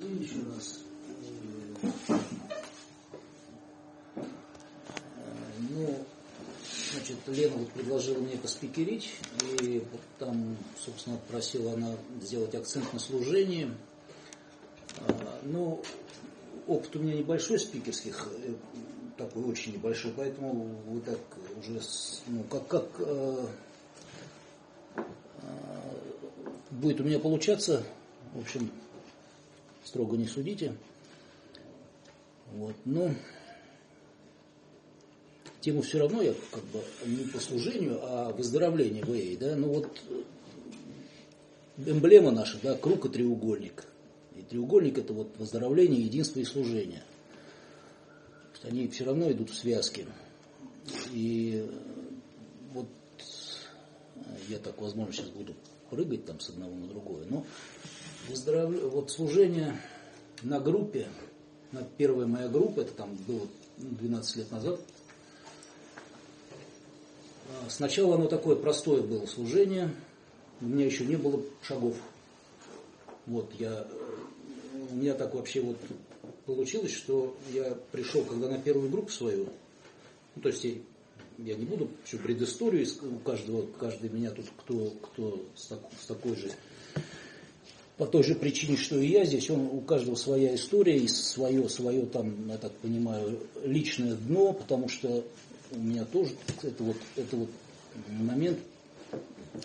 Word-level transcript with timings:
еще 0.00 0.40
раз. 0.54 0.80
Ну, 5.70 6.04
значит, 6.92 7.16
Лена 7.26 7.56
вот 7.56 7.70
предложила 7.70 8.18
мне 8.18 8.36
поспикерить, 8.36 9.10
и 9.60 9.82
вот 9.90 10.00
там, 10.18 10.56
собственно, 10.84 11.18
просила 11.28 11.74
она 11.74 11.96
сделать 12.22 12.54
акцент 12.54 12.92
на 12.92 12.98
служении. 12.98 13.70
Ну, 15.42 15.82
опыт 16.66 16.96
у 16.96 16.98
меня 17.00 17.14
небольшой 17.14 17.58
спикерских, 17.58 18.28
э, 18.38 18.54
такой 19.18 19.44
очень 19.44 19.74
небольшой, 19.74 20.12
поэтому 20.16 20.76
вы 20.86 21.00
так 21.00 21.18
уже, 21.58 21.80
ну, 22.28 22.42
как, 22.44 22.66
как 22.68 22.86
э, 22.98 23.46
э, 24.96 25.02
будет 26.70 27.00
у 27.00 27.04
меня 27.04 27.18
получаться, 27.18 27.84
в 28.32 28.40
общем, 28.40 28.70
строго 29.84 30.16
не 30.16 30.26
судите. 30.26 30.74
Вот, 32.52 32.74
но 32.84 33.10
тему 35.60 35.82
все 35.82 35.98
равно 35.98 36.22
я 36.22 36.34
как 36.50 36.64
бы 36.64 36.82
не 37.06 37.24
по 37.24 37.38
служению, 37.38 37.98
а 38.02 38.32
выздоровлению 38.32 39.04
в 39.06 39.38
да, 39.38 39.56
ну 39.56 39.68
вот 39.68 39.88
эмблема 41.78 42.30
наша, 42.30 42.58
да, 42.62 42.76
круг 42.76 43.06
и 43.06 43.08
треугольник. 43.08 43.84
И 44.36 44.42
треугольник 44.42 44.98
это 44.98 45.12
вот 45.12 45.36
выздоровление, 45.38 46.02
единство 46.02 46.40
и 46.40 46.44
служение. 46.44 47.02
Они 48.62 48.88
все 48.88 49.04
равно 49.04 49.30
идут 49.30 49.50
в 49.50 49.54
связке. 49.54 50.06
И 51.12 51.68
вот 52.72 52.88
я 54.48 54.58
так, 54.58 54.80
возможно, 54.80 55.12
сейчас 55.12 55.28
буду 55.28 55.54
прыгать 55.90 56.24
там 56.24 56.40
с 56.40 56.48
одного 56.48 56.74
на 56.74 56.86
другое, 56.86 57.26
но 57.28 57.44
выздоровление, 58.28 58.88
вот 58.88 59.10
служение 59.10 59.76
на 60.42 60.60
группе, 60.60 61.08
на 61.72 61.82
первая 61.82 62.26
моя 62.26 62.48
группа, 62.48 62.80
это 62.80 62.92
там 62.92 63.14
было 63.26 63.46
12 63.78 64.36
лет 64.36 64.50
назад, 64.50 64.80
а, 67.48 67.70
Сначала 67.70 68.14
оно 68.14 68.26
такое 68.26 68.56
простое 68.56 69.02
было 69.02 69.26
служение, 69.26 69.90
у 70.60 70.66
меня 70.66 70.86
еще 70.86 71.04
не 71.04 71.16
было 71.16 71.42
шагов. 71.62 71.96
Вот 73.26 73.52
я, 73.58 73.86
у 74.90 74.94
меня 74.94 75.14
так 75.14 75.34
вообще 75.34 75.60
вот 75.60 75.76
получилось, 76.46 76.92
что 76.92 77.36
я 77.52 77.76
пришел, 77.92 78.22
когда 78.24 78.48
на 78.48 78.58
первую 78.58 78.90
группу 78.90 79.10
свою, 79.10 79.48
ну, 80.36 80.42
то 80.42 80.48
есть 80.48 80.64
я 81.38 81.54
не 81.54 81.64
буду 81.64 81.88
всю 82.04 82.18
предысторию, 82.18 82.86
у 83.02 83.18
каждого, 83.18 83.66
каждый 83.78 84.10
меня 84.10 84.30
тут, 84.30 84.46
кто, 84.58 84.90
кто 85.02 85.44
с, 85.56 85.66
так, 85.66 85.80
с 86.00 86.06
такой 86.06 86.36
же 86.36 86.50
по 87.96 88.06
той 88.06 88.24
же 88.24 88.34
причине, 88.34 88.76
что 88.76 88.98
и 88.98 89.06
я 89.06 89.24
здесь, 89.24 89.50
он, 89.50 89.66
у 89.66 89.80
каждого 89.80 90.16
своя 90.16 90.54
история 90.54 90.98
и 90.98 91.06
свое, 91.06 91.68
свое 91.68 92.06
там, 92.06 92.48
я 92.48 92.58
так 92.58 92.72
понимаю, 92.72 93.38
личное 93.64 94.14
дно, 94.14 94.52
потому 94.52 94.88
что 94.88 95.24
у 95.70 95.78
меня 95.78 96.04
тоже 96.04 96.32
это 96.62 96.82
вот, 96.82 96.96
это 97.16 97.36
вот 97.36 97.48
момент 98.08 98.58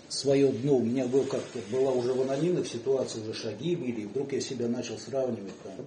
свое 0.07 0.51
дно. 0.51 0.77
У 0.77 0.83
меня 0.83 1.07
был 1.07 1.23
как-то, 1.23 1.59
была 1.71 1.91
уже 1.91 2.13
в 2.13 2.21
анонимных 2.21 2.67
ситуациях, 2.67 3.27
уже 3.27 3.33
шаги 3.33 3.75
были, 3.75 4.01
и 4.01 4.05
вдруг 4.05 4.31
я 4.33 4.41
себя 4.41 4.67
начал 4.67 4.97
сравнивать 4.99 5.59
там, 5.63 5.85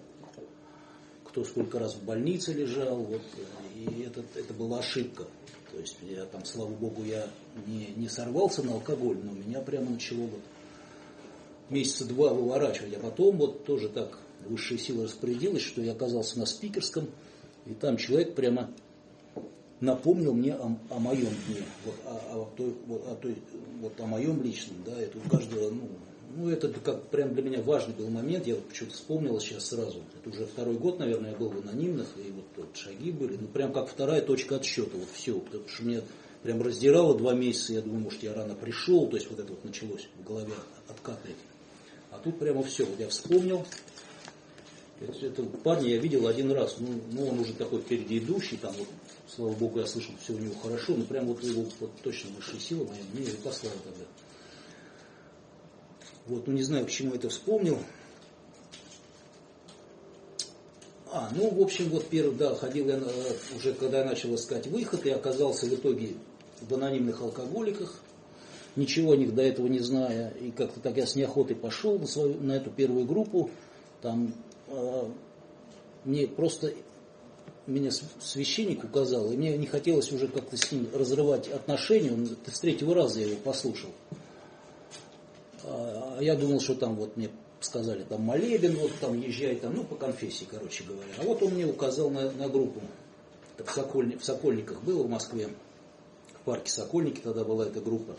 кто 1.24 1.44
сколько 1.44 1.78
раз 1.78 1.94
в 1.94 2.04
больнице 2.04 2.52
лежал, 2.52 2.96
вот, 2.96 3.22
и 3.76 4.02
это, 4.02 4.24
это 4.34 4.52
была 4.52 4.80
ошибка. 4.80 5.26
То 5.70 5.78
есть 5.78 5.96
я 6.02 6.24
там, 6.26 6.44
слава 6.44 6.70
богу, 6.70 7.04
я 7.04 7.30
не, 7.66 7.94
не 7.96 8.08
сорвался 8.08 8.62
на 8.62 8.72
алкоголь, 8.72 9.16
но 9.22 9.32
меня 9.32 9.60
прямо 9.60 9.90
начало 9.90 10.22
вот 10.22 10.40
месяца 11.70 12.04
два 12.04 12.32
выворачивать, 12.32 12.94
а 12.94 13.00
потом 13.00 13.36
вот 13.36 13.64
тоже 13.64 13.88
так 13.88 14.18
высшая 14.46 14.78
сила 14.78 15.04
распорядилась, 15.04 15.62
что 15.62 15.82
я 15.82 15.92
оказался 15.92 16.38
на 16.38 16.46
спикерском, 16.46 17.08
и 17.66 17.74
там 17.74 17.96
человек 17.96 18.34
прямо 18.34 18.70
напомнил 19.80 20.32
мне 20.32 20.54
о, 20.54 20.76
о 20.90 20.98
моем 20.98 21.30
дне, 21.46 21.62
вот, 21.84 21.94
о, 22.04 22.42
о, 22.42 22.48
той, 22.56 22.74
вот, 22.86 23.06
о, 23.08 23.16
той, 23.16 23.36
вот, 23.80 24.00
о 24.00 24.06
моем 24.06 24.42
личном, 24.42 24.76
да, 24.86 25.00
это 25.00 25.18
у 25.18 25.28
каждого, 25.28 25.70
ну, 25.70 25.88
ну, 26.34 26.48
это 26.48 26.68
как 26.68 27.08
прям 27.08 27.34
для 27.34 27.42
меня 27.42 27.62
важный 27.62 27.94
был 27.94 28.08
момент, 28.08 28.46
я 28.46 28.54
вот 28.54 28.68
почему-то 28.68 28.94
вспомнил 28.94 29.38
сейчас 29.40 29.66
сразу, 29.66 30.00
это 30.20 30.30
уже 30.30 30.46
второй 30.46 30.76
год, 30.76 30.98
наверное, 30.98 31.32
я 31.32 31.36
был 31.36 31.48
в 31.48 31.58
анонимных, 31.58 32.06
и 32.16 32.30
вот, 32.30 32.44
вот 32.56 32.76
шаги 32.76 33.10
были, 33.10 33.36
ну, 33.36 33.48
прям 33.48 33.72
как 33.72 33.88
вторая 33.88 34.22
точка 34.22 34.56
отсчета, 34.56 34.96
вот 34.96 35.08
все, 35.12 35.38
потому 35.38 35.68
что 35.68 35.84
меня 35.84 36.00
прям 36.42 36.62
раздирало 36.62 37.16
два 37.16 37.34
месяца, 37.34 37.72
я 37.72 37.82
думаю, 37.82 38.02
может, 38.02 38.22
я 38.22 38.34
рано 38.34 38.54
пришел, 38.54 39.08
то 39.08 39.16
есть 39.16 39.30
вот 39.30 39.40
это 39.40 39.50
вот 39.50 39.64
началось 39.64 40.08
в 40.18 40.24
голове 40.24 40.54
откатывать. 40.88 41.36
Тут 42.24 42.38
прямо 42.38 42.62
все, 42.62 42.84
вот 42.84 43.00
я 43.00 43.08
вспомнил, 43.08 43.66
этого 45.00 45.46
парня 45.48 45.88
я 45.88 45.98
видел 45.98 46.26
один 46.26 46.52
раз, 46.52 46.76
ну, 46.78 46.88
ну 47.10 47.28
он 47.28 47.40
уже 47.40 47.54
такой 47.54 47.80
впереди 47.80 48.18
идущий, 48.18 48.56
там 48.56 48.72
вот, 48.78 48.86
слава 49.28 49.52
богу, 49.52 49.80
я 49.80 49.86
слышал, 49.86 50.14
все 50.22 50.32
у 50.32 50.38
него 50.38 50.54
хорошо, 50.62 50.94
но 50.94 51.04
прям 51.04 51.26
вот 51.26 51.42
его 51.42 51.64
вот, 51.80 51.90
точно 52.02 52.30
высшая 52.36 52.60
сила 52.60 52.84
моя. 52.84 53.02
Мне 53.12 53.24
и 53.24 53.30
послала 53.36 53.74
тогда. 53.84 54.04
Вот, 56.26 56.46
ну 56.46 56.52
не 56.52 56.62
знаю, 56.62 56.84
почему 56.84 57.14
это 57.14 57.28
вспомнил. 57.28 57.78
А, 61.10 61.30
ну, 61.34 61.50
в 61.50 61.60
общем, 61.60 61.90
вот 61.90 62.06
первый, 62.08 62.36
да, 62.36 62.54
ходил 62.54 62.88
я 62.88 62.96
э, 62.96 63.56
уже, 63.56 63.74
когда 63.74 63.98
я 63.98 64.04
начал 64.04 64.34
искать 64.34 64.66
выход, 64.66 65.04
и 65.04 65.10
оказался 65.10 65.66
в 65.66 65.74
итоге 65.74 66.14
в 66.62 66.72
анонимных 66.72 67.20
алкоголиках, 67.20 68.00
ничего 68.76 69.12
о 69.12 69.16
них 69.16 69.34
до 69.34 69.42
этого 69.42 69.66
не 69.66 69.80
зная, 69.80 70.30
и 70.30 70.50
как-то 70.50 70.80
так 70.80 70.96
я 70.96 71.06
с 71.06 71.14
неохотой 71.14 71.56
пошел 71.56 71.98
на, 71.98 72.06
свою, 72.06 72.40
на 72.40 72.52
эту 72.52 72.70
первую 72.70 73.04
группу, 73.04 73.50
там 74.00 74.34
э, 74.68 75.04
мне 76.04 76.26
просто 76.26 76.72
меня 77.66 77.90
священник 78.20 78.84
указал, 78.84 79.30
и 79.30 79.36
мне 79.36 79.56
не 79.56 79.66
хотелось 79.66 80.10
уже 80.12 80.28
как-то 80.28 80.56
с 80.56 80.72
ним 80.72 80.88
разрывать 80.92 81.48
отношения, 81.48 82.12
он, 82.12 82.26
с 82.26 82.60
третьего 82.60 82.94
раза 82.94 83.20
я 83.20 83.26
его 83.26 83.36
послушал. 83.36 83.90
А 85.64 86.18
я 86.20 86.34
думал, 86.34 86.60
что 86.60 86.74
там 86.74 86.96
вот 86.96 87.16
мне 87.16 87.30
сказали, 87.60 88.02
там 88.02 88.22
молебен, 88.22 88.76
вот 88.76 88.92
там 89.00 89.20
езжай, 89.20 89.56
там, 89.56 89.74
ну, 89.74 89.84
по 89.84 89.94
конфессии, 89.94 90.46
короче 90.50 90.84
говоря. 90.84 91.08
А 91.18 91.22
вот 91.22 91.42
он 91.42 91.52
мне 91.52 91.66
указал 91.66 92.10
на, 92.10 92.30
на 92.32 92.48
группу. 92.48 92.80
Так 93.56 93.68
в, 93.68 93.72
Сокольни, 93.72 94.16
в 94.16 94.24
Сокольниках 94.24 94.82
было 94.82 95.02
в 95.04 95.08
Москве, 95.08 95.48
в 96.40 96.44
парке 96.44 96.72
Сокольники 96.72 97.20
тогда 97.20 97.44
была 97.44 97.66
эта 97.66 97.80
группа. 97.80 98.16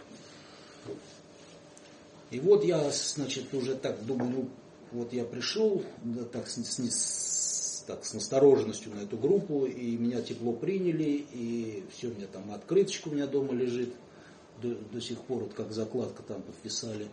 И 2.31 2.39
вот 2.39 2.63
я, 2.63 2.89
значит, 2.91 3.53
уже 3.53 3.75
так 3.75 4.03
думаю, 4.05 4.31
ну, 4.31 4.49
вот 4.91 5.13
я 5.13 5.23
пришел, 5.23 5.83
да, 6.03 6.23
так, 6.23 6.47
с, 6.47 6.57
с, 6.57 7.83
так, 7.85 8.05
с 8.05 8.13
настороженностью 8.13 8.93
на 8.95 9.01
эту 9.01 9.17
группу, 9.17 9.65
и 9.65 9.97
меня 9.97 10.21
тепло 10.21 10.53
приняли, 10.53 11.25
и 11.33 11.83
все, 11.91 12.07
у 12.07 12.13
меня 12.13 12.27
там 12.31 12.51
открыточка 12.51 13.09
у 13.09 13.11
меня 13.11 13.27
дома 13.27 13.53
лежит, 13.53 13.93
до, 14.61 14.75
до 14.75 15.01
сих 15.01 15.19
пор, 15.21 15.43
вот 15.43 15.53
как 15.53 15.71
закладка 15.71 16.23
там 16.23 16.41
подписали. 16.41 17.07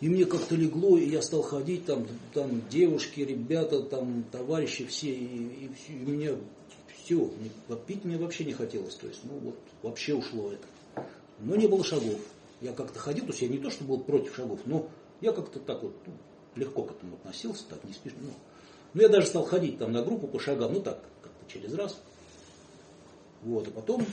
И 0.00 0.08
мне 0.08 0.26
как-то 0.26 0.56
легло, 0.56 0.98
и 0.98 1.08
я 1.08 1.22
стал 1.22 1.42
ходить, 1.42 1.86
там, 1.86 2.06
там 2.34 2.62
девушки, 2.68 3.20
ребята, 3.20 3.82
там, 3.82 4.24
товарищи 4.32 4.84
все, 4.86 5.12
и, 5.12 5.14
и, 5.16 5.70
и 5.88 5.92
меня 5.92 6.36
все, 7.04 7.30
пить 7.86 8.04
мне 8.04 8.16
вообще 8.16 8.44
не 8.44 8.52
хотелось, 8.52 8.94
то 8.96 9.06
есть, 9.06 9.20
ну 9.24 9.38
вот, 9.38 9.58
вообще 9.82 10.14
ушло 10.14 10.52
это. 10.52 11.06
Но 11.40 11.56
не 11.56 11.66
было 11.66 11.84
шагов. 11.84 12.20
Я 12.62 12.72
как-то 12.72 12.98
ходил, 12.98 13.24
то 13.26 13.32
есть 13.32 13.42
я 13.42 13.48
не 13.48 13.58
то, 13.58 13.70
что 13.70 13.84
был 13.84 13.98
против 13.98 14.34
шагов, 14.34 14.60
но 14.66 14.88
я 15.20 15.32
как-то 15.32 15.58
так 15.58 15.82
вот 15.82 15.94
ну, 16.06 16.12
легко 16.54 16.84
к 16.84 16.92
этому 16.92 17.16
относился, 17.16 17.64
так 17.68 17.82
не 17.84 17.92
спешно. 17.92 18.18
Ну, 18.22 18.30
ну, 18.94 19.02
я 19.02 19.08
даже 19.08 19.26
стал 19.26 19.44
ходить 19.44 19.78
там 19.78 19.92
на 19.92 20.02
группу 20.02 20.26
по 20.28 20.38
шагам, 20.38 20.72
ну 20.72 20.80
так, 20.80 21.00
как-то 21.22 21.52
через 21.52 21.74
раз. 21.74 22.00
Вот, 23.42 23.66
а 23.66 23.70
потом 23.72 24.06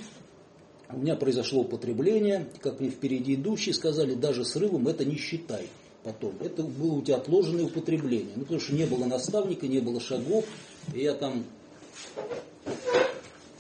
у 0.90 0.98
меня 0.98 1.16
произошло 1.16 1.62
употребление, 1.62 2.50
как 2.62 2.80
мне 2.80 2.90
впереди 2.90 3.36
идущие 3.36 3.76
сказали, 3.76 4.16
даже 4.16 4.44
срывом 4.44 4.88
это 4.88 5.06
не 5.06 5.18
считай 5.18 5.70
потом. 6.04 6.34
Это 6.42 6.64
было 6.64 6.94
у 6.94 7.02
тебя 7.02 7.18
отложенное 7.18 7.66
употребление. 7.66 8.34
Ну, 8.36 8.44
потому 8.44 8.60
что 8.60 8.74
не 8.74 8.86
было 8.86 9.06
наставника, 9.06 9.68
не 9.68 9.80
было 9.80 10.00
шагов. 10.00 10.46
И 10.94 11.02
я 11.02 11.14
там 11.14 11.44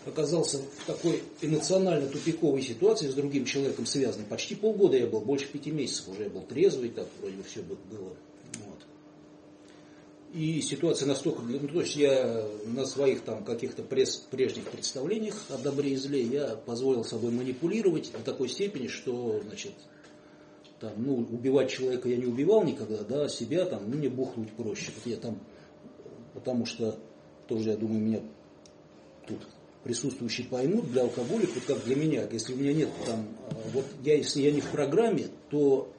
оказался 0.10 0.58
в 0.58 0.86
такой 0.86 1.24
эмоционально 1.42 2.08
тупиковой 2.08 2.62
ситуации 2.62 3.08
с 3.08 3.14
другим 3.14 3.46
человеком 3.46 3.86
связанным. 3.86 4.28
Почти 4.28 4.56
полгода 4.56 4.98
я 4.98 5.08
был, 5.08 5.22
больше 5.22 5.48
пяти 5.48 5.72
месяцев 5.72 6.10
уже 6.10 6.24
я 6.24 6.30
был 6.30 6.42
трезвый, 6.42 6.90
так 6.90 7.08
вроде 7.20 7.38
бы 7.38 7.44
все 7.44 7.62
было. 7.62 7.78
Вот. 8.66 8.86
И 10.34 10.62
ситуация 10.62 11.08
настолько, 11.08 11.42
ну, 11.42 11.68
то 11.68 11.82
есть 11.82 11.96
я 11.96 12.46
на 12.66 12.86
своих 12.86 13.22
там 13.22 13.44
каких-то 13.44 13.82
прежних 13.82 14.66
представлениях 14.66 15.36
о 15.50 15.58
добре 15.58 15.94
и 15.94 15.96
зле 15.96 16.22
я 16.22 16.56
позволил 16.56 17.04
собой 17.04 17.32
манипулировать 17.32 18.12
до 18.12 18.20
такой 18.20 18.50
степени, 18.50 18.88
что, 18.88 19.42
значит, 19.44 19.74
там, 20.80 20.94
ну, 20.98 21.16
убивать 21.16 21.72
человека 21.72 22.08
я 22.10 22.18
не 22.18 22.26
убивал 22.26 22.64
никогда, 22.64 23.04
да, 23.04 23.28
себя 23.28 23.66
там, 23.66 23.90
ну, 23.90 23.98
мне 23.98 24.10
бухнуть 24.10 24.52
проще. 24.52 24.92
Вот 24.96 25.12
я 25.12 25.18
там, 25.18 25.40
потому 26.34 26.66
что 26.66 26.98
тоже, 27.48 27.72
я 27.72 27.78
думаю, 27.78 28.00
меня 28.00 28.22
тут 29.28 29.40
присутствующие 29.90 30.46
поймут, 30.46 30.92
для 30.92 31.02
алкоголиков, 31.02 31.66
как 31.66 31.84
для 31.84 31.96
меня, 31.96 32.28
если 32.32 32.54
у 32.54 32.58
меня 32.58 32.74
нет 32.74 32.90
там, 33.08 33.26
а, 33.50 33.56
вот 33.74 33.86
я, 34.04 34.18
если 34.18 34.40
я 34.42 34.52
не 34.52 34.62
в 34.62 34.70
программе, 34.70 35.30
то 35.50 35.92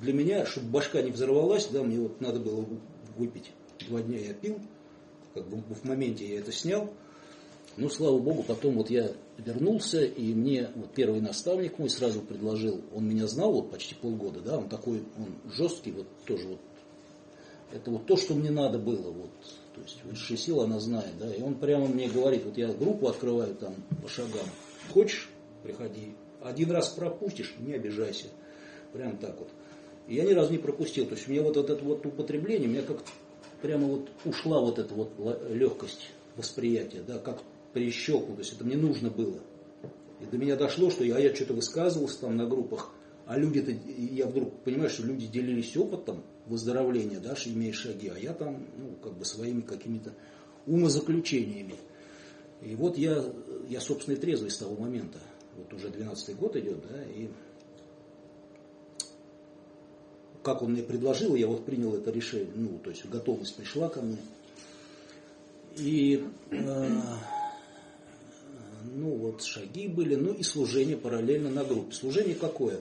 для 0.00 0.12
меня, 0.12 0.44
чтобы 0.46 0.66
башка 0.70 1.00
не 1.00 1.12
взорвалась, 1.12 1.68
да, 1.68 1.84
мне 1.84 2.00
вот 2.00 2.20
надо 2.20 2.40
было 2.40 2.66
выпить. 3.16 3.52
Два 3.88 4.02
дня 4.02 4.18
я 4.18 4.34
пил, 4.34 4.58
как 5.32 5.48
бы 5.48 5.58
в 5.58 5.84
моменте 5.84 6.26
я 6.26 6.40
это 6.40 6.50
снял. 6.50 6.92
Ну, 7.76 7.88
слава 7.88 8.18
богу, 8.18 8.42
потом 8.42 8.74
вот 8.78 8.90
я 8.90 9.12
вернулся, 9.38 10.02
и 10.04 10.34
мне 10.34 10.70
вот 10.74 10.92
первый 10.92 11.20
наставник 11.20 11.78
мой 11.78 11.88
сразу 11.88 12.22
предложил, 12.22 12.82
он 12.92 13.08
меня 13.08 13.28
знал 13.28 13.52
вот 13.52 13.70
почти 13.70 13.94
полгода, 13.94 14.40
да, 14.40 14.58
он 14.58 14.68
такой, 14.68 15.04
он 15.16 15.52
жесткий, 15.52 15.92
вот 15.92 16.08
тоже 16.26 16.48
вот, 16.48 16.60
это 17.70 17.92
вот 17.92 18.06
то, 18.06 18.16
что 18.16 18.34
мне 18.34 18.50
надо 18.50 18.80
было, 18.80 19.08
вот, 19.12 19.30
то 19.76 19.82
есть 19.82 20.02
высшая 20.04 20.38
сила, 20.38 20.64
она 20.64 20.80
знает, 20.80 21.18
да, 21.20 21.32
и 21.32 21.42
он 21.42 21.54
прямо 21.54 21.86
мне 21.86 22.08
говорит, 22.08 22.44
вот 22.44 22.56
я 22.56 22.68
группу 22.68 23.08
открываю 23.08 23.54
там 23.54 23.74
по 24.02 24.08
шагам, 24.08 24.46
хочешь, 24.90 25.28
приходи, 25.62 26.14
один 26.42 26.70
раз 26.70 26.88
пропустишь, 26.88 27.54
не 27.58 27.74
обижайся, 27.74 28.28
прям 28.92 29.18
так 29.18 29.38
вот. 29.38 29.48
И 30.08 30.14
я 30.14 30.24
ни 30.24 30.32
разу 30.32 30.52
не 30.52 30.58
пропустил, 30.58 31.04
то 31.06 31.14
есть 31.14 31.28
у 31.28 31.30
меня 31.30 31.42
вот 31.42 31.58
это 31.58 31.76
вот 31.84 32.06
употребление, 32.06 32.68
у 32.68 32.72
меня 32.72 32.82
как 32.82 33.02
прямо 33.60 33.86
вот 33.86 34.08
ушла 34.24 34.60
вот 34.60 34.78
эта 34.78 34.94
вот 34.94 35.10
легкость 35.50 36.10
восприятия, 36.36 37.02
да, 37.06 37.18
как 37.18 37.42
прищелкнул, 37.74 38.36
то 38.36 38.42
есть 38.42 38.54
это 38.54 38.64
мне 38.64 38.76
нужно 38.76 39.10
было. 39.10 39.40
И 40.20 40.24
до 40.24 40.38
меня 40.38 40.56
дошло, 40.56 40.90
что 40.90 41.04
я, 41.04 41.18
я 41.18 41.34
что-то 41.34 41.52
высказывался 41.52 42.20
там 42.20 42.36
на 42.36 42.46
группах, 42.46 42.90
а 43.26 43.36
люди-то, 43.36 43.72
я 43.90 44.26
вдруг 44.26 44.62
понимаю, 44.62 44.88
что 44.88 45.02
люди 45.02 45.26
делились 45.26 45.76
опытом 45.76 46.22
выздоровления, 46.46 47.18
да, 47.18 47.34
имея 47.46 47.72
шаги, 47.72 48.08
а 48.08 48.18
я 48.18 48.32
там, 48.32 48.64
ну, 48.78 48.94
как 49.02 49.14
бы 49.18 49.24
своими 49.24 49.62
какими-то 49.62 50.12
умозаключениями. 50.66 51.74
И 52.62 52.74
вот 52.76 52.96
я, 52.96 53.24
я 53.68 53.80
собственно, 53.80 54.14
и 54.14 54.18
трезвый 54.18 54.50
с 54.50 54.58
того 54.58 54.76
момента. 54.76 55.18
Вот 55.56 55.72
уже 55.72 55.88
12-й 55.88 56.34
год 56.34 56.56
идет, 56.56 56.78
да, 56.88 57.02
и 57.04 57.28
как 60.42 60.62
он 60.62 60.72
мне 60.72 60.82
предложил, 60.82 61.34
я 61.34 61.48
вот 61.48 61.64
принял 61.64 61.94
это 61.94 62.12
решение, 62.12 62.52
ну, 62.54 62.78
то 62.78 62.90
есть 62.90 63.04
готовность 63.06 63.56
пришла 63.56 63.88
ко 63.88 64.00
мне. 64.00 64.18
И 65.76 66.24
э, 66.52 66.88
ну 68.94 69.10
вот 69.16 69.42
шаги 69.42 69.88
были, 69.88 70.14
ну 70.14 70.32
и 70.32 70.44
служение 70.44 70.96
параллельно 70.96 71.50
на 71.50 71.64
группе. 71.64 71.92
Служение 71.92 72.36
какое? 72.36 72.78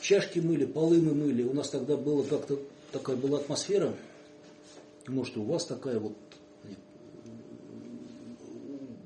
Чашки 0.00 0.40
мыли, 0.40 0.64
полы 0.64 1.00
мы 1.00 1.14
мыли. 1.14 1.42
У 1.42 1.52
нас 1.52 1.70
тогда 1.70 1.96
было 1.96 2.22
как-то 2.22 2.58
такая 2.92 3.16
была 3.16 3.38
атмосфера, 3.38 3.94
может, 5.06 5.36
у 5.36 5.42
вас 5.42 5.64
такая 5.66 5.98
вот 5.98 6.12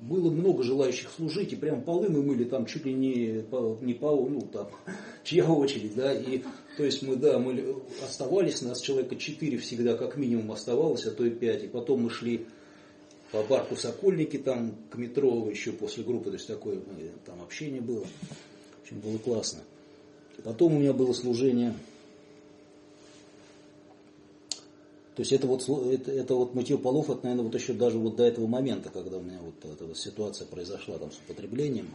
было 0.02 0.30
много 0.30 0.62
желающих 0.62 1.10
служить, 1.10 1.52
и 1.52 1.56
прям 1.56 1.82
полы 1.82 2.08
мы 2.08 2.22
мыли 2.22 2.44
там 2.44 2.66
чуть 2.66 2.84
ли 2.84 2.94
не 2.94 3.42
по, 3.42 3.76
не 3.80 3.94
по, 3.94 4.14
ну 4.28 4.40
там, 4.40 4.68
чья 5.24 5.50
очередь, 5.50 5.94
да, 5.94 6.14
и 6.14 6.42
то 6.76 6.84
есть 6.84 7.02
мы, 7.02 7.16
да, 7.16 7.38
мы 7.38 7.76
оставались, 8.04 8.62
нас 8.62 8.80
человека 8.80 9.16
четыре 9.16 9.58
всегда 9.58 9.96
как 9.96 10.16
минимум 10.16 10.52
оставалось, 10.52 11.06
а 11.06 11.10
то 11.10 11.24
и 11.24 11.30
пять, 11.30 11.64
и 11.64 11.68
потом 11.68 12.02
мы 12.02 12.10
шли 12.10 12.46
по 13.32 13.42
барку 13.42 13.74
Сокольники 13.74 14.36
там 14.36 14.76
к 14.90 14.96
метро 14.96 15.48
еще 15.50 15.72
после 15.72 16.04
группы, 16.04 16.30
то 16.30 16.36
есть 16.36 16.46
такое 16.46 16.80
там 17.24 17.42
общение 17.42 17.80
было. 17.80 18.04
В 18.04 18.82
общем, 18.82 19.00
было 19.00 19.18
классно. 19.18 19.60
Потом 20.44 20.74
у 20.74 20.78
меня 20.78 20.92
было 20.92 21.12
служение. 21.12 21.74
То 25.14 25.22
есть 25.22 25.32
это 25.32 25.46
вот, 25.46 25.66
это, 25.66 26.12
это 26.12 26.34
вот 26.34 26.54
мытье 26.54 26.76
полов, 26.76 27.08
это, 27.08 27.20
наверное, 27.22 27.44
вот 27.46 27.54
еще 27.54 27.72
даже 27.72 27.98
вот 27.98 28.16
до 28.16 28.24
этого 28.24 28.46
момента, 28.46 28.90
когда 28.90 29.16
у 29.16 29.22
меня 29.22 29.38
вот 29.40 29.64
эта 29.64 29.86
вот 29.86 29.96
ситуация 29.96 30.46
произошла 30.46 30.98
там 30.98 31.10
с 31.10 31.18
употреблением. 31.18 31.88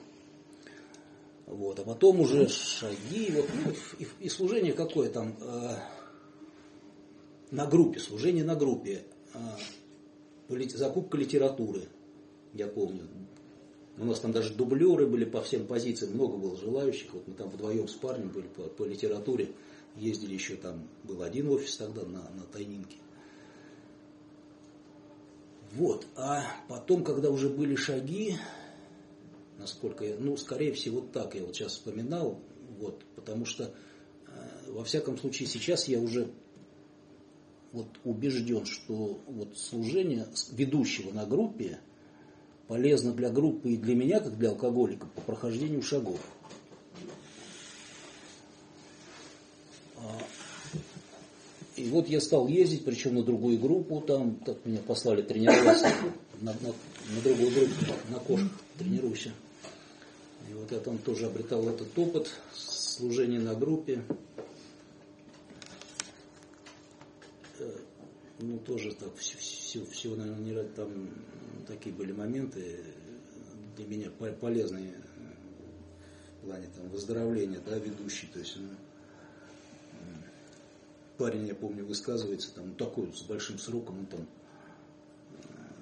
Вот, 1.46 1.80
а 1.80 1.84
потом 1.84 2.22
уже 2.22 2.48
шаги, 2.48 3.32
вот, 3.32 3.46
ну, 3.54 3.72
и, 4.00 4.08
и 4.26 4.30
служение 4.30 4.74
какое 4.74 5.10
там 5.10 5.36
э, 5.40 5.76
на 7.52 7.68
группе, 7.68 8.00
служение 8.00 8.44
на 8.44 8.56
группе. 8.56 9.04
Э, 9.34 10.58
закупка 10.74 11.18
литературы, 11.18 11.84
я 12.54 12.68
помню. 12.68 13.08
У 13.98 14.06
нас 14.06 14.20
там 14.20 14.32
даже 14.32 14.54
дублеры 14.54 15.06
были 15.06 15.26
по 15.26 15.42
всем 15.42 15.68
позициям, 15.68 16.14
много 16.14 16.38
было 16.38 16.58
желающих. 16.58 17.14
Вот 17.14 17.28
мы 17.28 17.34
там 17.34 17.50
вдвоем 17.50 17.88
с 17.88 17.94
парнем 17.94 18.30
были 18.30 18.48
по, 18.48 18.64
по 18.64 18.84
литературе, 18.84 19.52
ездили 19.96 20.34
еще 20.34 20.56
там, 20.56 20.88
был 21.04 21.22
один 21.22 21.50
офис 21.50 21.78
тогда 21.78 22.04
на, 22.04 22.30
на 22.30 22.44
Тайнинке. 22.52 22.98
Вот, 25.74 26.06
а 26.16 26.44
потом, 26.68 27.04
когда 27.04 27.30
уже 27.30 27.50
были 27.50 27.76
шаги, 27.76 28.36
насколько 29.58 30.04
я, 30.04 30.16
ну, 30.20 30.36
скорее 30.36 30.74
всего, 30.74 31.02
так 31.02 31.36
я 31.36 31.46
вот 31.46 31.56
сейчас 31.56 31.74
вспоминал, 31.74 32.40
вот, 32.78 33.02
потому 33.16 33.46
что, 33.46 33.74
э, 34.28 34.72
во 34.72 34.84
всяком 34.84 35.18
случае, 35.18 35.48
сейчас 35.48 35.88
я 35.88 36.00
уже 36.00 36.30
вот 37.72 37.88
убежден, 38.04 38.66
что 38.66 39.22
вот 39.28 39.58
служение 39.58 40.28
ведущего 40.52 41.12
на 41.14 41.26
группе 41.26 41.80
полезно 42.72 43.12
для 43.12 43.30
группы 43.30 43.72
и 43.72 43.76
для 43.76 43.96
меня, 43.96 44.22
как 44.22 44.38
для 44.38 44.48
алкоголика, 44.48 45.06
по 45.06 45.20
прохождению 45.20 45.82
шагов. 45.82 46.22
А, 49.98 50.18
и 51.76 51.90
вот 51.90 52.08
я 52.08 52.22
стал 52.22 52.48
ездить, 52.48 52.86
причем 52.86 53.16
на 53.16 53.24
другую 53.24 53.60
группу, 53.60 54.00
там, 54.00 54.38
как 54.46 54.66
меня 54.66 54.80
послали 54.88 55.22
тренироваться, 55.22 55.90
на, 56.40 56.54
на, 56.54 56.70
на 56.70 57.22
другую 57.22 57.52
группу, 57.52 57.94
на 58.10 58.20
кошках 58.20 58.52
тренируйся. 58.78 59.34
И 60.50 60.54
вот 60.54 60.72
я 60.72 60.80
там 60.80 60.98
тоже 60.98 61.26
обретал 61.26 61.68
этот 61.68 62.00
опыт 62.00 62.32
служения 62.54 63.40
на 63.40 63.54
группе. 63.54 64.02
Ну, 68.42 68.60
тоже 68.60 68.94
так, 68.94 69.16
все, 69.16 69.38
все, 69.38 69.86
все 69.86 70.16
наверное, 70.16 70.64
не, 70.64 70.64
там 70.70 71.10
такие 71.68 71.96
были 71.96 72.12
моменты 72.12 72.84
для 73.76 73.86
меня 73.86 74.10
полезные 74.12 74.94
в 76.42 76.46
плане 76.46 76.68
там, 76.76 76.90
выздоровления, 76.90 77.62
да, 77.66 77.78
ведущий, 77.78 78.28
то 78.28 78.40
есть, 78.40 78.58
ну, 78.58 78.70
парень, 81.18 81.48
я 81.48 81.56
помню, 81.56 81.86
высказывается, 81.86 82.54
там, 82.54 82.74
такой, 82.76 83.14
с 83.14 83.22
большим 83.22 83.60
сроком, 83.60 84.00
он 84.00 84.06
там, 84.08 84.28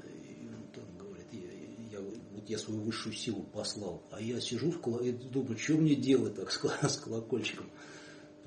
и 0.03 0.47
он 0.47 0.63
там 0.73 0.83
говорит, 0.97 1.27
я, 1.31 1.97
я, 1.97 2.01
вот 2.01 2.49
я 2.49 2.57
свою 2.57 2.81
высшую 2.81 3.15
силу 3.15 3.43
послал, 3.53 4.03
а 4.11 4.21
я 4.21 4.41
сижу 4.41 4.71
в 4.71 5.01
и 5.01 5.11
думаю, 5.11 5.57
что 5.57 5.73
мне 5.77 5.95
делать 5.95 6.35
так 6.35 6.51
с 6.51 6.97
колокольчиком. 6.97 7.69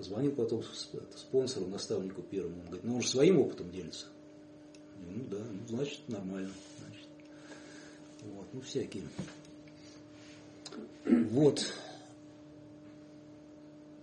Позвонил 0.03 0.33
потом 0.33 0.65
спонсору, 1.15 1.69
наставнику 1.69 2.23
первому. 2.23 2.57
Он 2.57 2.67
говорит, 2.67 2.83
ну 2.83 2.97
он 2.97 3.03
же 3.03 3.09
своим 3.09 3.39
опытом 3.39 3.71
делится. 3.71 4.07
Ну 4.99 5.23
да, 5.31 5.39
ну 5.39 5.77
значит 5.77 6.01
нормально. 6.09 6.51
Значит. 6.81 7.07
Вот, 8.23 8.47
ну 8.53 8.61
всякие. 8.63 9.05
Вот. 11.05 11.73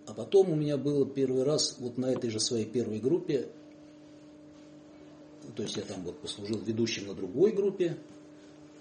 А 0.05 0.13
потом 0.13 0.51
у 0.51 0.55
меня 0.55 0.77
было 0.77 1.05
первый 1.05 1.43
раз 1.43 1.75
вот 1.79 1.97
на 1.97 2.05
этой 2.05 2.29
же 2.29 2.39
своей 2.39 2.65
первой 2.65 3.01
группе, 3.01 3.49
то 5.53 5.63
есть 5.63 5.75
я 5.75 5.83
там 5.83 6.01
вот 6.03 6.17
послужил 6.21 6.59
ведущим 6.59 7.07
на 7.07 7.13
другой 7.13 7.51
группе 7.51 7.97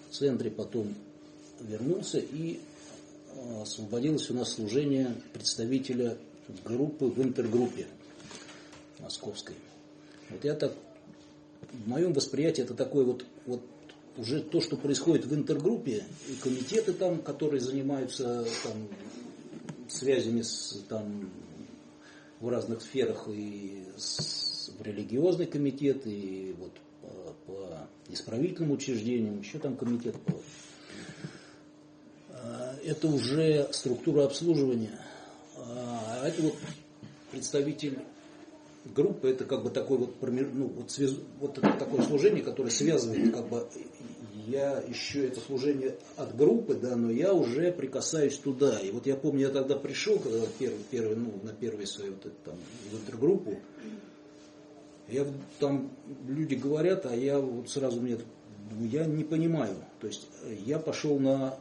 в 0.09 0.15
центре, 0.15 0.53
потом 0.53 0.95
вернулся 1.59 2.19
и 2.21 2.61
а, 3.35 3.63
освободилось 3.63 4.31
у 4.31 4.35
нас 4.35 4.53
служение 4.53 5.17
представителя 5.33 6.17
группы 6.65 7.07
в 7.07 7.21
интергруппе 7.23 7.87
московской. 8.99 9.55
Вот 10.31 10.45
я 10.45 10.55
так, 10.55 10.73
в 11.73 11.89
моем 11.89 12.13
восприятии 12.13 12.63
это 12.63 12.75
такое 12.75 13.05
вот, 13.05 13.25
вот 13.47 13.63
уже 14.17 14.41
то, 14.43 14.61
что 14.61 14.77
происходит 14.77 15.27
в 15.27 15.35
интергруппе, 15.35 16.05
и 16.29 16.35
комитеты 16.35 16.93
там, 16.93 17.23
которые 17.23 17.61
занимаются 17.61 18.45
там, 18.65 18.89
связями 19.89 20.43
с, 20.43 20.83
там, 20.89 21.31
в 22.41 22.49
разных 22.49 22.83
сферах, 22.83 23.29
и 23.29 23.85
с, 23.97 24.71
в 24.79 24.83
религиозный 24.83 25.47
комитет, 25.47 26.07
и 26.07 26.55
вот 26.59 26.73
по, 27.01 27.35
по 27.47 27.89
исправительным 28.09 28.73
учреждениям, 28.73 29.41
еще 29.41 29.59
там 29.59 29.77
комитет. 29.77 30.17
По, 30.23 30.35
а, 32.31 32.77
это 32.85 33.09
уже 33.09 33.69
структура 33.73 34.25
обслуживания 34.25 34.99
а 35.69 36.27
это 36.27 36.43
вот 36.43 36.55
представитель 37.31 37.99
группы, 38.85 39.29
это 39.29 39.45
как 39.45 39.63
бы 39.63 39.71
такой 39.71 39.99
вот, 39.99 40.15
ну, 40.23 40.67
вот, 40.69 40.91
связ, 40.91 41.15
вот 41.41 41.59
это 41.59 41.73
такое 41.73 42.03
служение, 42.03 42.43
которое 42.43 42.71
связывает, 42.71 43.35
как 43.35 43.49
бы, 43.49 43.67
я 44.47 44.83
еще 44.89 45.27
это 45.27 45.41
служение 45.41 45.97
от 46.17 46.35
группы, 46.37 46.75
да, 46.75 46.97
но 46.97 47.11
я 47.11 47.35
уже 47.35 47.71
прикасаюсь 47.71 48.39
туда. 48.39 48.79
И 48.79 48.91
вот 48.91 49.07
я 49.07 49.15
помню, 49.15 49.43
я 49.43 49.51
тогда 49.51 49.77
пришел, 49.77 50.19
когда 50.19 50.47
первый, 50.59 50.81
первый, 50.91 51.17
ну, 51.17 51.35
на 51.43 51.53
первый 51.53 51.87
свою 51.87 52.15
вот 52.15 52.27
эту, 52.27 52.37
там, 52.45 52.55
интергруппу, 52.93 53.59
я 55.09 55.27
там, 55.59 55.91
люди 56.27 56.55
говорят, 56.55 57.07
а 57.07 57.15
я 57.15 57.39
вот 57.39 57.69
сразу 57.71 58.01
мне, 58.01 58.19
я 58.81 59.05
не 59.07 59.25
понимаю. 59.25 59.77
То 60.01 60.07
есть 60.07 60.29
я 60.65 60.79
пошел 60.79 61.19
на 61.19 61.59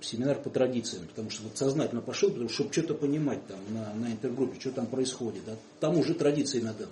семинар 0.00 0.38
по 0.40 0.50
традициям, 0.50 1.06
потому 1.06 1.30
что 1.30 1.44
вот 1.44 1.56
сознательно 1.56 2.00
пошел, 2.00 2.30
потому, 2.30 2.48
чтобы 2.48 2.72
что-то 2.72 2.94
понимать 2.94 3.46
там 3.46 3.58
на, 3.70 3.94
на 3.94 4.12
интергруппе, 4.12 4.60
что 4.60 4.70
там 4.70 4.86
происходит. 4.86 5.44
Да? 5.46 5.56
Там 5.80 5.98
уже 5.98 6.14
традиции 6.14 6.60
надо. 6.60 6.88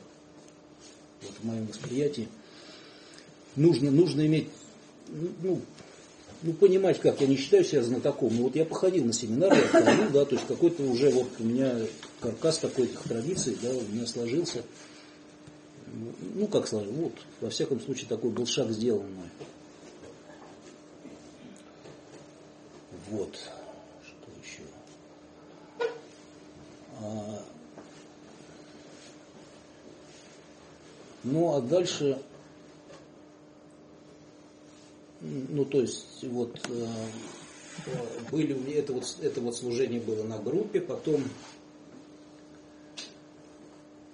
вот 1.23 1.33
в 1.41 1.45
моем 1.45 1.67
восприятии. 1.67 2.29
Нужно, 3.57 3.91
нужно 3.91 4.27
иметь, 4.27 4.49
ну, 5.43 5.61
ну, 6.43 6.53
понимать 6.53 7.01
как, 7.01 7.21
я 7.21 7.27
не 7.27 7.37
считаю 7.37 7.65
себя 7.65 7.83
знатоком, 7.83 8.37
но 8.37 8.43
вот 8.45 8.57
я 8.57 8.65
походил 8.65 9.05
на 9.05 9.13
семинары, 9.13 9.57
я 9.57 9.69
ходил, 9.69 10.11
да, 10.13 10.25
то 10.25 10.35
есть 10.35 10.47
какой-то 10.47 10.83
уже 10.83 11.11
вот 11.11 11.29
у 11.39 11.45
меня 11.45 11.75
каркас 12.21 12.59
такой-то 12.59 13.09
традиций, 13.09 13.57
да, 13.63 13.71
у 13.71 13.83
меня 13.93 14.07
сложился. 14.07 14.63
Ну, 16.35 16.47
как 16.49 16.67
сложился, 16.67 16.97
вот, 17.01 17.13
во 17.41 17.51
всяком 17.51 17.81
случае, 17.81 18.09
такой 18.09 18.31
был 18.31 18.47
шаг 18.47 18.71
сделан 18.71 19.07
мной. 19.07 19.29
Вот. 23.09 23.37
Что 24.03 24.31
еще? 24.43 24.63
А... 27.01 27.43
Ну, 31.25 31.57
а 31.57 31.61
дальше 31.61 32.19
ну, 35.25 35.65
то 35.65 35.81
есть, 35.81 36.23
вот, 36.23 36.61
э, 36.69 36.87
были, 38.31 38.73
это 38.75 38.93
вот, 38.93 39.05
это 39.23 39.41
вот 39.41 39.57
служение 39.57 40.01
было 40.01 40.23
на 40.23 40.39
группе, 40.39 40.81
потом 40.81 41.25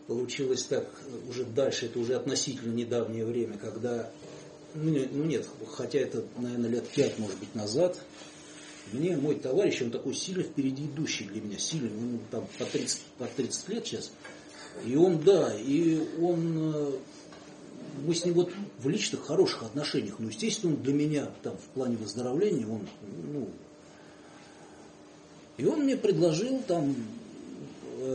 получилось 0.06 0.64
так, 0.64 0.88
уже 1.28 1.44
дальше, 1.44 1.86
это 1.86 1.98
уже 1.98 2.14
относительно 2.14 2.72
недавнее 2.72 3.24
время, 3.24 3.58
когда, 3.58 4.10
ну, 4.74 5.04
ну 5.12 5.24
нет, 5.24 5.46
хотя 5.72 5.98
это, 5.98 6.24
наверное, 6.38 6.70
лет 6.70 6.88
пять, 6.88 7.18
может 7.18 7.38
быть, 7.38 7.54
назад, 7.56 8.00
мне 8.92 9.16
мой 9.16 9.36
товарищ, 9.36 9.82
он 9.82 9.90
такой 9.90 10.14
сильно 10.14 10.42
впереди 10.42 10.84
идущий 10.84 11.24
для 11.24 11.40
меня, 11.40 11.58
сильный, 11.58 11.90
ну, 11.90 12.18
там 12.30 12.46
по 12.58 12.64
30, 12.64 13.00
по 13.18 13.26
30 13.26 13.68
лет 13.68 13.86
сейчас, 13.86 14.10
и 14.84 14.96
он, 14.96 15.22
да, 15.22 15.54
и 15.56 16.00
он 16.20 16.74
э, 16.74 16.92
мы 18.06 18.14
с 18.14 18.24
ним 18.24 18.34
вот 18.34 18.52
в 18.78 18.88
личных 18.88 19.26
хороших 19.26 19.62
отношениях, 19.64 20.18
но, 20.18 20.28
естественно, 20.28 20.74
он 20.74 20.82
для 20.82 20.94
меня 20.94 21.30
там 21.42 21.56
в 21.56 21.74
плане 21.74 21.96
выздоровления, 21.96 22.66
он, 22.66 22.86
ну, 23.32 23.48
и 25.56 25.66
он 25.66 25.80
мне 25.84 25.96
предложил 25.96 26.62
там, 26.66 26.96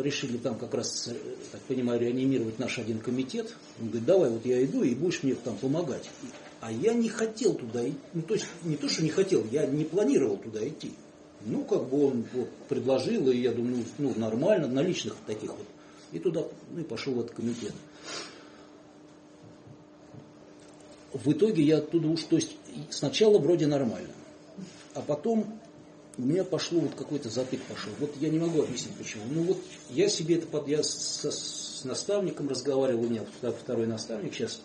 решили 0.02 0.38
там 0.38 0.58
как 0.58 0.74
раз, 0.74 1.10
так 1.52 1.62
понимаю, 1.62 2.00
реанимировать 2.00 2.60
наш 2.60 2.80
один 2.80 3.00
комитет. 3.00 3.54
Он 3.80 3.90
говорит, 3.90 4.06
давай, 4.06 4.30
вот 4.32 4.46
я 4.46 4.64
иду, 4.66 4.84
и 4.84 4.96
будешь 4.96 5.22
мне 5.24 5.36
там 5.36 5.56
помогать. 5.58 6.10
А 6.66 6.72
я 6.72 6.96
не 6.96 7.10
хотел 7.10 7.54
туда 7.54 7.88
идти. 7.88 8.00
Ну, 8.14 8.24
то 8.24 8.34
есть, 8.34 8.48
не 8.64 8.76
то, 8.76 8.90
что 8.90 9.04
не 9.04 9.12
хотел, 9.12 9.46
я 9.52 9.68
не 9.68 9.84
планировал 9.84 10.38
туда 10.38 10.68
идти. 10.68 10.94
Ну, 11.42 11.64
как 11.64 11.88
бы 11.90 12.08
он 12.08 12.26
вот, 12.34 12.50
предложил, 12.68 13.30
и 13.30 13.38
я 13.38 13.52
думаю, 13.52 13.86
ну, 14.00 14.14
нормально, 14.16 14.68
на 14.68 14.82
личных 14.82 15.16
таких 15.28 15.52
вот. 15.52 15.68
И 16.12 16.18
туда, 16.18 16.44
ну, 16.72 16.80
и 16.80 16.84
пошел 16.84 17.14
в 17.14 17.20
этот 17.20 17.36
комитет. 17.36 17.74
в 21.14 21.32
итоге 21.32 21.64
я 21.64 21.78
оттуда 21.78 22.08
уж, 22.10 22.24
то 22.24 22.36
есть 22.36 22.58
сначала 22.90 23.38
вроде 23.38 23.68
нормально, 23.68 24.10
а 24.94 25.02
потом 25.02 25.60
у 26.18 26.22
меня 26.22 26.44
пошло 26.44 26.80
вот 26.82 26.96
какой-то 26.96 27.30
затык 27.30 27.62
пошел. 27.64 27.92
Вот 28.00 28.12
я 28.20 28.30
не 28.30 28.40
могу 28.40 28.62
объяснить 28.62 28.96
почему. 28.98 29.24
Ну 29.30 29.44
вот 29.44 29.58
я 29.90 30.10
себе 30.10 30.36
это 30.36 30.48
под, 30.48 30.68
я 30.68 30.84
с, 30.84 31.26
с 31.26 31.84
наставником 31.86 32.50
разговаривал, 32.50 33.04
у 33.04 33.08
меня 33.08 33.24
второй 33.42 33.88
наставник 33.88 34.34
сейчас, 34.34 34.62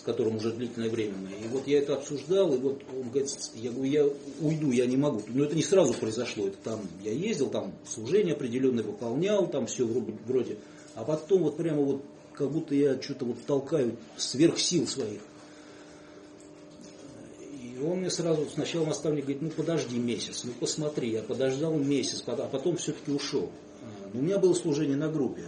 с 0.00 0.02
которым 0.02 0.36
уже 0.36 0.50
длительное 0.50 0.88
время. 0.88 1.14
И 1.44 1.48
вот 1.48 1.66
я 1.66 1.78
это 1.78 1.94
обсуждал, 1.94 2.54
и 2.54 2.56
вот 2.56 2.80
он 2.96 3.10
говорит, 3.10 3.36
я 3.54 3.70
говорю, 3.70 3.90
я 3.90 4.08
уйду, 4.40 4.70
я 4.70 4.86
не 4.86 4.96
могу. 4.96 5.20
Но 5.28 5.44
это 5.44 5.54
не 5.54 5.62
сразу 5.62 5.92
произошло, 5.92 6.48
это 6.48 6.56
там 6.64 6.80
я 7.04 7.12
ездил, 7.12 7.50
там 7.50 7.74
служение 7.86 8.32
определенное 8.32 8.82
выполнял, 8.82 9.46
там 9.46 9.66
все 9.66 9.84
вроде. 9.84 10.56
А 10.94 11.04
потом 11.04 11.42
вот 11.42 11.58
прямо 11.58 11.82
вот 11.82 12.02
как 12.32 12.50
будто 12.50 12.74
я 12.74 13.00
что-то 13.00 13.26
вот 13.26 13.44
толкаю 13.46 13.96
сверх 14.16 14.58
сил 14.58 14.86
своих. 14.86 15.20
И 17.52 17.78
он 17.84 17.98
мне 17.98 18.10
сразу, 18.10 18.48
сначала 18.54 18.86
наставник 18.86 19.24
говорит, 19.24 19.42
ну 19.42 19.50
подожди 19.50 19.98
месяц, 19.98 20.44
ну 20.44 20.52
посмотри, 20.58 21.10
я 21.10 21.22
подождал 21.22 21.74
месяц, 21.74 22.24
а 22.26 22.48
потом 22.50 22.78
все-таки 22.78 23.12
ушел. 23.12 23.50
А, 23.82 24.10
но 24.14 24.20
у 24.20 24.22
меня 24.22 24.38
было 24.38 24.54
служение 24.54 24.96
на 24.96 25.10
группе. 25.10 25.44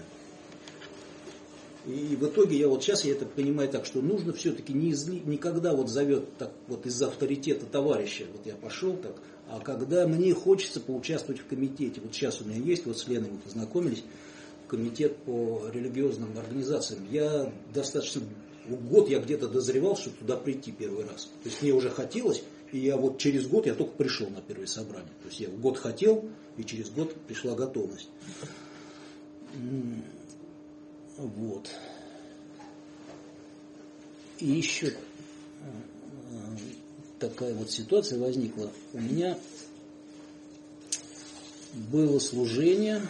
И 1.86 2.16
в 2.16 2.24
итоге 2.24 2.56
я 2.56 2.68
вот 2.68 2.82
сейчас 2.82 3.04
я 3.04 3.12
это 3.12 3.26
понимаю 3.26 3.68
так, 3.68 3.86
что 3.86 4.00
нужно 4.00 4.32
все-таки 4.32 4.72
не 4.72 4.92
изли, 4.92 5.20
никогда 5.24 5.74
вот 5.74 5.88
зовет 5.88 6.36
так 6.38 6.52
вот 6.68 6.86
из-за 6.86 7.08
авторитета 7.08 7.66
товарища, 7.66 8.24
вот 8.32 8.46
я 8.46 8.54
пошел 8.54 8.96
так, 8.96 9.16
а 9.48 9.58
когда 9.58 10.06
мне 10.06 10.32
хочется 10.32 10.80
поучаствовать 10.80 11.40
в 11.40 11.46
комитете, 11.46 12.00
вот 12.00 12.14
сейчас 12.14 12.40
у 12.40 12.44
меня 12.44 12.58
есть, 12.58 12.86
вот 12.86 12.98
с 12.98 13.08
Леной 13.08 13.30
мы 13.30 13.38
познакомились, 13.38 14.04
комитет 14.68 15.16
по 15.18 15.62
религиозным 15.72 16.38
организациям, 16.38 17.06
я 17.10 17.52
достаточно 17.74 18.22
год 18.68 19.08
я 19.10 19.18
где-то 19.18 19.48
дозревал, 19.48 19.96
чтобы 19.96 20.16
туда 20.18 20.36
прийти 20.36 20.72
первый 20.72 21.04
раз. 21.04 21.24
То 21.42 21.48
есть 21.48 21.62
мне 21.62 21.72
уже 21.72 21.90
хотелось, 21.90 22.42
и 22.70 22.78
я 22.78 22.96
вот 22.96 23.18
через 23.18 23.46
год 23.46 23.66
я 23.66 23.74
только 23.74 23.92
пришел 23.96 24.30
на 24.30 24.40
первое 24.40 24.66
собрание. 24.66 25.12
То 25.22 25.28
есть 25.28 25.40
я 25.40 25.48
год 25.48 25.78
хотел, 25.78 26.24
и 26.56 26.64
через 26.64 26.90
год 26.90 27.14
пришла 27.26 27.54
готовность. 27.54 28.08
Вот. 31.16 31.70
И 34.38 34.46
еще 34.46 34.88
э, 34.88 34.92
такая 37.18 37.54
вот 37.54 37.70
ситуация 37.70 38.18
возникла. 38.18 38.70
У 38.92 39.00
меня 39.00 39.38
было 41.74 42.18
служение 42.18 43.02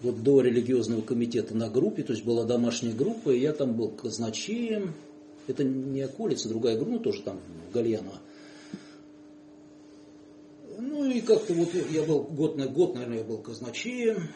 вот 0.00 0.22
до 0.22 0.40
религиозного 0.40 1.02
комитета 1.02 1.56
на 1.56 1.68
группе, 1.68 2.02
то 2.02 2.12
есть 2.12 2.24
была 2.24 2.44
домашняя 2.44 2.92
группа, 2.92 3.30
и 3.30 3.40
я 3.40 3.52
там 3.52 3.74
был 3.74 3.90
казначеем, 3.90 4.94
это 5.46 5.64
не 5.64 6.04
околица, 6.04 6.48
другая 6.48 6.76
группа, 6.76 6.92
ну 6.92 6.98
тоже 7.00 7.22
там 7.22 7.40
в 7.68 7.72
Гальяново. 7.72 8.20
Ну 10.78 11.10
и 11.10 11.20
как-то 11.20 11.54
вот 11.54 11.70
я 11.90 12.02
был 12.04 12.22
год 12.22 12.56
на 12.56 12.68
год, 12.68 12.94
наверное, 12.94 13.18
я 13.18 13.24
был 13.24 13.38
казначеем, 13.38 14.28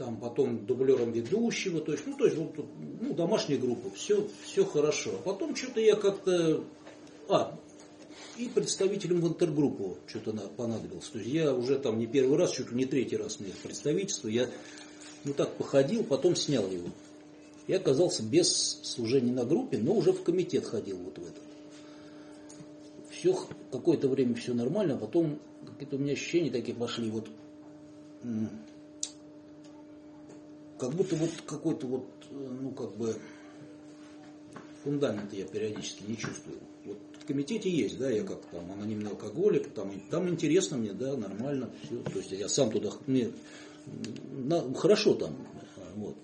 там 0.00 0.16
потом 0.16 0.64
дублером 0.64 1.12
ведущего, 1.12 1.78
то 1.78 1.92
есть, 1.92 2.06
ну, 2.06 2.16
то 2.16 2.24
есть, 2.24 2.34
вот, 2.38 2.54
ну, 3.02 3.12
домашняя 3.12 3.58
группа, 3.58 3.90
все, 3.90 4.26
все 4.46 4.64
хорошо. 4.64 5.10
А 5.18 5.22
потом 5.22 5.54
что-то 5.54 5.78
я 5.78 5.94
как-то, 5.94 6.64
а, 7.28 7.54
и 8.38 8.48
представителем 8.48 9.20
в 9.20 9.28
интергруппу 9.28 9.98
что-то 10.06 10.32
понадобилось. 10.56 11.04
То 11.10 11.18
есть 11.18 11.30
я 11.30 11.52
уже 11.52 11.78
там 11.78 11.98
не 11.98 12.06
первый 12.06 12.38
раз, 12.38 12.52
чуть 12.52 12.70
ли 12.70 12.78
не 12.78 12.86
третий 12.86 13.18
раз 13.18 13.40
мне 13.40 13.52
представительство, 13.62 14.28
я 14.28 14.48
ну 15.24 15.34
так 15.34 15.54
походил, 15.56 16.02
потом 16.02 16.34
снял 16.34 16.66
его. 16.70 16.88
И 17.66 17.74
оказался 17.74 18.22
без 18.22 18.80
служения 18.82 19.32
на 19.32 19.44
группе, 19.44 19.76
но 19.76 19.92
уже 19.92 20.14
в 20.14 20.22
комитет 20.22 20.64
ходил 20.64 20.96
вот 20.96 21.18
в 21.18 21.22
этом. 21.22 21.44
Все, 23.10 23.38
какое-то 23.70 24.08
время 24.08 24.34
все 24.34 24.54
нормально, 24.54 24.94
а 24.94 24.96
потом 24.96 25.38
какие-то 25.66 25.96
у 25.96 25.98
меня 25.98 26.14
ощущения 26.14 26.50
такие 26.50 26.74
пошли, 26.74 27.10
вот 27.10 27.28
как 30.80 30.94
будто 30.94 31.14
вот 31.16 31.30
какой-то 31.46 31.86
вот, 31.86 32.06
ну 32.30 32.70
как 32.70 32.96
бы, 32.96 33.14
фундамент 34.82 35.32
я 35.34 35.44
периодически 35.44 36.04
не 36.08 36.16
чувствую. 36.16 36.58
Вот 36.86 36.98
в 37.20 37.26
комитете 37.26 37.70
есть, 37.70 37.98
да, 37.98 38.10
я 38.10 38.24
как 38.24 38.40
там 38.46 38.72
анонимный 38.72 39.10
алкоголик, 39.10 39.70
там, 39.72 39.92
там 40.10 40.28
интересно 40.28 40.78
мне, 40.78 40.92
да, 40.92 41.16
нормально, 41.16 41.70
все. 41.84 41.98
То 42.02 42.18
есть 42.18 42.32
я 42.32 42.48
сам 42.48 42.70
туда, 42.70 42.90
мне 43.06 43.30
на, 44.32 44.72
хорошо 44.74 45.14
там, 45.14 45.36
вот. 45.96 46.16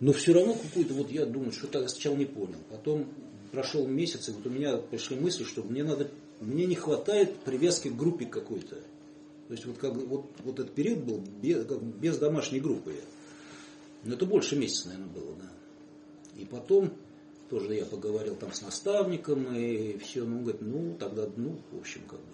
Но 0.00 0.12
все 0.12 0.32
равно 0.34 0.54
какую-то, 0.54 0.94
вот 0.94 1.10
я 1.10 1.26
думаю, 1.26 1.52
что 1.52 1.66
я 1.80 1.88
сначала 1.88 2.14
не 2.14 2.26
понял. 2.26 2.58
Потом 2.70 3.06
прошел 3.52 3.86
месяц, 3.86 4.28
и 4.28 4.32
вот 4.32 4.46
у 4.46 4.50
меня 4.50 4.76
пришли 4.76 5.16
мысли, 5.18 5.44
что 5.44 5.62
мне 5.62 5.82
надо, 5.82 6.10
мне 6.40 6.66
не 6.66 6.74
хватает 6.74 7.36
привязки 7.38 7.88
к 7.88 7.96
группе 7.96 8.26
какой-то. 8.26 8.76
То 8.76 9.52
есть 9.52 9.66
вот, 9.66 9.78
как, 9.78 9.94
вот, 9.94 10.26
вот 10.42 10.58
этот 10.58 10.74
период 10.74 11.04
был 11.04 11.22
без, 11.42 11.64
как, 11.66 11.82
без 11.82 12.18
домашней 12.18 12.60
группы. 12.60 12.94
Но 14.04 14.14
это 14.14 14.26
больше 14.26 14.56
месяца, 14.56 14.88
наверное, 14.88 15.12
было, 15.12 15.34
да. 15.36 15.50
И 16.36 16.44
потом 16.44 16.92
тоже 17.48 17.74
я 17.74 17.86
поговорил 17.86 18.36
там 18.36 18.52
с 18.52 18.62
наставником, 18.62 19.54
и 19.54 19.98
все, 19.98 20.24
ну, 20.24 20.40
говорит, 20.40 20.62
ну, 20.62 20.96
тогда, 20.98 21.28
ну, 21.36 21.58
в 21.72 21.78
общем, 21.78 22.02
как 22.08 22.18
бы, 22.18 22.26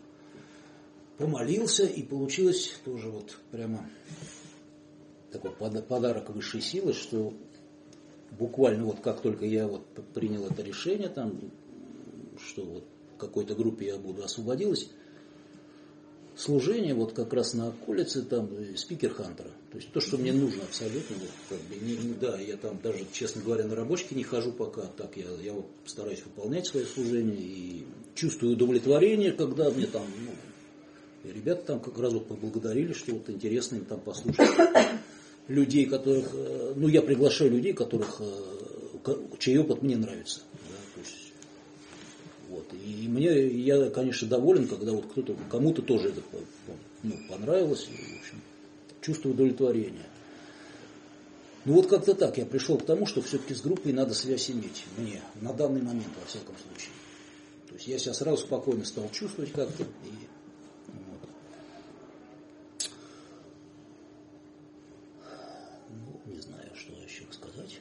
помолился, 1.19 1.85
и 1.85 2.03
получилось 2.03 2.73
тоже 2.85 3.11
вот 3.11 3.37
прямо 3.50 3.89
такой 5.31 5.50
подарок 5.53 6.31
высшей 6.31 6.61
силы, 6.61 6.93
что 6.93 7.35
буквально 8.39 8.85
вот 8.85 9.00
как 9.00 9.21
только 9.21 9.45
я 9.45 9.67
вот 9.67 9.87
принял 10.15 10.47
это 10.47 10.62
решение, 10.62 11.09
там, 11.09 11.39
что 12.39 12.65
вот 12.65 12.85
в 13.15 13.19
какой-то 13.19 13.55
группе 13.55 13.87
я 13.87 13.99
буду 13.99 14.25
освободилась, 14.25 14.91
служение 16.41 16.95
вот 16.95 17.13
как 17.13 17.33
раз 17.33 17.55
на 17.55 17.73
улице 17.87 18.23
там 18.23 18.49
спикер 18.77 19.13
Хантера. 19.13 19.51
То 19.71 19.77
есть 19.77 19.93
то, 19.93 20.01
что 20.01 20.17
мне 20.17 20.33
нужно 20.33 20.63
абсолютно, 20.65 21.17
вот, 21.17 21.31
как 21.49 21.59
бы, 21.59 21.85
не, 21.85 21.97
не, 21.97 22.15
да, 22.15 22.39
я 22.41 22.57
там 22.57 22.79
даже, 22.83 23.05
честно 23.13 23.43
говоря, 23.43 23.65
на 23.67 23.75
рабочке 23.75 24.15
не 24.15 24.25
хожу 24.25 24.53
пока, 24.53 24.83
так 24.83 25.17
я, 25.17 25.27
я 25.43 25.53
вот 25.53 25.67
стараюсь 25.85 26.23
выполнять 26.25 26.67
свое 26.67 26.87
служение 26.87 27.37
и 27.41 27.85
чувствую 28.15 28.55
удовлетворение, 28.55 29.33
когда 29.33 29.71
мне 29.71 29.87
там, 29.87 30.05
ну, 30.25 31.31
ребята 31.31 31.63
там 31.67 31.81
как 31.81 31.99
раз 31.99 32.13
вот 32.13 32.27
поблагодарили, 32.27 32.93
что 32.93 33.13
вот 33.13 33.29
интересно 33.29 33.77
им 33.77 33.85
там 33.85 34.01
послушать. 34.01 34.49
людей, 35.49 35.87
которых, 35.87 36.31
э, 36.33 36.75
ну 36.77 36.89
я 36.89 37.03
приглашаю 37.03 37.51
людей, 37.51 37.73
которых, 37.73 38.21
чей 39.39 39.59
опыт 39.59 39.83
мне 39.83 39.97
нравится. 39.97 40.41
Вот. 42.50 42.66
И 42.75 43.07
мне, 43.07 43.47
я, 43.47 43.90
конечно, 43.90 44.26
доволен, 44.26 44.66
когда 44.66 44.90
вот 44.90 45.07
кто-то, 45.07 45.37
кому-то 45.49 45.83
тоже 45.83 46.09
это 46.09 46.21
ну, 47.04 47.12
понравилось, 47.28 47.87
и, 47.88 47.92
в 47.92 48.21
общем, 48.21 48.42
чувство 49.00 49.28
удовлетворения. 49.28 50.07
Ну 51.64 51.75
вот 51.75 51.87
как-то 51.87 52.14
так 52.14 52.38
я 52.38 52.47
пришел 52.47 52.76
к 52.76 52.85
тому, 52.85 53.07
что 53.07 53.23
все-таки 53.23 53.54
с 53.54 53.61
группой 53.61 53.92
надо 53.92 54.14
связь 54.14 54.50
иметь, 54.50 54.85
мне, 54.97 55.23
на 55.40 55.52
данный 55.52 55.80
момент, 55.80 56.09
во 56.21 56.26
всяком 56.26 56.57
случае. 56.57 56.90
То 57.69 57.75
есть 57.75 57.87
я 57.87 57.99
себя 57.99 58.14
сразу 58.14 58.38
спокойно 58.38 58.85
стал 58.85 59.09
чувствовать 59.11 59.52
как-то. 59.52 59.85
И, 59.85 59.87
вот. 60.88 61.28
Ну, 65.88 66.33
не 66.33 66.40
знаю, 66.40 66.71
что 66.75 66.92
еще 66.95 67.23
сказать. 67.30 67.78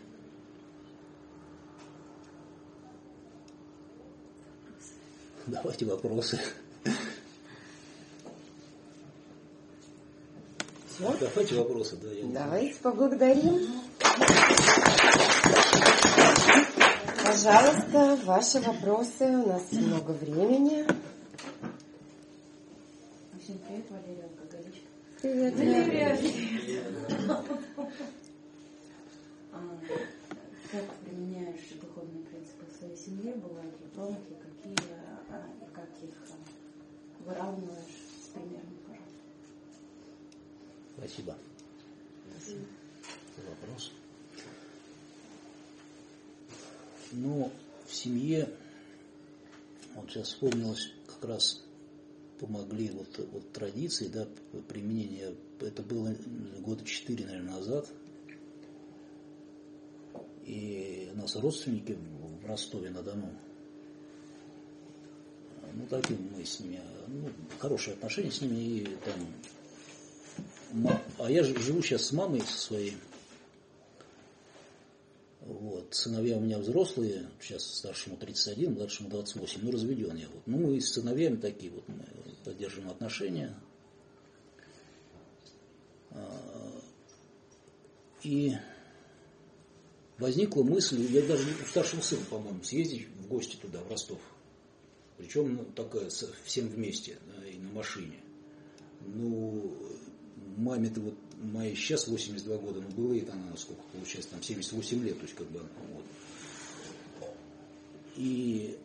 Давайте 6.19 6.35
вопросы. 6.35 6.39
Все? 10.89 11.17
Давайте 11.19 11.55
вопросы, 11.55 11.95
да. 11.97 12.11
Я 12.11 12.25
Давайте 12.25 12.79
поблагодарим. 12.81 13.67
Пожалуйста, 17.23 18.19
ваши 18.25 18.59
вопросы. 18.59 19.25
У 19.25 19.47
нас 19.47 19.71
много 19.71 20.11
времени. 20.11 20.85
Всем 23.41 23.57
привет, 23.59 23.85
Валерия 23.89 24.23
Алкоголичка. 24.23 24.87
Привет, 25.21 25.55
Валерия. 25.55 26.19
А, 29.53 29.61
Как 30.71 30.85
применяешь 31.05 31.61
духовные 31.81 32.23
принципы 32.25 32.65
в 32.69 32.77
своей 32.77 32.97
семье? 32.97 33.33
Бывают 33.35 33.71
ли 33.79 33.87
промахи? 33.95 34.35
Какие? 34.41 35.08
И 35.61 35.73
как 35.73 35.89
их 36.03 36.15
выравниваешь 37.25 37.95
с 38.21 38.27
пожалуйста? 38.29 39.17
Спасибо. 40.97 41.37
За 43.37 43.49
вопрос. 43.49 43.91
Ну, 47.11 47.51
в 47.87 47.93
семье, 47.93 48.49
вот 49.95 50.09
сейчас 50.09 50.27
вспомнилось, 50.27 50.91
как 51.07 51.29
раз 51.29 51.63
помогли 52.39 52.89
вот, 52.91 53.17
вот 53.31 53.51
традиции, 53.51 54.07
да, 54.07 54.27
применения. 54.67 55.33
Это 55.59 55.81
было 55.83 56.15
года 56.59 56.85
четыре, 56.85 57.25
наверное, 57.25 57.55
назад. 57.55 57.89
И 60.45 61.11
у 61.13 61.17
нас 61.17 61.35
родственники 61.35 61.97
в 62.41 62.45
Ростове-на-Дону. 62.45 63.35
Ну, 65.73 65.85
таким 65.89 66.29
мы 66.35 66.45
с 66.45 66.59
ними, 66.59 66.81
ну, 67.07 67.29
хорошие 67.59 67.93
отношения 67.95 68.31
с 68.31 68.41
ними, 68.41 68.55
и 68.55 68.85
там 69.05 69.33
Ма- 70.71 71.01
А 71.17 71.31
я 71.31 71.43
живу 71.43 71.81
сейчас 71.81 72.05
с 72.05 72.11
мамой 72.11 72.41
со 72.41 72.57
своей. 72.57 72.95
Вот. 75.41 75.95
Сыновья 75.95 76.37
у 76.37 76.41
меня 76.41 76.59
взрослые, 76.59 77.27
сейчас 77.41 77.63
старшему 77.65 78.17
31, 78.17 78.73
младшему 78.73 79.09
28, 79.09 79.61
ну 79.63 79.71
разведен 79.71 80.15
я. 80.15 80.27
Вот. 80.27 80.43
Ну 80.45 80.57
мы 80.57 80.79
с 80.79 80.91
сыновьями 80.93 81.37
такие 81.37 81.71
вот, 81.71 81.87
мы 81.87 82.05
поддерживаем 82.45 82.91
отношения. 82.91 83.55
А, 86.11 86.81
И 88.23 88.55
возникла 90.19 90.61
мысль, 90.63 91.01
я 91.09 91.21
даже 91.23 91.47
у 91.49 91.65
старшего 91.65 92.01
по-моему, 92.29 92.63
съездить 92.63 93.07
в 93.07 93.27
гости 93.27 93.55
туда, 93.55 93.79
в 93.79 93.89
Ростов. 93.89 94.19
Причем 95.19 95.57
ну, 95.57 95.65
такая, 95.75 96.09
всем 96.45 96.69
вместе, 96.69 97.17
да, 97.27 97.45
и 97.45 97.57
на 97.57 97.69
машине. 97.69 98.15
Ну, 99.05 99.77
маме-то 100.55 101.01
вот 101.01 101.15
моей 101.41 101.75
сейчас 101.75 102.07
82 102.07 102.57
года, 102.57 102.81
но 102.81 102.89
было 102.95 103.13
ей 103.13 103.27
она 103.29 103.55
сколько 103.57 103.81
получается, 103.93 104.31
там 104.31 104.41
78 104.41 105.03
лет, 105.03 105.17
то 105.17 105.23
есть 105.23 105.35
как 105.35 105.47
бы, 105.47 105.59
вот. 105.93 106.05
И 108.15 108.77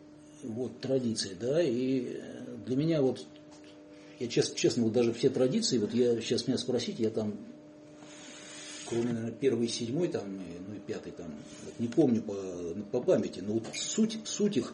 вот 0.43 0.79
традиции, 0.81 1.35
да, 1.39 1.61
и 1.61 2.19
для 2.65 2.75
меня 2.75 3.01
вот, 3.01 3.25
я 4.19 4.27
честно, 4.27 4.55
честно, 4.55 4.83
вот 4.83 4.91
даже 4.91 5.13
все 5.13 5.29
традиции, 5.29 5.77
вот 5.77 5.93
я 5.93 6.19
сейчас 6.19 6.47
меня 6.47 6.57
спросить, 6.57 6.99
я 6.99 7.11
там, 7.11 7.33
кроме, 8.87 9.13
наверное, 9.13 9.31
первой 9.31 9.65
и 9.67 9.69
седьмой, 9.69 10.09
там, 10.09 10.37
ну 10.67 10.75
и 10.75 10.79
пятой, 10.79 11.13
там, 11.13 11.33
вот 11.63 11.79
не 11.79 11.87
помню 11.87 12.21
по, 12.21 12.35
по 12.91 13.01
памяти, 13.01 13.39
но 13.39 13.53
вот 13.53 13.67
суть, 13.73 14.19
суть 14.25 14.57
их, 14.57 14.73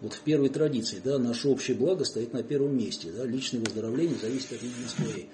вот 0.00 0.12
в 0.12 0.20
первой 0.20 0.48
традиции, 0.48 1.00
да, 1.02 1.18
наше 1.18 1.48
общее 1.48 1.76
благо 1.76 2.04
стоит 2.04 2.32
на 2.32 2.42
первом 2.42 2.76
месте, 2.76 3.10
да, 3.10 3.24
личное 3.24 3.60
выздоровление 3.60 4.16
зависит 4.16 4.52
от 4.52 4.62
личности 4.62 5.00
своей. 5.00 5.28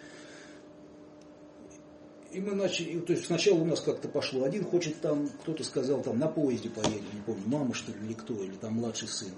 И 2.33 2.41
мы 2.41 2.55
начали, 2.55 3.01
то 3.01 3.13
есть 3.13 3.27
сначала 3.27 3.59
у 3.59 3.65
нас 3.65 3.81
как-то 3.81 4.09
пошло, 4.09 4.45
один 4.45 4.65
хочет 4.65 5.01
там, 5.01 5.29
кто-то 5.43 5.65
сказал, 5.65 6.03
там 6.03 6.19
на 6.19 6.29
поезде 6.29 6.71
поедем, 6.71 7.05
не 7.13 7.23
помню, 7.27 7.43
мама 7.47 7.75
что 7.75 7.91
ли, 7.91 7.99
или 8.05 8.13
кто, 8.13 8.35
или 8.43 8.55
там 8.55 8.75
младший 8.75 9.09
сын. 9.09 9.33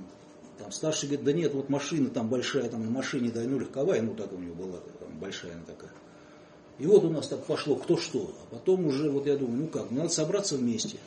Там 0.59 0.71
старший 0.71 1.09
говорит, 1.09 1.25
да 1.25 1.33
нет, 1.33 1.55
вот 1.55 1.71
машина 1.71 2.11
там 2.11 2.29
большая, 2.29 2.69
там 2.69 2.85
на 2.85 2.91
машине, 2.91 3.31
да, 3.31 3.41
ну 3.43 3.59
легковая, 3.59 4.03
ну 4.03 4.15
так 4.15 4.33
у 4.33 4.37
него 4.37 4.55
была, 4.55 4.79
там 5.01 5.19
большая 5.19 5.55
она 5.55 5.65
такая. 5.65 5.93
И 6.79 6.87
вот 6.87 7.05
у 7.05 7.11
нас 7.11 7.29
так 7.29 7.45
пошло, 7.45 7.77
кто 7.77 7.97
что. 7.97 8.35
А 8.43 8.55
потом 8.55 8.87
уже, 8.87 9.11
вот 9.11 9.27
я 9.27 9.37
думаю, 9.37 9.63
ну 9.63 9.67
как, 9.69 9.91
надо 9.91 10.09
собраться 10.09 10.57
вместе 10.57 10.99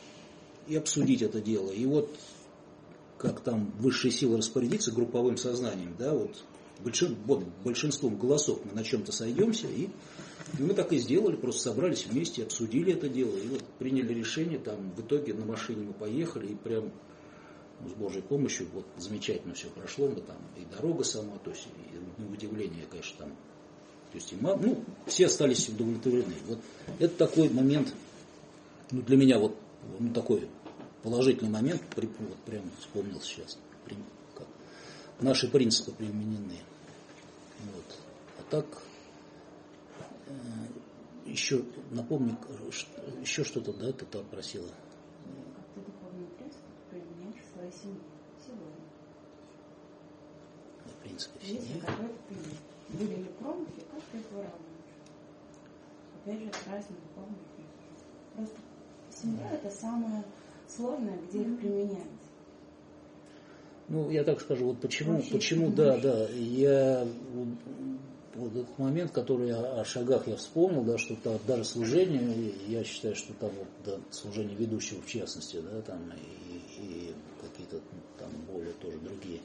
и 0.66 0.76
обсудить 0.76 1.22
это 1.22 1.40
дело. 1.40 1.70
И 1.70 1.86
вот 1.86 2.10
как 3.18 3.40
там 3.40 3.72
высшие 3.78 4.12
силы 4.12 4.38
распорядиться 4.38 4.92
групповым 4.92 5.36
сознанием, 5.36 5.94
да, 5.98 6.12
вот, 6.12 6.44
большин, 6.80 7.16
вот 7.24 7.44
большинством 7.64 8.16
голосов 8.18 8.60
мы 8.64 8.72
на 8.72 8.84
чем-то 8.84 9.12
сойдемся, 9.12 9.66
и 9.68 9.88
мы 10.58 10.74
так 10.74 10.92
и 10.92 10.98
сделали, 10.98 11.36
просто 11.36 11.70
собрались 11.70 12.06
вместе, 12.06 12.42
обсудили 12.42 12.92
это 12.92 13.08
дело, 13.08 13.36
и 13.36 13.48
вот 13.48 13.64
приняли 13.78 14.12
решение, 14.14 14.58
там, 14.58 14.92
в 14.96 15.00
итоге 15.00 15.34
на 15.34 15.44
машине 15.44 15.86
мы 15.86 15.92
поехали, 15.92 16.52
и 16.52 16.54
прям 16.54 16.92
ну, 17.80 17.88
с 17.88 17.92
Божьей 17.92 18.22
помощью 18.22 18.68
вот 18.72 18.86
замечательно 18.96 19.54
все 19.54 19.68
прошло, 19.68 20.08
мы 20.08 20.20
там, 20.20 20.36
и 20.56 20.64
дорога 20.74 21.04
сама, 21.04 21.38
то 21.44 21.50
есть, 21.50 21.66
и, 21.66 21.96
ну, 22.18 22.30
удивление, 22.30 22.86
конечно, 22.90 23.16
там, 23.18 23.28
то 24.12 24.18
есть, 24.18 24.32
и 24.32 24.36
ну, 24.40 24.84
все 25.06 25.26
остались 25.26 25.68
удовлетворены. 25.68 26.34
Вот 26.46 26.58
это 26.98 27.14
такой 27.16 27.50
момент, 27.50 27.92
ну, 28.90 29.02
для 29.02 29.16
меня 29.16 29.38
вот, 29.38 29.56
ну, 29.98 30.12
такой 30.12 30.48
положительный 31.10 31.50
момент, 31.52 31.80
вот 31.94 32.36
прям 32.44 32.68
вспомнил 32.80 33.20
сейчас, 33.20 33.56
как 34.34 34.46
наши 35.20 35.48
принципы 35.48 35.92
применены. 35.92 36.58
Вот. 37.72 37.84
А 38.40 38.42
так, 38.50 38.66
э, 40.26 40.32
еще 41.26 41.62
напомни, 41.92 42.36
ш- 42.72 42.88
еще 43.20 43.44
что-то, 43.44 43.72
да, 43.72 43.92
ты 43.92 44.04
там 44.06 44.24
просила. 44.26 44.66
Ты 45.76 45.80
духовный 45.80 46.26
принцип 46.38 46.58
применяешь 46.90 47.40
в 47.40 47.54
своей 47.56 47.72
семье 47.72 48.00
сегодня? 48.44 48.84
В 50.86 51.02
принципе, 51.04 51.38
в 51.38 51.42
Если 51.44 51.66
семье. 51.68 51.82
ты 52.28 52.96
были 52.98 53.14
ли 53.14 53.30
промахи, 53.38 53.80
как 53.92 54.02
ты 54.10 54.18
их 54.18 54.24
выравниваешь? 54.32 54.60
Опять 56.24 56.40
же, 56.40 56.50
разные 56.68 56.98
духовные 57.06 57.44
принципы. 57.54 57.76
Просто 58.34 58.56
семья 59.22 59.50
это 59.52 59.70
самое 59.70 60.24
сложное, 60.68 61.18
где 61.28 61.42
их 61.42 61.58
применять. 61.58 62.06
Ну, 63.88 64.10
я 64.10 64.24
так 64.24 64.40
скажу, 64.40 64.66
вот 64.66 64.80
почему, 64.80 65.14
Вообще 65.14 65.32
почему, 65.32 65.70
да, 65.70 65.96
да, 65.98 66.28
я 66.30 67.06
вот, 68.34 68.52
этот 68.52 68.78
момент, 68.78 69.12
который 69.12 69.52
о, 69.54 69.80
о 69.80 69.84
шагах 69.84 70.26
я 70.26 70.36
вспомнил, 70.36 70.82
да, 70.82 70.98
что 70.98 71.14
там 71.22 71.38
даже 71.46 71.64
служение, 71.64 72.52
я 72.66 72.82
считаю, 72.82 73.14
что 73.14 73.32
там 73.34 73.50
вот, 73.56 73.68
да, 73.84 74.00
служение 74.10 74.56
ведущего 74.56 75.00
в 75.02 75.06
частности, 75.06 75.58
да, 75.60 75.80
там 75.82 76.00
и, 76.10 76.82
и 76.82 77.14
какие-то 77.40 77.80
там 78.18 78.28
более 78.52 78.72
тоже 78.74 78.98
другие. 78.98 79.40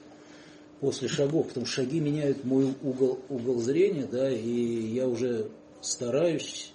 После 0.80 1.08
шагов, 1.08 1.50
потому 1.50 1.68
что 1.68 1.84
шаги 1.84 2.00
меняют 2.00 2.44
мой 2.44 2.74
угол, 2.82 3.20
угол 3.30 3.60
зрения, 3.60 4.08
да, 4.12 4.32
и 4.32 4.88
я 4.88 5.08
уже 5.08 5.52
стараюсь 5.82 6.74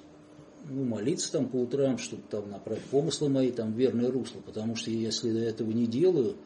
ну, 0.69 0.85
молиться 0.85 1.33
там 1.33 1.49
по 1.49 1.57
утрам, 1.57 1.99
чтобы 1.99 2.23
там 2.29 2.51
направить 2.51 2.85
помыслы 2.85 3.29
мои 3.29 3.51
там 3.51 3.73
в 3.73 3.77
верное 3.77 4.11
русло, 4.11 4.41
потому 4.41 4.77
что 4.77 4.91
если 4.91 5.31
я 5.31 5.49
этого 5.49 5.71
не 5.71 5.87
делаю, 5.87 6.37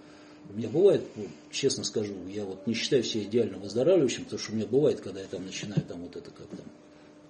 у 0.49 0.57
меня 0.57 0.69
бывает, 0.69 1.03
ну, 1.17 1.27
честно 1.51 1.85
скажу, 1.85 2.15
я 2.29 2.45
вот 2.45 2.67
не 2.67 2.75
считаю 2.75 3.03
себя 3.03 3.25
идеально 3.25 3.59
выздоравливающим, 3.59 4.25
потому 4.25 4.41
что 4.41 4.53
у 4.53 4.55
меня 4.57 4.67
бывает, 4.67 5.01
когда 5.01 5.21
я 5.21 5.27
там 5.27 5.45
начинаю 5.45 5.83
там 5.83 6.03
вот 6.03 6.17
это 6.17 6.31
как 6.31 6.47
там, 6.49 6.67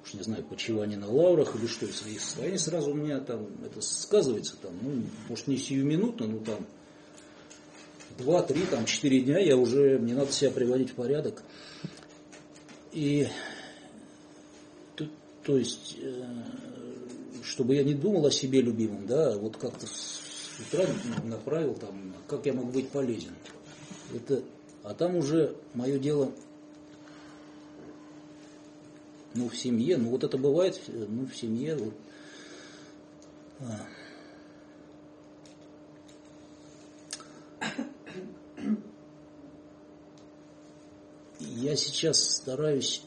уж 0.05 0.14
не 0.14 0.22
знаю, 0.22 0.44
почивание 0.44 0.98
на 0.98 1.11
лаврах 1.11 1.55
или 1.57 1.66
что, 1.66 1.87
свои 1.87 2.18
состояния, 2.18 2.59
сразу 2.59 2.92
у 2.92 2.94
меня 2.94 3.20
там 3.20 3.46
это 3.64 3.81
сказывается 3.81 4.57
там, 4.61 4.72
ну, 4.81 5.03
может 5.29 5.48
не 5.48 5.59
сиюминутно, 5.59 6.26
но 6.26 6.38
там 6.38 6.66
два, 8.18 8.42
три, 8.42 8.62
там 8.70 8.85
четыре 8.87 9.20
дня 9.20 9.38
я 9.38 9.57
уже, 9.57 9.98
мне 9.98 10.14
надо 10.14 10.33
себя 10.33 10.50
приводить 10.50 10.90
в 10.90 10.94
порядок. 10.94 11.42
И 12.92 13.29
то, 14.96 15.07
то 15.44 15.57
есть 15.57 15.96
э, 16.00 16.24
чтобы 17.42 17.74
я 17.74 17.85
не 17.85 17.94
думал 17.94 18.26
о 18.26 18.31
себе 18.31 18.61
любимом, 18.61 19.07
да, 19.07 19.37
вот 19.37 19.57
как-то 19.57 19.87
с 19.87 20.59
утра 20.61 20.87
направил 21.24 21.74
там, 21.74 22.14
как 22.26 22.46
я 22.46 22.53
могу 22.53 22.70
быть 22.70 22.90
полезен. 22.90 23.35
Это, 24.14 24.42
а 24.83 24.94
там 24.94 25.16
уже 25.16 25.57
мое 25.74 25.98
дело, 25.98 26.33
ну, 29.35 29.48
в 29.48 29.57
семье, 29.57 29.96
ну, 29.96 30.11
вот 30.11 30.24
это 30.24 30.37
бывает, 30.37 30.81
ну, 30.88 31.26
в 31.26 31.37
семье, 31.37 31.76
вот, 31.76 31.94
а. 33.61 33.87
Я 41.38 41.76
сейчас 41.76 42.37
стараюсь 42.37 43.03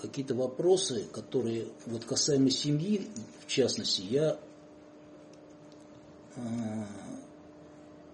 какие-то 0.00 0.34
вопросы, 0.34 1.04
которые 1.12 1.66
вот 1.86 2.04
касаемо 2.04 2.50
семьи, 2.50 3.08
в 3.44 3.46
частности, 3.46 4.02
я 4.02 4.38
э, 6.36 6.40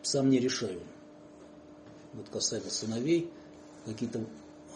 сам 0.03 0.31
не 0.31 0.39
решаю. 0.39 0.81
Вот 2.15 2.29
касаемо 2.29 2.71
сыновей, 2.71 3.31
какие-то, 3.85 4.25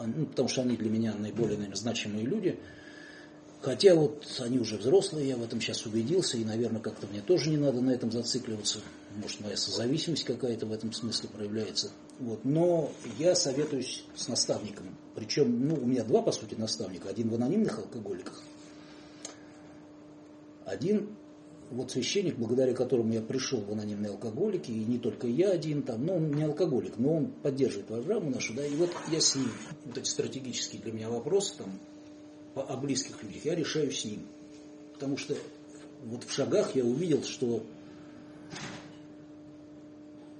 ну, 0.00 0.26
потому 0.26 0.48
что 0.48 0.62
они 0.62 0.76
для 0.76 0.90
меня 0.90 1.14
наиболее, 1.14 1.56
наверное, 1.56 1.76
значимые 1.76 2.26
люди. 2.26 2.58
Хотя 3.60 3.94
вот 3.94 4.24
они 4.40 4.58
уже 4.58 4.76
взрослые, 4.76 5.28
я 5.28 5.36
в 5.36 5.42
этом 5.42 5.60
сейчас 5.60 5.84
убедился, 5.84 6.36
и, 6.36 6.44
наверное, 6.44 6.80
как-то 6.80 7.06
мне 7.08 7.20
тоже 7.20 7.50
не 7.50 7.56
надо 7.56 7.80
на 7.80 7.90
этом 7.90 8.12
зацикливаться. 8.12 8.80
Может, 9.16 9.40
моя 9.40 9.56
созависимость 9.56 10.24
какая-то 10.24 10.66
в 10.66 10.72
этом 10.72 10.92
смысле 10.92 11.28
проявляется. 11.28 11.90
Вот. 12.18 12.44
Но 12.44 12.90
я 13.18 13.34
советуюсь 13.34 14.04
с 14.14 14.28
наставником. 14.28 14.96
Причем, 15.14 15.68
ну, 15.68 15.74
у 15.74 15.86
меня 15.86 16.04
два, 16.04 16.22
по 16.22 16.32
сути, 16.32 16.54
наставника. 16.54 17.08
Один 17.08 17.28
в 17.28 17.34
анонимных 17.34 17.78
алкоголиках. 17.78 18.42
Один 20.64 21.16
вот 21.70 21.90
священник, 21.90 22.36
благодаря 22.36 22.74
которому 22.74 23.12
я 23.12 23.20
пришел 23.20 23.60
в 23.60 23.70
анонимные 23.70 24.10
алкоголики, 24.10 24.70
и 24.70 24.84
не 24.84 24.98
только 24.98 25.26
я 25.26 25.50
один 25.50 25.82
там, 25.82 26.04
но 26.06 26.16
он 26.16 26.30
не 26.32 26.42
алкоголик, 26.42 26.94
но 26.98 27.16
он 27.16 27.26
поддерживает 27.26 27.86
программу 27.86 28.30
нашу, 28.30 28.54
да, 28.54 28.66
и 28.66 28.74
вот 28.76 28.90
я 29.10 29.20
с 29.20 29.36
ним, 29.36 29.50
вот 29.84 29.98
эти 29.98 30.08
стратегические 30.08 30.80
для 30.82 30.92
меня 30.92 31.10
вопросы 31.10 31.58
там, 31.58 31.78
по, 32.54 32.62
о 32.62 32.76
близких 32.76 33.22
людях, 33.22 33.44
я 33.44 33.54
решаю 33.54 33.90
с 33.90 34.04
ним. 34.04 34.20
Потому 34.94 35.16
что 35.16 35.36
вот 36.04 36.24
в 36.24 36.32
шагах 36.32 36.74
я 36.74 36.84
увидел, 36.84 37.22
что 37.22 37.62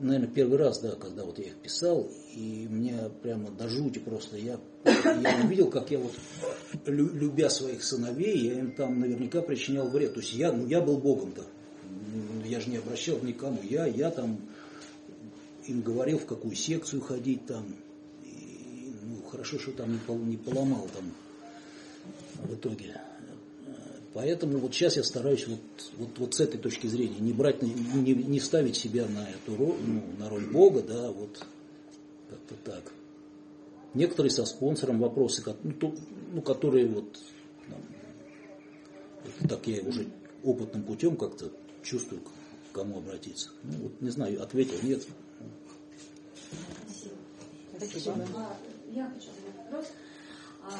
наверное, 0.01 0.29
первый 0.29 0.59
раз, 0.59 0.81
да, 0.81 0.93
когда 0.93 1.25
вот 1.25 1.39
я 1.39 1.47
их 1.47 1.57
писал, 1.57 2.11
и 2.35 2.67
мне 2.69 3.11
прямо 3.23 3.51
до 3.51 3.69
жути 3.69 3.99
просто, 3.99 4.37
я, 4.37 4.59
я 4.85 5.45
увидел, 5.45 5.71
как 5.71 5.91
я 5.91 5.99
вот, 5.99 6.13
любя 6.87 7.51
своих 7.51 7.83
сыновей, 7.83 8.39
я 8.39 8.61
им 8.61 8.73
там 8.73 9.01
наверняка 9.01 9.43
причинял 9.43 9.89
вред. 9.89 10.15
То 10.15 10.21
есть 10.21 10.35
я, 10.35 10.53
ну, 10.53 10.67
я 10.67 10.81
был 10.81 10.99
Богом-то, 10.99 11.45
я 12.45 12.61
же 12.61 12.71
не 12.71 12.77
обращал 12.77 13.19
никому, 13.23 13.61
я, 13.63 13.87
я 13.87 14.11
там 14.11 14.41
им 15.67 15.83
говорил, 15.83 16.19
в 16.19 16.27
какую 16.27 16.55
секцию 16.55 17.03
ходить 17.03 17.47
там, 17.47 17.77
и, 18.25 18.93
ну, 19.03 19.23
хорошо, 19.23 19.59
что 19.59 19.73
там 19.73 19.93
не, 19.93 19.99
пол, 19.99 20.19
не 20.19 20.37
поломал 20.37 20.89
там 20.95 21.13
в 22.45 22.55
итоге. 22.55 23.01
Поэтому 24.15 24.59
вот 24.59 24.75
сейчас 24.75 24.97
я 24.97 25.05
стараюсь 25.05 25.47
вот, 25.47 25.61
вот, 25.99 26.19
вот 26.19 26.35
с 26.35 26.41
этой 26.41 26.59
точки 26.59 26.87
зрения 26.87 27.19
не 27.19 27.33
брать, 27.33 27.63
не, 27.63 28.15
не 28.15 28.41
ставить 28.41 28.77
себя 28.77 29.07
на 29.07 29.29
эту 29.29 29.57
роль, 29.57 29.77
ну, 29.87 30.03
на 30.19 30.31
роль 30.31 30.47
Бога, 30.47 30.83
да, 30.83 31.11
вот 31.11 31.45
как-то 32.31 32.55
так. 32.65 32.93
Некоторые 33.95 34.31
со 34.31 34.47
спонсором 34.47 34.99
вопросы, 35.01 35.43
ну, 35.63 35.73
то, 35.73 35.95
ну 36.33 36.43
которые 36.43 36.87
вот 36.87 37.19
там, 37.69 39.49
так 39.49 39.67
я 39.67 39.83
уже 39.83 40.07
опытным 40.43 40.85
путем 40.85 41.17
как-то 41.17 41.51
чувствую, 41.83 42.23
к 42.23 42.75
кому 42.75 42.99
обратиться. 42.99 43.51
Ну, 43.63 43.73
вот, 43.85 44.01
не 44.01 44.11
знаю, 44.11 44.43
ответил, 44.43 44.77
нет. 44.83 45.07
Спасибо. 46.87 47.15
Спасибо. 47.77 48.27
А, 48.37 48.57
я 48.91 49.07
хочу 49.07 49.29
задать 49.37 49.65
вопрос. 49.65 49.87
А, 50.63 50.73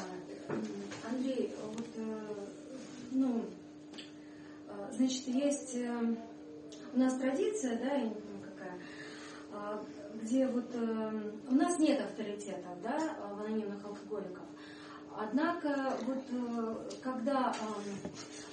Андрей, 1.09 1.51
вот 1.75 1.87
э, 1.95 2.58
ну, 3.11 3.45
а, 4.67 4.91
значит, 4.91 5.27
есть 5.27 5.75
э, 5.75 6.15
у 6.93 6.99
нас 6.99 7.17
традиция, 7.17 7.77
да, 7.77 7.93
я 7.95 8.03
не 8.03 8.13
помню 8.13 8.41
какая, 8.43 8.79
а, 9.51 9.83
где 10.21 10.47
вот 10.47 10.73
э, 10.73 11.31
у 11.49 11.55
нас 11.55 11.79
нет 11.79 12.01
авторитетов, 12.01 12.81
да, 12.83 13.17
в 13.33 13.41
анонимных 13.41 13.83
алкоголиков. 13.85 14.43
Однако, 15.15 15.97
вот 16.05 16.23
э, 16.31 16.75
когда... 17.01 17.53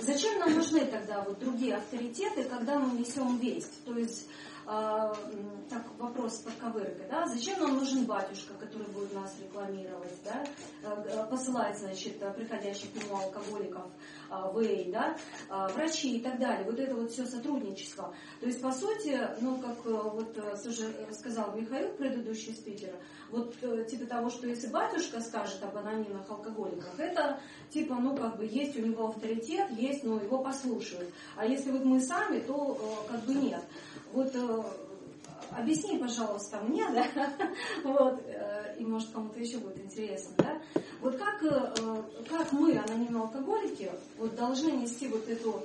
Зачем 0.00 0.38
нам 0.38 0.54
нужны 0.54 0.84
тогда 0.86 1.22
вот 1.22 1.38
другие 1.38 1.76
авторитеты, 1.76 2.44
когда 2.44 2.78
мы 2.78 2.98
несем 2.98 3.38
весть? 3.38 3.84
То 3.84 3.96
есть 3.96 4.28
так, 4.66 5.84
вопрос 5.98 6.36
с 6.36 6.38
подковыркой, 6.38 7.06
да, 7.08 7.24
зачем 7.26 7.60
нам 7.60 7.76
нужен 7.76 8.04
батюшка, 8.04 8.54
который 8.54 8.88
будет 8.88 9.14
нас 9.14 9.32
рекламировать, 9.40 10.18
да, 10.24 10.44
э, 10.82 11.04
э, 11.08 11.26
посылать, 11.30 11.78
значит, 11.78 12.18
приходящих 12.34 12.92
к 12.92 12.96
нему 12.96 13.16
алкоголиков 13.16 13.84
а, 14.28 14.50
в 14.50 14.58
эй, 14.58 14.90
да, 14.90 15.16
а, 15.48 15.68
врачи 15.68 16.16
и 16.16 16.20
так 16.20 16.40
далее, 16.40 16.64
вот 16.64 16.80
это 16.80 16.96
вот 16.96 17.12
все 17.12 17.26
сотрудничество. 17.26 18.12
То 18.40 18.46
есть, 18.46 18.60
по 18.60 18.72
сути, 18.72 19.20
ну, 19.40 19.56
как 19.58 19.86
э, 19.86 19.90
вот 19.90 20.36
уже 20.66 20.92
сказал 21.12 21.54
Михаил, 21.54 21.92
предыдущий 21.92 22.52
спикер, 22.52 22.94
вот 23.30 23.54
типа 23.88 24.06
того, 24.06 24.30
что 24.30 24.48
если 24.48 24.68
батюшка 24.68 25.20
скажет 25.20 25.62
об 25.62 25.76
анонимных 25.76 26.28
алкоголиках, 26.28 26.98
это 26.98 27.40
типа, 27.70 27.94
ну, 27.94 28.16
как 28.16 28.36
бы 28.36 28.46
есть 28.46 28.76
у 28.76 28.82
него 28.82 29.08
авторитет, 29.08 29.70
есть, 29.70 30.02
но 30.02 30.20
его 30.20 30.38
послушают. 30.38 31.12
А 31.36 31.46
если 31.46 31.70
вот 31.70 31.84
мы 31.84 32.00
сами, 32.00 32.40
то 32.40 33.06
как 33.08 33.20
бы 33.22 33.34
нет. 33.34 33.62
Вот 34.12 34.34
э, 34.34 34.62
объясни, 35.50 35.98
пожалуйста, 35.98 36.60
мне, 36.60 36.84
да, 36.90 37.06
вот, 37.84 38.22
э, 38.26 38.76
и 38.78 38.84
может 38.84 39.10
кому-то 39.10 39.38
еще 39.38 39.58
будет 39.58 39.78
интересно, 39.78 40.34
да, 40.38 40.62
вот 41.00 41.16
как, 41.16 41.42
э, 41.42 42.02
как 42.28 42.52
мы, 42.52 42.78
анонимные 42.78 43.22
алкоголики, 43.22 43.90
вот 44.18 44.34
должны 44.36 44.70
нести 44.70 45.08
вот 45.08 45.28
эту 45.28 45.62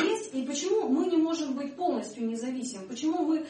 весть, 0.00 0.32
и 0.32 0.42
почему 0.42 0.88
мы 0.88 1.06
не 1.06 1.18
можем 1.18 1.52
быть 1.52 1.76
полностью 1.76 2.26
независимы, 2.26 2.86
почему 2.86 3.18
мы 3.18 3.46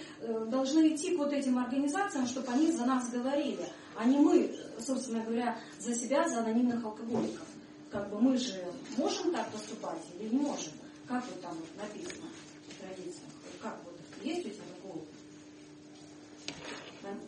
должны 0.49 0.89
идти 0.89 1.15
к 1.15 1.19
вот 1.19 1.33
этим 1.33 1.57
организациям, 1.57 2.27
чтобы 2.27 2.49
они 2.49 2.73
за 2.73 2.85
нас 2.85 3.09
говорили, 3.11 3.65
а 3.97 4.05
не 4.05 4.19
мы, 4.19 4.55
собственно 4.81 5.23
говоря, 5.23 5.57
за 5.79 5.95
себя, 5.95 6.29
за 6.29 6.41
анонимных 6.41 6.85
алкоголиков. 6.85 7.47
Как 7.91 8.11
бы 8.11 8.21
мы 8.21 8.37
же 8.37 8.61
можем 8.97 9.33
так 9.33 9.49
поступать 9.53 10.03
или 10.19 10.35
не 10.35 10.41
можем? 10.41 10.73
Как 11.07 11.25
вот 11.27 11.41
там 11.41 11.57
написано 11.77 12.29
в 12.69 12.81
традициях? 12.81 13.31
Как 13.63 13.79
вот 13.85 13.95
есть 14.25 14.47
у 14.47 14.51
тебя 14.51 14.65
такой 14.75 14.91
опыт? 14.93 15.09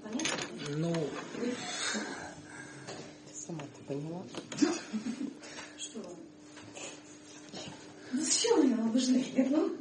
Понятно? 0.03 0.21
Ну, 0.77 0.95
сама 3.33 3.61
ты 3.77 3.85
поняла. 3.85 4.23
Что? 5.77 6.01
Ну 8.13 8.25
зачем 8.25 8.93
нужны? 8.93 9.25
Ну, 9.51 9.77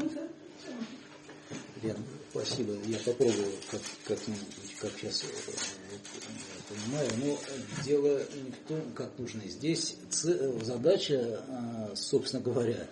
Лен, 1.82 1.98
спасибо. 2.32 2.74
Я 2.86 2.98
попробую 3.00 3.52
как, 3.72 3.82
как-нибудь, 4.06 4.76
как 4.80 4.92
сейчас 5.00 5.24
понимаю. 6.68 7.10
Но 7.18 7.38
дело 7.86 8.18
не 8.44 8.52
в 8.52 8.68
том, 8.68 8.82
как 8.94 9.18
нужны. 9.18 9.48
Здесь 9.48 9.96
задача, 10.12 11.44
а, 11.48 11.92
собственно 11.96 12.42
говоря, 12.42 12.88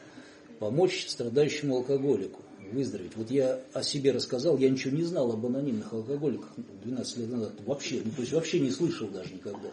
помочь 0.60 1.08
страдающему 1.10 1.78
алкоголику 1.78 2.42
выздороветь. 2.74 3.16
Вот 3.16 3.32
я 3.32 3.60
о 3.74 3.84
себе 3.84 4.12
рассказал, 4.12 4.58
я 4.58 4.70
ничего 4.70 4.96
не 4.96 5.04
знал 5.04 5.32
об 5.32 5.46
анонимных 5.46 5.94
алкоголиках 5.94 6.52
12 6.84 7.18
лет 7.18 7.30
назад. 7.30 7.54
Вообще, 7.66 8.02
ну, 8.04 8.12
то 8.12 8.22
есть 8.22 8.34
вообще 8.34 8.60
не 8.60 8.72
слышал 8.72 9.08
даже 9.08 9.34
никогда. 9.34 9.70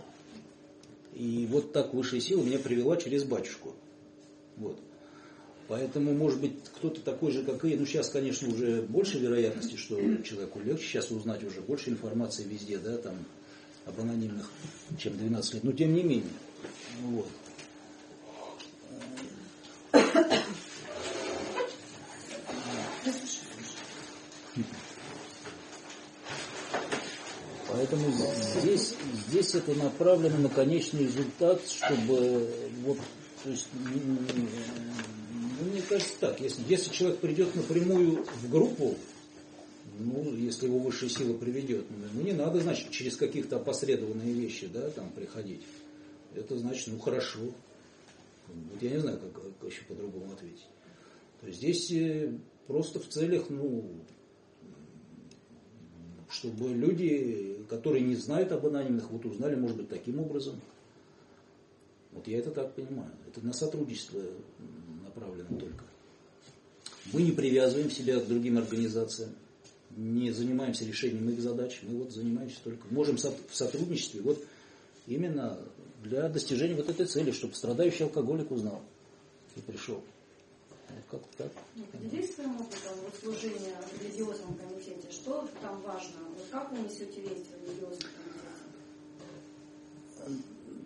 И 1.14 1.46
вот 1.50 1.72
так 1.72 1.92
высшая 1.92 2.20
сила 2.20 2.42
меня 2.42 2.58
привела 2.58 2.96
через 2.96 3.24
батюшку. 3.24 3.74
Вот. 4.56 4.78
Поэтому, 5.68 6.12
может 6.14 6.40
быть, 6.40 6.52
кто-то 6.76 7.00
такой 7.00 7.30
же, 7.30 7.44
как 7.44 7.64
и. 7.64 7.76
Ну, 7.76 7.86
сейчас, 7.86 8.08
конечно, 8.10 8.48
уже 8.48 8.82
больше 8.82 9.18
вероятности, 9.18 9.76
что 9.76 9.96
человеку 10.22 10.58
легче 10.60 10.84
сейчас 10.84 11.10
узнать 11.10 11.44
уже 11.44 11.60
больше 11.60 11.90
информации 11.90 12.44
везде, 12.44 12.78
да, 12.78 12.98
там, 12.98 13.14
об 13.86 14.00
анонимных, 14.00 14.50
чем 14.98 15.16
12 15.16 15.54
лет. 15.54 15.64
Но 15.64 15.72
тем 15.72 15.94
не 15.94 16.02
менее. 16.02 16.24
Вот. 17.02 17.28
Поэтому 27.68 28.12
здесь, 29.30 29.54
это 29.54 29.74
направлено 29.74 30.38
на 30.38 30.48
конечный 30.48 31.04
результат, 31.04 31.62
чтобы 31.68 32.50
вот, 32.84 32.98
то 33.44 33.50
есть, 33.50 33.68
ну, 33.72 34.18
мне 35.70 35.82
кажется 35.88 36.14
так, 36.18 36.40
если, 36.40 36.62
если 36.68 36.92
человек 36.92 37.20
придет 37.20 37.54
напрямую 37.54 38.24
в 38.24 38.50
группу, 38.50 38.96
ну, 39.98 40.34
если 40.34 40.66
его 40.66 40.78
высшая 40.78 41.08
сила 41.08 41.36
приведет, 41.36 41.86
ну, 42.14 42.22
не 42.22 42.32
надо, 42.32 42.60
значит, 42.60 42.90
через 42.90 43.16
каких-то 43.16 43.56
опосредованные 43.56 44.32
вещи, 44.32 44.66
да, 44.66 44.90
там, 44.90 45.10
приходить. 45.10 45.62
Это 46.34 46.58
значит, 46.58 46.88
ну, 46.88 46.98
хорошо. 46.98 47.40
Вот 48.48 48.82
я 48.82 48.90
не 48.90 48.98
знаю, 48.98 49.18
как, 49.18 49.42
как 49.60 49.70
еще 49.70 49.84
по-другому 49.84 50.32
ответить. 50.32 50.66
То 51.40 51.46
есть 51.46 51.58
здесь 51.58 51.90
э, 51.92 52.32
просто 52.66 52.98
в 52.98 53.08
целях, 53.08 53.48
ну, 53.48 53.84
чтобы 56.30 56.68
люди, 56.68 57.58
которые 57.68 58.02
не 58.02 58.14
знают 58.14 58.52
об 58.52 58.64
анонимных, 58.66 59.10
вот 59.10 59.26
узнали, 59.26 59.56
может 59.56 59.76
быть, 59.76 59.88
таким 59.88 60.20
образом. 60.20 60.60
Вот 62.12 62.26
я 62.26 62.38
это 62.38 62.50
так 62.50 62.74
понимаю. 62.74 63.10
Это 63.26 63.44
на 63.44 63.52
сотрудничество 63.52 64.20
направлено 65.04 65.58
только. 65.58 65.84
Мы 67.12 67.22
не 67.22 67.32
привязываем 67.32 67.90
себя 67.90 68.20
к 68.20 68.28
другим 68.28 68.58
организациям, 68.58 69.30
не 69.96 70.30
занимаемся 70.30 70.84
решением 70.84 71.28
их 71.30 71.40
задач, 71.40 71.80
мы 71.82 71.98
вот 71.98 72.12
занимаемся 72.12 72.58
только, 72.62 72.86
можем 72.90 73.16
в 73.16 73.56
сотрудничестве, 73.56 74.20
вот 74.20 74.44
именно 75.06 75.58
для 76.04 76.28
достижения 76.28 76.74
вот 76.74 76.88
этой 76.88 77.06
цели, 77.06 77.32
чтобы 77.32 77.54
страдающий 77.54 78.04
алкоголик 78.04 78.50
узнал 78.50 78.82
и 79.56 79.60
пришел. 79.60 80.02
Вот 80.94 81.20
как 81.20 81.31
так. 81.37 81.53
Ну, 81.76 81.85
поделись 81.92 82.35
своим 82.35 82.55
опытом 82.61 82.92
вот, 83.05 83.14
служения 83.20 83.74
в 83.92 84.03
религиозном 84.03 84.55
комитете. 84.55 85.11
Что 85.11 85.48
там 85.62 85.81
важно? 85.83 86.20
Вот 86.37 86.46
как 86.50 86.70
вы 86.72 86.79
несете 86.79 87.20
весть 87.20 87.46
в 87.50 87.66
религиозном 87.66 87.98
комитете? 87.98 88.40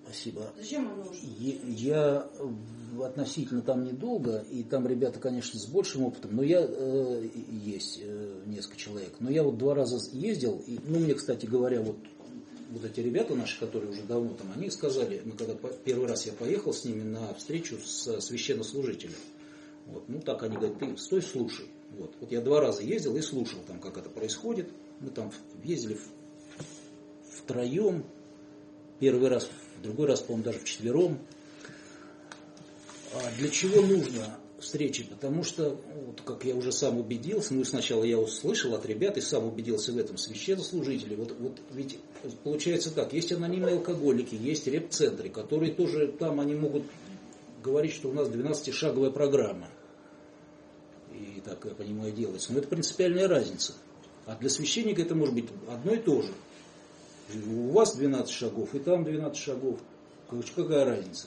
Спасибо. 0.05 0.43
Зачем 0.59 0.93
он 0.93 0.99
нужен? 1.07 1.25
Я 1.38 2.29
относительно 3.03 3.62
там 3.62 3.85
недолго, 3.85 4.45
и 4.51 4.62
там 4.62 4.87
ребята, 4.87 5.19
конечно, 5.19 5.59
с 5.59 5.67
большим 5.67 6.05
опытом, 6.05 6.37
но 6.37 6.43
я 6.43 6.64
э, 6.64 7.29
есть 7.49 7.99
э, 8.01 8.43
несколько 8.47 8.77
человек. 8.77 9.14
Но 9.19 9.31
я 9.31 9.43
вот 9.43 9.59
два 9.59 9.75
раза 9.75 9.99
ездил, 10.12 10.62
и, 10.67 10.79
ну, 10.87 11.01
мне, 11.01 11.14
кстати 11.14 11.47
говоря, 11.47 11.81
вот 11.81 11.97
вот 12.71 12.85
эти 12.85 13.01
ребята 13.01 13.35
наши, 13.35 13.59
которые 13.61 13.93
уже 13.93 14.03
давно 14.03 14.35
там, 14.35 14.53
они 14.57 14.69
сказали, 14.69 15.23
мы 15.25 15.33
когда 15.33 15.55
первый 15.85 16.09
раз 16.09 16.27
я 16.27 16.33
поехал 16.33 16.73
с 16.73 16.85
ними 16.85 17.03
на 17.03 17.33
встречу 17.35 17.79
с 17.79 18.21
священнослужителем, 18.21 19.14
вот, 19.87 20.09
ну 20.09 20.20
так 20.20 20.42
они 20.42 20.57
говорят, 20.57 20.79
ты 20.79 20.97
стой, 20.97 21.23
слушай. 21.23 21.66
Вот, 21.90 22.12
вот 22.20 22.33
я 22.33 22.40
два 22.40 22.61
раза 22.61 22.83
ездил 22.83 23.16
и 23.16 23.20
слушал 23.20 23.61
там, 23.66 23.79
как 23.79 23.99
это 23.99 24.11
происходит. 24.11 24.68
Мы 25.01 25.11
там 25.11 25.33
ездили 25.62 25.99
втроем, 27.31 28.05
первый 28.99 29.29
раз, 29.29 29.49
в 29.79 29.83
другой 29.83 30.09
раз, 30.09 30.20
по-моему, 30.20 30.44
даже 30.44 30.59
вчетвером. 30.61 31.18
А 33.12 33.31
для 33.38 33.49
чего 33.49 33.81
нужно 33.83 34.38
встречи? 34.59 35.05
Потому 35.05 35.44
что, 35.44 35.81
вот, 35.94 36.20
как 36.23 36.44
я 36.44 36.57
уже 36.57 36.73
сам 36.73 36.99
убедился, 36.99 37.55
ну 37.55 37.64
сначала 37.64 38.03
я 38.03 38.18
услышал 38.18 38.75
от 38.75 38.87
ребят 38.87 39.16
и 39.16 39.20
сам 39.20 39.44
убедился 39.47 39.92
в 39.92 39.99
этом, 39.99 40.16
священнослужители, 40.16 41.14
вот, 41.14 41.37
вот 41.38 41.61
ведь 41.70 41.99
получается 42.42 42.90
так, 42.92 43.12
есть 43.12 43.31
анонимные 43.31 43.77
алкоголики, 43.77 44.35
есть 44.35 44.66
реп-центры, 44.66 45.29
которые 45.29 45.73
тоже 45.73 46.09
там, 46.09 46.40
они 46.40 46.55
могут 46.55 46.85
говорить, 47.62 47.92
что 47.92 48.09
у 48.09 48.12
нас 48.12 48.29
12-шаговая 48.29 49.11
программа. 49.11 49.68
И 51.14 51.40
так, 51.44 51.64
я 51.64 51.70
понимаю, 51.72 52.12
делается. 52.12 52.53
Но 52.53 52.59
это 52.59 52.68
принципиальная 52.68 53.29
разница. 53.29 53.74
А 54.27 54.37
для 54.37 54.50
священника 54.50 55.03
это 55.03 55.14
может 55.14 55.35
быть 55.35 55.48
одно 55.68 55.94
и 55.94 55.98
то 55.98 56.22
же. 56.22 56.33
У 57.46 57.70
вас 57.70 57.94
12 57.94 58.31
шагов, 58.31 58.74
и 58.74 58.79
там 58.79 59.05
12 59.05 59.37
шагов. 59.37 59.79
Какая 60.57 60.85
разница? 60.85 61.27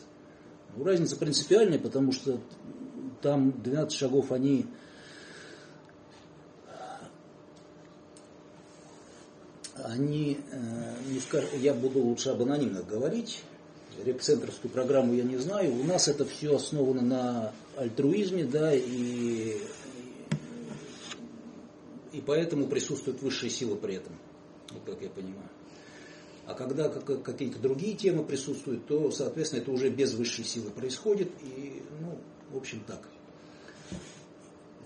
Ну, 0.75 0.83
разница 0.83 1.15
принципиальная, 1.15 1.79
потому 1.79 2.11
что 2.11 2.39
там 3.21 3.51
12 3.61 3.97
шагов, 3.97 4.31
они 4.31 4.65
они, 9.83 10.39
э, 10.51 10.93
не 11.09 11.19
скажу, 11.19 11.47
я 11.57 11.73
буду 11.73 11.99
лучше 11.99 12.29
об 12.29 12.41
анонимных 12.41 12.87
говорить, 12.87 13.43
репцентровскую 14.03 14.71
программу 14.71 15.13
я 15.13 15.23
не 15.23 15.37
знаю. 15.37 15.73
У 15.79 15.83
нас 15.83 16.07
это 16.07 16.25
все 16.25 16.55
основано 16.55 17.01
на 17.01 17.51
альтруизме, 17.75 18.43
да, 18.43 18.73
и, 18.73 19.57
и 22.17 22.21
поэтому 22.21 22.65
присутствуют 22.65 23.21
высшие 23.21 23.51
силы 23.51 23.75
при 23.75 23.95
этом, 23.95 24.13
вот 24.71 24.81
как 24.85 25.01
я 25.03 25.09
понимаю. 25.09 25.49
А 26.47 26.55
когда 26.55 26.89
какие-то 26.89 27.59
другие 27.59 27.93
темы 27.93 28.23
присутствуют, 28.23 28.87
то, 28.87 29.11
соответственно, 29.11 29.61
это 29.61 29.71
уже 29.71 29.89
без 29.89 30.13
высшей 30.15 30.43
силы 30.43 30.71
происходит. 30.71 31.29
И, 31.43 31.83
ну, 32.01 32.17
в 32.51 32.57
общем, 32.57 32.81
так. 32.87 33.07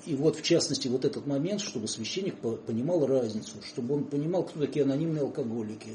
И 0.06 0.16
вот, 0.16 0.36
в 0.36 0.42
частности, 0.42 0.88
вот 0.90 1.06
этот 1.06 1.26
момент, 1.26 1.62
чтобы 1.62 1.88
священник 1.88 2.36
понимал 2.40 3.06
разницу, 3.06 3.62
чтобы 3.64 3.94
он 3.96 4.04
понимал, 4.06 4.44
кто 4.44 4.60
такие 4.60 4.84
анонимные 4.84 5.22
алкоголики. 5.22 5.92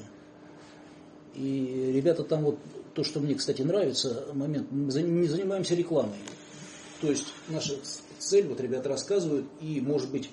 И 1.34 1.90
ребята 1.94 2.22
там 2.22 2.44
вот 2.44 2.58
то, 2.94 3.04
что 3.04 3.20
мне, 3.20 3.34
кстати, 3.34 3.60
нравится, 3.60 4.28
момент, 4.32 4.68
мы 4.70 4.90
не 5.02 5.28
занимаемся 5.28 5.74
рекламой. 5.74 6.16
То 7.02 7.10
есть 7.10 7.26
наша 7.48 7.74
цель, 8.20 8.46
вот 8.46 8.60
ребята 8.60 8.88
рассказывают, 8.88 9.46
и, 9.60 9.82
может 9.82 10.10
быть, 10.10 10.30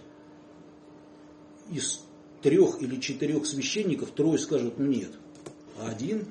из 1.72 2.02
трех 2.42 2.82
или 2.82 3.00
четырех 3.00 3.46
священников 3.46 4.12
трое 4.12 4.38
скажут 4.38 4.80
нет, 4.80 5.12
а 5.80 5.90
один 5.90 6.26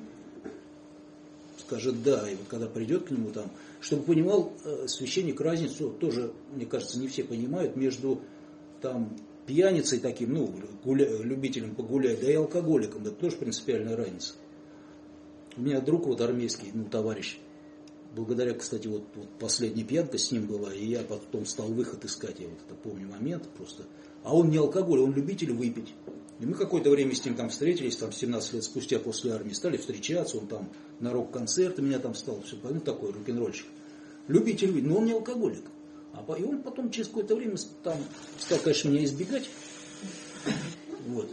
скажет 1.57 2.03
да, 2.03 2.29
и 2.29 2.35
вот 2.35 2.47
когда 2.47 2.67
придет 2.67 3.07
к 3.07 3.11
нему 3.11 3.31
там, 3.31 3.49
чтобы 3.81 4.03
понимал 4.03 4.53
э, 4.63 4.87
священник 4.87 5.41
разницу, 5.41 5.89
тоже, 5.89 6.31
мне 6.53 6.65
кажется, 6.65 6.99
не 6.99 7.07
все 7.07 7.23
понимают, 7.23 7.75
между 7.75 8.21
там 8.81 9.17
пьяницей 9.45 9.99
таким, 9.99 10.33
ну, 10.33 10.53
гуля, 10.83 11.07
любителем 11.17 11.75
погулять, 11.75 12.21
да 12.21 12.31
и 12.31 12.35
алкоголиком, 12.35 13.01
это 13.01 13.11
тоже 13.11 13.37
принципиальная 13.37 13.95
разница. 13.95 14.33
У 15.55 15.61
меня 15.61 15.81
друг 15.81 16.05
вот 16.05 16.21
армейский, 16.21 16.71
ну, 16.73 16.85
товарищ, 16.85 17.39
благодаря, 18.13 18.53
кстати, 18.53 18.87
вот, 18.87 19.03
вот 19.15 19.27
последняя 19.39 19.83
пьянка 19.83 20.17
с 20.17 20.31
ним 20.31 20.45
была, 20.45 20.73
и 20.73 20.85
я 20.85 21.01
потом 21.01 21.45
стал 21.45 21.67
выход 21.67 22.05
искать, 22.05 22.39
я 22.39 22.47
вот 22.47 22.59
это 22.65 22.75
помню 22.75 23.07
момент 23.07 23.47
просто. 23.57 23.83
А 24.23 24.35
он 24.35 24.49
не 24.49 24.57
алкоголь, 24.57 25.01
он 25.01 25.13
любитель 25.13 25.51
выпить. 25.51 25.93
И 26.39 26.45
мы 26.45 26.55
какое-то 26.55 26.89
время 26.89 27.15
с 27.15 27.23
ним 27.25 27.35
там 27.35 27.49
встретились, 27.49 27.97
там 27.97 28.11
17 28.11 28.53
лет 28.53 28.63
спустя 28.63 28.99
после 28.99 29.33
армии, 29.33 29.53
стали 29.53 29.77
встречаться, 29.77 30.37
он 30.37 30.47
там 30.47 30.69
на 30.99 31.11
рок-концерты 31.11 31.81
меня 31.81 31.99
там 31.99 32.15
стал, 32.15 32.41
все, 32.41 32.57
ну 32.63 32.79
такой 32.79 33.11
рок-н-ролльщик. 33.11 33.67
Любитель 34.27 34.71
выпить, 34.71 34.87
но 34.87 34.97
он 34.97 35.05
не 35.05 35.13
алкоголик. 35.13 35.63
А, 36.13 36.33
и 36.37 36.43
он 36.43 36.61
потом 36.61 36.91
через 36.91 37.07
какое-то 37.07 37.35
время 37.35 37.57
там 37.83 37.97
стал, 38.37 38.59
конечно, 38.59 38.89
меня 38.89 39.03
избегать. 39.03 39.49
Вот. 41.07 41.29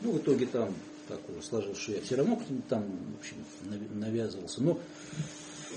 Ну, 0.00 0.12
в 0.12 0.18
итоге 0.18 0.46
там 0.46 0.74
так 1.08 1.20
уже 1.28 1.42
сложилось, 1.42 1.78
что 1.78 1.92
я 1.92 2.00
все 2.00 2.16
равно 2.16 2.40
там, 2.68 2.84
в 2.84 3.20
общем, 3.20 3.36
навязывался. 3.94 4.62
Но 4.62 4.78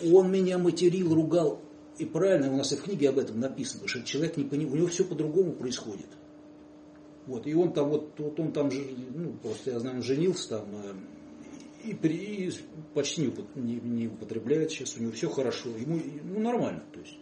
он 0.09 0.31
меня 0.31 0.57
материл, 0.57 1.13
ругал. 1.13 1.61
И 1.97 2.05
правильно, 2.05 2.51
у 2.51 2.57
нас 2.57 2.71
и 2.71 2.75
в 2.75 2.83
книге 2.83 3.09
об 3.09 3.19
этом 3.19 3.39
написано, 3.39 3.87
что 3.87 4.01
человек 4.03 4.37
не 4.37 4.45
понимает, 4.45 4.73
у 4.73 4.77
него 4.77 4.87
все 4.87 5.03
по-другому 5.03 5.53
происходит. 5.53 6.07
Вот, 7.27 7.45
и 7.45 7.53
он 7.53 7.73
там, 7.73 7.89
вот, 7.89 8.13
вот 8.17 8.39
он 8.39 8.51
там, 8.51 8.69
ну, 9.13 9.33
просто 9.41 9.71
я 9.71 9.79
знаю, 9.79 10.01
женился 10.01 10.49
там, 10.49 10.65
э, 10.83 11.89
и, 11.89 11.93
при, 11.93 12.15
и 12.47 12.51
почти 12.93 13.21
не, 13.21 13.33
не, 13.55 13.75
не 13.75 14.07
употребляет 14.07 14.71
сейчас, 14.71 14.97
у 14.97 15.01
него 15.01 15.11
все 15.11 15.29
хорошо, 15.29 15.69
ему 15.69 15.99
ну, 16.23 16.39
нормально, 16.39 16.83
то 16.91 16.99
есть. 16.99 17.17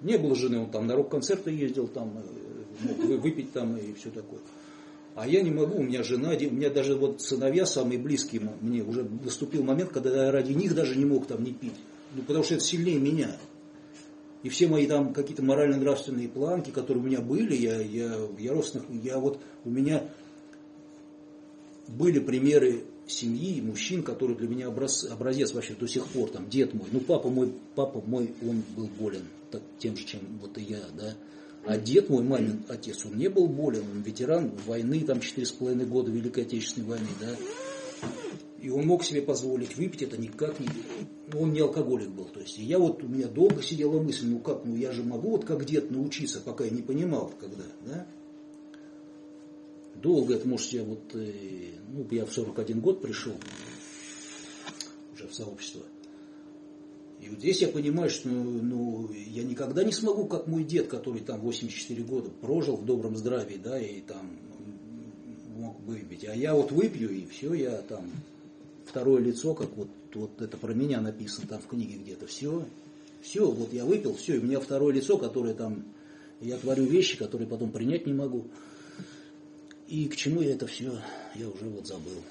Не 0.00 0.16
было 0.16 0.34
жены, 0.34 0.60
он 0.60 0.70
там 0.70 0.86
на 0.86 0.96
рок-концерты 0.96 1.50
ездил, 1.50 1.86
там, 1.86 2.18
э, 2.18 2.86
мог 2.86 2.98
выпить 3.22 3.52
там 3.52 3.76
и 3.76 3.92
все 3.92 4.10
такое. 4.10 4.40
А 5.14 5.26
я 5.26 5.42
не 5.42 5.50
могу, 5.50 5.78
у 5.78 5.82
меня 5.82 6.02
жена, 6.02 6.30
у 6.30 6.54
меня 6.54 6.70
даже 6.70 6.96
вот 6.96 7.20
сыновья 7.20 7.66
самые 7.66 7.98
близкие 7.98 8.42
мне, 8.60 8.82
уже 8.82 9.04
наступил 9.04 9.62
момент, 9.62 9.90
когда 9.90 10.26
я 10.26 10.32
ради 10.32 10.52
них 10.52 10.74
даже 10.74 10.96
не 10.96 11.04
мог 11.04 11.26
там 11.26 11.42
не 11.42 11.52
пить. 11.52 11.74
Ну, 12.14 12.22
потому 12.22 12.44
что 12.44 12.54
это 12.54 12.64
сильнее 12.64 12.98
меня. 12.98 13.36
И 14.42 14.48
все 14.48 14.68
мои 14.68 14.86
там 14.86 15.12
какие-то 15.12 15.42
морально-нравственные 15.42 16.28
планки, 16.28 16.70
которые 16.70 17.02
у 17.02 17.06
меня 17.06 17.20
были, 17.20 17.54
я, 17.54 17.80
я, 17.80 18.16
я 18.38 18.52
рос, 18.52 18.74
я 19.02 19.18
вот, 19.18 19.38
у 19.64 19.70
меня 19.70 20.04
были 21.88 22.20
примеры 22.20 22.84
семьи, 23.06 23.60
мужчин, 23.60 24.02
которые 24.02 24.36
для 24.38 24.48
меня 24.48 24.68
образ, 24.68 25.04
образец 25.04 25.52
вообще 25.52 25.74
до 25.74 25.86
сих 25.86 26.06
пор, 26.06 26.30
там, 26.30 26.48
дед 26.48 26.72
мой, 26.72 26.86
ну, 26.92 27.00
папа 27.00 27.28
мой, 27.28 27.52
папа 27.74 28.00
мой, 28.06 28.32
он 28.42 28.62
был 28.76 28.88
болен 28.98 29.24
так, 29.50 29.62
тем 29.78 29.96
же, 29.96 30.04
чем 30.04 30.20
вот 30.40 30.56
и 30.56 30.62
я, 30.62 30.80
да, 30.96 31.14
а 31.64 31.76
дед 31.76 32.08
мой, 32.08 32.22
мамин 32.22 32.64
отец, 32.68 33.04
он 33.04 33.16
не 33.16 33.28
был 33.28 33.46
болен, 33.46 33.84
он 33.90 34.02
ветеран 34.02 34.52
войны, 34.66 35.00
там, 35.04 35.20
четыре 35.20 35.46
с 35.46 35.52
половиной 35.52 35.86
года 35.86 36.10
Великой 36.10 36.44
Отечественной 36.44 36.86
войны, 36.86 37.08
да. 37.20 37.36
И 38.60 38.68
он 38.68 38.86
мог 38.86 39.04
себе 39.04 39.22
позволить 39.22 39.76
выпить 39.76 40.02
это 40.02 40.18
никак 40.18 40.58
не... 40.60 40.68
Он 41.34 41.52
не 41.52 41.60
алкоголик 41.60 42.10
был. 42.10 42.26
То 42.26 42.40
есть 42.40 42.58
я 42.58 42.78
вот, 42.78 43.02
у 43.02 43.08
меня 43.08 43.26
долго 43.26 43.62
сидела 43.62 44.00
мысль, 44.00 44.26
ну 44.26 44.40
как, 44.40 44.64
ну 44.64 44.76
я 44.76 44.92
же 44.92 45.02
могу 45.02 45.30
вот 45.30 45.44
как 45.44 45.64
дед 45.64 45.90
научиться, 45.90 46.40
пока 46.40 46.64
я 46.64 46.70
не 46.70 46.82
понимал, 46.82 47.32
когда, 47.40 47.64
да. 47.86 48.06
Долго 49.94 50.34
это, 50.34 50.48
может, 50.48 50.72
я 50.72 50.82
вот, 50.82 51.14
э, 51.14 51.74
ну, 51.92 52.06
я 52.10 52.24
в 52.24 52.32
41 52.32 52.80
год 52.80 53.02
пришел 53.02 53.34
уже 55.14 55.28
в 55.28 55.34
сообщество. 55.34 55.82
И 57.22 57.28
вот 57.28 57.38
здесь 57.38 57.60
я 57.60 57.68
понимаю, 57.68 58.08
что 58.08 58.28
ну, 58.28 59.10
я 59.12 59.42
никогда 59.42 59.84
не 59.84 59.92
смогу, 59.92 60.26
как 60.26 60.46
мой 60.46 60.64
дед, 60.64 60.88
который 60.88 61.20
там 61.20 61.40
84 61.40 62.02
года 62.02 62.30
прожил 62.40 62.76
в 62.76 62.84
добром 62.84 63.16
здравии, 63.16 63.60
да, 63.62 63.78
и 63.78 64.00
там 64.00 64.38
мог 65.56 65.78
выпить. 65.80 66.24
А 66.24 66.34
я 66.34 66.54
вот 66.54 66.72
выпью, 66.72 67.10
и 67.10 67.26
все, 67.26 67.52
я 67.52 67.76
там 67.82 68.10
второе 68.86 69.20
лицо, 69.20 69.54
как 69.54 69.68
вот, 69.76 69.88
вот 70.14 70.40
это 70.40 70.56
про 70.56 70.72
меня 70.72 71.00
написано 71.00 71.46
там 71.46 71.60
в 71.60 71.66
книге 71.66 71.98
где-то, 71.98 72.26
все. 72.26 72.64
Все, 73.20 73.50
вот 73.50 73.72
я 73.74 73.84
выпил, 73.84 74.14
все, 74.14 74.36
и 74.36 74.38
у 74.38 74.42
меня 74.42 74.58
второе 74.60 74.94
лицо, 74.94 75.18
которое 75.18 75.52
там, 75.52 75.84
я 76.40 76.56
творю 76.56 76.84
вещи, 76.84 77.18
которые 77.18 77.46
потом 77.46 77.70
принять 77.70 78.06
не 78.06 78.14
могу. 78.14 78.46
И 79.88 80.08
к 80.08 80.16
чему 80.16 80.40
я 80.40 80.52
это 80.52 80.66
все, 80.66 80.98
я 81.34 81.48
уже 81.48 81.66
вот 81.66 81.86
забыл. 81.86 82.22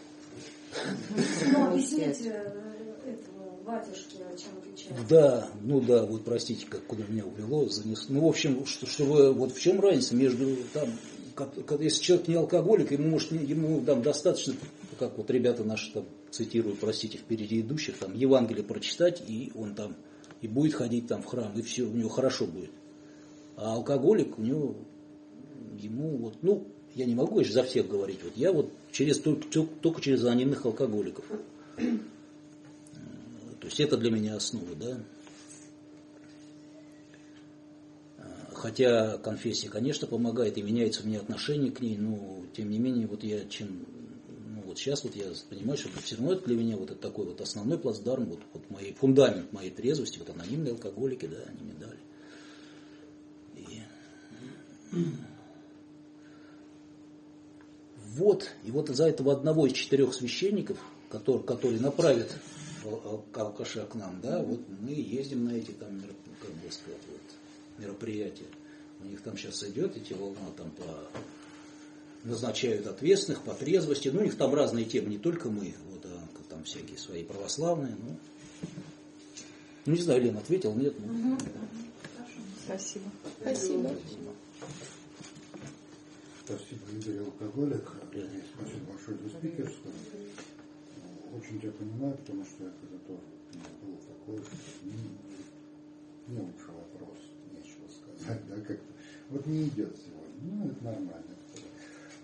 Но 1.51 1.71
объясните 1.71 2.53
отличается. 3.77 5.07
Да, 5.09 5.49
ну 5.61 5.81
да, 5.81 6.05
вот 6.05 6.23
простите, 6.23 6.65
как 6.65 6.85
куда 6.85 7.03
меня 7.07 7.25
увело, 7.25 7.67
занес. 7.69 8.05
Ну, 8.09 8.21
в 8.21 8.27
общем, 8.27 8.65
что, 8.65 8.85
чтобы, 8.85 9.33
вот 9.33 9.53
в 9.53 9.59
чем 9.59 9.79
разница 9.79 10.15
между 10.15 10.57
там, 10.73 10.89
как, 11.35 11.81
если 11.81 12.01
человек 12.01 12.27
не 12.27 12.35
алкоголик, 12.35 12.91
ему 12.91 13.09
может 13.09 13.31
ему 13.31 13.81
там 13.81 14.01
достаточно, 14.01 14.53
как 14.97 15.17
вот 15.17 15.29
ребята 15.31 15.63
наши 15.63 15.91
там 15.93 16.05
цитируют, 16.31 16.79
простите, 16.79 17.17
впереди 17.17 17.61
идущих, 17.61 17.97
там 17.97 18.13
Евангелие 18.13 18.63
прочитать, 18.63 19.23
и 19.27 19.51
он 19.55 19.75
там 19.75 19.95
и 20.41 20.47
будет 20.47 20.73
ходить 20.73 21.07
там 21.07 21.21
в 21.21 21.25
храм, 21.25 21.51
и 21.57 21.61
все, 21.61 21.83
у 21.83 21.91
него 21.91 22.09
хорошо 22.09 22.45
будет. 22.45 22.71
А 23.55 23.73
алкоголик, 23.73 24.37
у 24.37 24.41
него, 24.41 24.75
ему 25.77 26.17
вот, 26.17 26.35
ну, 26.41 26.67
я 26.95 27.05
не 27.05 27.15
могу 27.15 27.35
конечно, 27.35 27.53
за 27.53 27.63
всех 27.63 27.87
говорить, 27.87 28.19
вот 28.23 28.33
я 28.35 28.51
вот 28.51 28.71
через, 28.91 29.19
только, 29.19 29.47
только 29.81 30.01
через 30.01 30.23
анонимных 30.23 30.65
алкоголиков. 30.65 31.25
Есть 33.69 33.81
это 33.81 33.97
для 33.97 34.09
меня 34.09 34.35
основа, 34.35 34.73
да. 34.75 34.97
Хотя 38.51 39.19
конфессия, 39.19 39.69
конечно, 39.69 40.07
помогает 40.07 40.57
и 40.57 40.63
меняется 40.63 41.03
у 41.03 41.05
меня 41.05 41.19
отношение 41.19 41.71
к 41.71 41.79
ней, 41.79 41.95
но 41.95 42.45
тем 42.55 42.71
не 42.71 42.79
менее, 42.79 43.05
вот 43.05 43.23
я 43.23 43.45
чем 43.45 43.85
ну, 44.27 44.63
вот 44.65 44.79
сейчас 44.79 45.03
вот 45.03 45.15
я 45.15 45.25
понимаю, 45.51 45.77
что 45.77 45.89
все 46.01 46.15
равно 46.15 46.33
это 46.33 46.47
для 46.47 46.57
меня 46.57 46.77
вот 46.77 46.89
это 46.89 46.99
такой 46.99 47.27
вот 47.27 47.41
основной 47.41 47.77
плацдарм, 47.77 48.25
вот, 48.25 48.39
вот 48.53 48.67
мой 48.71 48.95
фундамент 48.99 49.53
моей 49.53 49.69
трезвости, 49.69 50.17
вот 50.17 50.31
анонимные 50.31 50.73
алкоголики, 50.73 51.27
да, 51.27 51.37
они 51.47 51.61
мне 51.61 51.75
дали. 51.75 51.99
И... 53.55 55.03
Вот, 58.15 58.49
и 58.63 58.71
вот 58.71 58.89
из-за 58.89 59.07
этого 59.07 59.31
одного 59.31 59.67
из 59.67 59.73
четырех 59.73 60.15
священников, 60.15 60.79
который, 61.11 61.43
который 61.43 61.79
направит 61.79 62.35
алкаша 63.33 63.85
к 63.85 63.95
нам, 63.95 64.21
да, 64.21 64.41
вот 64.41 64.61
мы 64.81 64.91
ездим 64.91 65.45
на 65.45 65.51
эти 65.51 65.71
там, 65.71 66.01
как 66.41 66.51
бы 66.51 66.71
сказать, 66.71 67.01
вот, 67.07 67.21
мероприятия. 67.77 68.47
У 69.01 69.05
них 69.05 69.21
там 69.21 69.37
сейчас 69.37 69.63
идет 69.63 69.95
эти 69.95 70.13
волна 70.13 70.51
там 70.57 70.71
по 70.71 70.85
назначают 72.23 72.87
ответственных 72.87 73.43
по 73.43 73.53
трезвости. 73.53 74.09
Ну, 74.09 74.19
у 74.21 74.23
них 74.23 74.35
там 74.35 74.53
разные 74.53 74.85
темы, 74.85 75.09
не 75.09 75.17
только 75.17 75.49
мы, 75.49 75.73
вот, 75.89 76.05
а 76.05 76.27
там 76.49 76.63
всякие 76.63 76.97
свои 76.97 77.23
православные. 77.23 77.95
Ну, 77.97 78.17
ну 79.85 79.93
не 79.93 80.01
знаю, 80.01 80.21
Лен 80.21 80.37
ответил, 80.37 80.73
нет? 80.75 80.93
Ну. 80.99 81.37
Спасибо. 82.65 83.05
Спасибо. 83.41 83.95
Спасибо, 86.45 86.81
Игорь 86.99 87.25
Алкоголик. 87.25 87.91
Спасибо 88.11 88.85
большое 88.91 89.17
за 89.17 89.29
спикерскую. 89.37 89.93
Очень 91.35 91.61
тебя 91.61 91.71
понимаю, 91.71 92.17
потому 92.17 92.43
что 92.43 92.63
я 92.63 92.71
когда 92.81 92.97
то 93.05 93.19
был 93.83 93.97
такой, 94.07 94.43
не, 94.83 96.33
не 96.33 96.41
лучше 96.41 96.67
вопрос, 96.67 97.17
нечего 97.53 97.87
сказать, 97.89 98.41
да, 98.47 98.55
как-то. 98.61 98.93
Вот 99.29 99.45
не 99.45 99.67
идет 99.67 99.95
сегодня. 99.95 100.29
Ну, 100.41 100.71
это 100.71 100.83
нормально. 100.83 101.35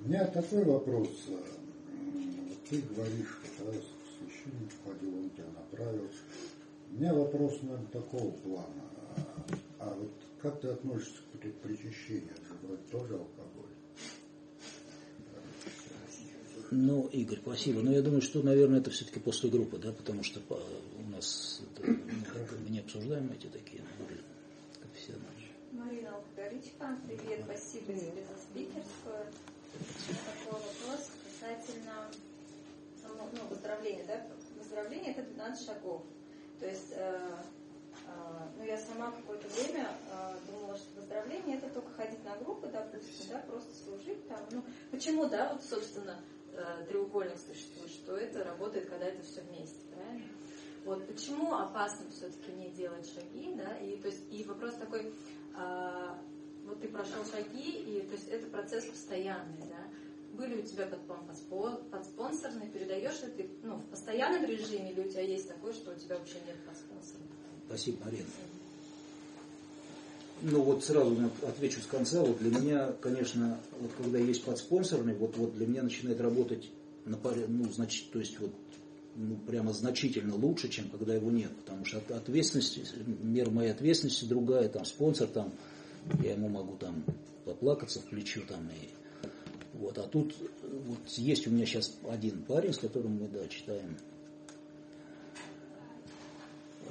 У 0.04 0.10
меня 0.10 0.26
такой 0.26 0.64
вопрос. 0.64 1.10
Вот 1.28 2.70
ты 2.70 2.82
говоришь, 2.82 3.40
что 3.46 3.72
священник 3.72 4.72
ходил, 4.84 5.18
он 5.18 5.30
тебя 5.32 5.46
направил. 5.56 6.10
У 6.92 6.96
меня 6.96 7.14
вопрос, 7.14 7.60
наверное, 7.62 7.88
такого 7.88 8.32
плана. 8.32 8.84
А 9.80 9.94
вот 9.94 10.12
как 10.42 10.62
ты 10.62 10.70
относишься 10.70 11.22
к 11.34 11.62
причащению? 11.62 12.32
Это 12.32 12.46
же 12.46 12.54
вроде 12.64 12.82
тоже 12.92 13.14
алкоголь. 13.14 13.55
Ну, 16.72 17.08
Игорь, 17.08 17.40
спасибо. 17.42 17.82
Но 17.82 17.92
я 17.92 18.02
думаю, 18.02 18.22
что, 18.22 18.42
наверное, 18.42 18.80
это 18.80 18.90
все-таки 18.90 19.20
после 19.20 19.50
группы, 19.50 19.78
да, 19.78 19.92
потому 19.92 20.24
что 20.24 20.42
у 20.50 21.10
нас 21.10 21.62
это, 21.76 21.92
мы 21.92 22.70
не 22.70 22.80
обсуждаем 22.80 23.32
эти 23.32 23.48
такие 23.48 23.84
конфессиональные. 24.82 25.36
Марина 25.72 26.16
Алкоголичка, 26.16 26.98
привет, 27.06 27.42
спасибо 27.44 27.94
тебе 27.94 28.24
за 28.24 28.42
спикерскую. 28.42 29.26
Такой 30.08 30.62
вопрос 30.62 31.12
касательно 31.24 32.10
ну, 33.04 33.48
выздоровления, 33.50 34.06
да? 34.06 34.26
Выздоровление 34.58 35.12
это 35.14 35.24
12 35.24 35.66
шагов. 35.68 36.04
То 36.60 36.68
есть, 36.68 36.92
э, 36.92 37.20
э, 38.08 38.48
ну, 38.58 38.64
я 38.64 38.78
сама 38.78 39.12
какое-то 39.12 39.48
время 39.50 39.90
э, 40.10 40.36
думала, 40.50 40.78
что 40.78 41.00
выздоровление 41.00 41.58
это 41.58 41.70
только 41.70 41.92
ходить 41.92 42.24
на 42.24 42.36
группы, 42.38 42.68
допустим, 42.72 43.28
да, 43.30 43.40
просто 43.40 43.76
служить 43.84 44.28
там. 44.28 44.40
Ну, 44.52 44.64
почему, 44.92 45.28
да, 45.28 45.54
вот, 45.54 45.64
собственно, 45.64 46.18
э, 46.58 46.86
треугольник 46.88 47.38
существует, 47.38 47.92
что 47.92 48.16
это 48.16 48.44
работает, 48.44 48.90
когда 48.90 49.06
это 49.06 49.22
все 49.24 49.42
вместе, 49.42 49.80
правильно? 49.94 50.28
Вот 50.86 51.08
почему 51.08 51.54
опасно 51.54 52.06
все-таки 52.12 52.52
не 52.52 52.70
делать 52.70 53.12
шаги, 53.12 53.54
да, 53.56 53.78
и 53.78 53.98
то 53.98 54.08
есть 54.08 54.22
и 54.32 54.44
вопрос 54.44 54.76
такой, 54.76 55.14
э, 55.58 56.16
вот 56.66 56.80
ты 56.80 56.88
прошел 56.88 57.26
шаги, 57.26 57.72
и 57.72 58.02
то 58.02 58.14
есть 58.14 58.28
это 58.28 58.48
процесс 58.48 58.86
постоянный, 58.86 59.68
да. 59.70 59.88
Были 60.34 60.62
у 60.62 60.66
тебя 60.66 60.86
потом 60.86 61.26
подспонсорные, 61.90 62.70
передаешь 62.70 63.22
ли 63.24 63.32
ты 63.32 63.50
ну, 63.64 63.78
в 63.78 63.86
постоянном 63.86 64.44
режиме, 64.46 64.92
или 64.92 65.02
у 65.02 65.10
тебя 65.10 65.22
есть 65.22 65.48
такое, 65.48 65.74
что 65.74 65.92
у 65.92 65.96
тебя 65.96 66.18
вообще 66.18 66.40
нет 66.46 66.58
подспонсорных? 66.66 67.30
Спасибо, 67.68 68.04
Марина. 68.06 68.28
Ну 70.42 70.62
вот 70.62 70.84
сразу 70.84 71.18
отвечу 71.48 71.82
с 71.82 71.86
конца. 71.86 72.22
Вот 72.22 72.40
для 72.40 72.60
меня, 72.60 72.92
конечно, 73.02 73.60
вот 73.80 73.92
когда 73.98 74.20
есть 74.20 74.44
подспонсорный, 74.44 75.14
вот, 75.16 75.38
вот 75.38 75.56
для 75.56 75.66
меня 75.66 75.84
начинает 75.84 76.20
работать 76.20 76.70
на 77.06 77.18
паре, 77.18 77.46
ну, 77.48 77.72
значит, 77.72 78.12
то 78.12 78.20
есть 78.20 78.40
вот 78.40 78.52
ну, 79.16 79.38
прямо 79.48 79.72
значительно 79.74 80.36
лучше, 80.36 80.68
чем 80.70 80.90
когда 80.90 81.16
его 81.16 81.32
нет. 81.32 81.52
Потому 81.66 81.86
что 81.86 82.00
ответственность, 82.16 82.80
мера 83.24 83.50
моей 83.50 83.72
ответственности 83.72 84.26
другая, 84.26 84.68
там 84.70 84.86
спонсор 84.86 85.28
там 85.28 85.54
я 86.22 86.34
ему 86.34 86.50
могу 86.50 86.76
там 86.76 87.04
поплакаться 87.46 88.00
в 88.00 88.06
плечо 88.06 88.42
там 88.48 88.70
и 88.70 88.90
вот, 89.78 89.98
а 89.98 90.04
тут 90.04 90.34
вот 90.64 91.00
есть 91.18 91.48
у 91.48 91.52
меня 91.52 91.66
сейчас 91.66 91.98
один 92.10 92.44
парень, 92.44 92.74
с 92.74 92.78
которым 92.78 93.18
мы, 93.20 93.28
да, 93.28 93.46
читаем. 93.48 93.98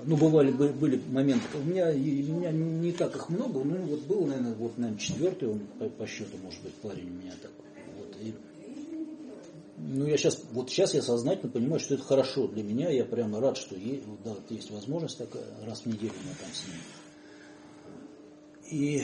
Ну, 0.03 0.17
бывали, 0.17 0.51
были 0.51 1.01
моменты, 1.09 1.45
у 1.55 1.63
меня, 1.63 1.89
у 1.89 1.95
меня 1.95 2.51
не 2.51 2.93
так 2.93 3.15
их 3.17 3.29
много, 3.31 3.65
ну, 3.65 3.77
вот 3.87 4.01
был, 4.01 4.27
наверное, 4.27 4.55
вот, 4.55 4.77
наверное, 4.77 4.99
четвертый, 4.99 5.49
он 5.49 5.61
по, 5.79 5.89
по 5.89 6.07
счету, 6.07 6.37
может 6.43 6.61
быть, 6.63 6.75
парень 6.75 7.09
у 7.09 7.23
меня 7.23 7.33
такой. 7.41 7.65
Вот, 7.97 8.17
и, 8.21 8.35
ну, 9.79 10.07
я 10.07 10.19
сейчас, 10.19 10.43
вот 10.51 10.69
сейчас 10.69 10.93
я 10.93 11.01
сознательно 11.01 11.51
понимаю, 11.51 11.81
что 11.81 11.95
это 11.95 12.03
хорошо 12.03 12.49
для 12.49 12.63
меня, 12.63 12.91
я 12.91 13.05
прямо 13.05 13.41
рад, 13.41 13.57
что 13.57 13.77
есть, 13.77 14.03
да, 14.25 14.35
есть 14.51 14.71
возможность 14.71 15.17
такая, 15.17 15.45
раз 15.65 15.81
в 15.81 15.87
неделю 15.87 16.13
мы 16.25 16.35
там 16.39 16.53
с 16.53 16.67
ним 16.67 16.81
и 18.71 19.03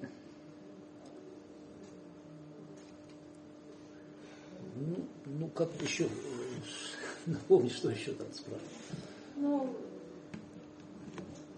э, 0.00 0.06
ну, 4.76 5.08
ну 5.26 5.48
как 5.48 5.68
еще, 5.82 6.04
э, 6.04 6.08
напомни, 7.26 7.68
что 7.68 7.90
еще 7.90 8.12
там 8.12 8.32
спрашивать. 8.32 8.70
Ну, 9.36 9.76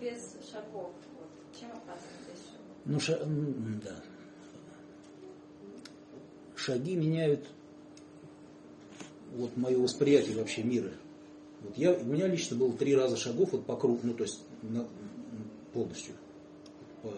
без 0.01 0.37
шагов. 0.51 0.91
Вот. 1.19 1.31
Чем 1.59 1.71
опасно 1.71 2.11
без 2.29 2.38
шагов? 2.45 2.77
Ну, 2.85 3.01
ша, 3.01 3.19
да. 3.85 4.03
Шаги 6.57 6.97
меняют 6.97 7.47
вот 9.35 9.57
мое 9.57 9.79
восприятие 9.79 10.37
вообще 10.37 10.62
мира. 10.62 10.91
Вот 11.63 11.77
я, 11.77 11.92
у 11.92 12.05
меня 12.05 12.27
лично 12.27 12.57
было 12.57 12.73
три 12.73 12.94
раза 12.94 13.17
шагов 13.17 13.53
вот 13.53 13.65
по 13.67 13.77
кругу, 13.77 14.00
ну 14.03 14.15
то 14.15 14.25
есть 14.25 14.42
на, 14.63 14.87
полностью. 15.73 16.15
По, 17.03 17.13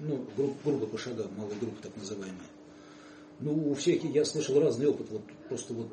ну, 0.00 0.26
грубо, 0.36 0.54
грубо 0.64 0.86
по 0.86 0.98
шагам, 0.98 1.30
малая 1.36 1.56
группа 1.58 1.82
так 1.82 1.96
называемая. 1.96 2.38
Ну, 3.40 3.70
у 3.70 3.74
всех 3.74 4.04
я 4.04 4.24
слышал 4.24 4.60
разный 4.60 4.86
опыт. 4.86 5.08
Вот 5.10 5.22
просто 5.48 5.74
вот 5.74 5.88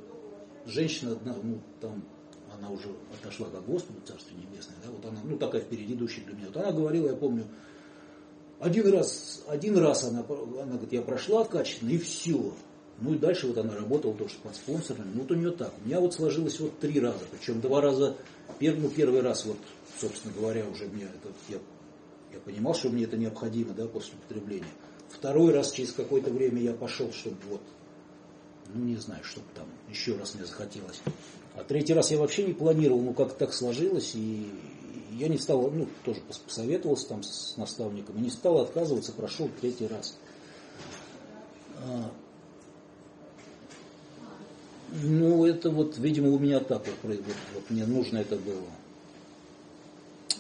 женщина 0.66 1.14
одна, 1.14 1.36
ну, 1.42 1.62
там, 1.82 2.04
она 2.58 2.70
уже 2.70 2.90
отошла 3.20 3.48
к 3.48 3.66
Господу, 3.66 4.00
Царство 4.06 4.36
Небесное, 4.36 4.76
да, 4.84 4.92
вот 4.92 5.06
она, 5.06 5.20
ну, 5.24 5.38
такая 5.38 5.62
впереди 5.62 5.94
идущая 5.94 6.26
для 6.26 6.36
меня. 6.36 6.48
Вот 6.48 6.58
она 6.58 6.72
говорила, 6.72 7.08
я 7.10 7.16
помню, 7.16 7.46
один 8.60 8.92
раз, 8.92 9.44
один 9.48 9.78
раз 9.78 10.04
она, 10.04 10.20
она 10.20 10.74
говорит, 10.74 10.92
я 10.92 11.02
прошла 11.02 11.46
качественно, 11.46 11.92
и 11.92 11.98
все. 11.98 12.54
Ну 13.02 13.14
и 13.14 13.18
дальше 13.18 13.48
вот 13.48 13.58
она 13.58 13.74
работала 13.74 14.14
тоже 14.14 14.36
под 14.44 14.56
спонсорами. 14.56 15.12
Ну 15.14 15.22
вот 15.22 15.32
у 15.32 15.36
нее 15.36 15.52
так. 15.52 15.74
У 15.82 15.88
меня 15.88 16.02
вот 16.02 16.14
сложилось 16.14 16.60
вот 16.60 16.78
три 16.80 17.00
раза. 17.00 17.20
Причем 17.32 17.62
два 17.62 17.80
раза, 17.80 18.18
первый, 18.60 18.82
ну, 18.82 18.90
первый 18.90 19.22
раз 19.22 19.46
вот, 19.46 19.58
собственно 19.98 20.34
говоря, 20.34 20.66
уже 20.68 20.86
мне 20.88 21.04
это, 21.04 21.34
я, 21.48 21.60
я 22.34 22.40
понимал, 22.40 22.74
что 22.74 22.90
мне 22.90 23.06
это 23.06 23.16
необходимо, 23.16 23.74
да, 23.74 23.88
после 23.88 24.16
употребления. 24.16 24.68
Второй 25.08 25.54
раз 25.54 25.72
через 25.72 25.94
какое-то 25.94 26.30
время 26.30 26.62
я 26.62 26.74
пошел, 26.74 27.12
чтобы 27.14 27.38
вот 27.50 27.62
ну 28.74 28.86
не 28.86 28.98
знаю, 28.98 29.24
что 29.24 29.42
там 29.56 29.68
еще 29.90 30.16
раз 30.16 30.36
мне 30.36 30.46
захотелось. 30.46 31.02
А 31.56 31.64
третий 31.64 31.94
раз 31.94 32.12
я 32.12 32.18
вообще 32.18 32.44
не 32.44 32.54
планировал, 32.54 33.02
ну 33.02 33.14
как 33.14 33.34
так 33.34 33.54
сложилось, 33.54 34.14
и 34.16 34.52
я 35.12 35.28
не 35.28 35.38
стал, 35.38 35.70
ну 35.72 35.88
тоже 36.06 36.22
посоветовался 36.46 37.10
там 37.10 37.24
с 37.24 37.58
наставником, 37.58 38.18
и 38.18 38.22
не 38.22 38.30
стал 38.30 38.60
отказываться, 38.60 39.12
прошел 39.12 39.50
третий 39.60 39.88
раз. 39.88 40.18
А, 41.84 42.12
ну, 44.92 45.46
это 45.46 45.70
вот, 45.70 45.98
видимо, 45.98 46.30
у 46.30 46.40
меня 46.40 46.60
так 46.60 46.86
вот, 46.86 46.96
вот, 47.04 47.36
вот 47.54 47.70
мне 47.70 47.86
нужно 47.86 48.20
это 48.20 48.36
было. 48.36 48.68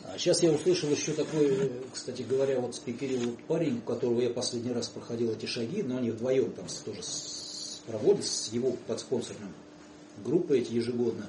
А 0.06 0.18
сейчас 0.18 0.42
я 0.42 0.52
услышал 0.52 0.90
еще 0.90 1.14
такой, 1.14 1.72
кстати 1.94 2.24
говоря, 2.24 2.60
вот 2.60 2.76
спикерил 2.76 3.32
вот 3.32 3.44
парень, 3.44 3.78
у 3.78 3.82
которого 3.82 4.22
я 4.22 4.30
последний 4.30 4.72
раз 4.72 4.88
проходил 4.88 5.32
эти 5.32 5.46
шаги, 5.46 5.84
но 5.84 5.98
они 5.98 6.10
вдвоем 6.12 6.52
там 6.52 6.66
тоже 6.84 7.02
проводят 7.90 8.26
с 8.26 8.54
его 8.54 8.76
подспонсорным 8.88 9.52
группой 10.24 10.60
эти 10.60 10.74
ежегодно. 10.74 11.26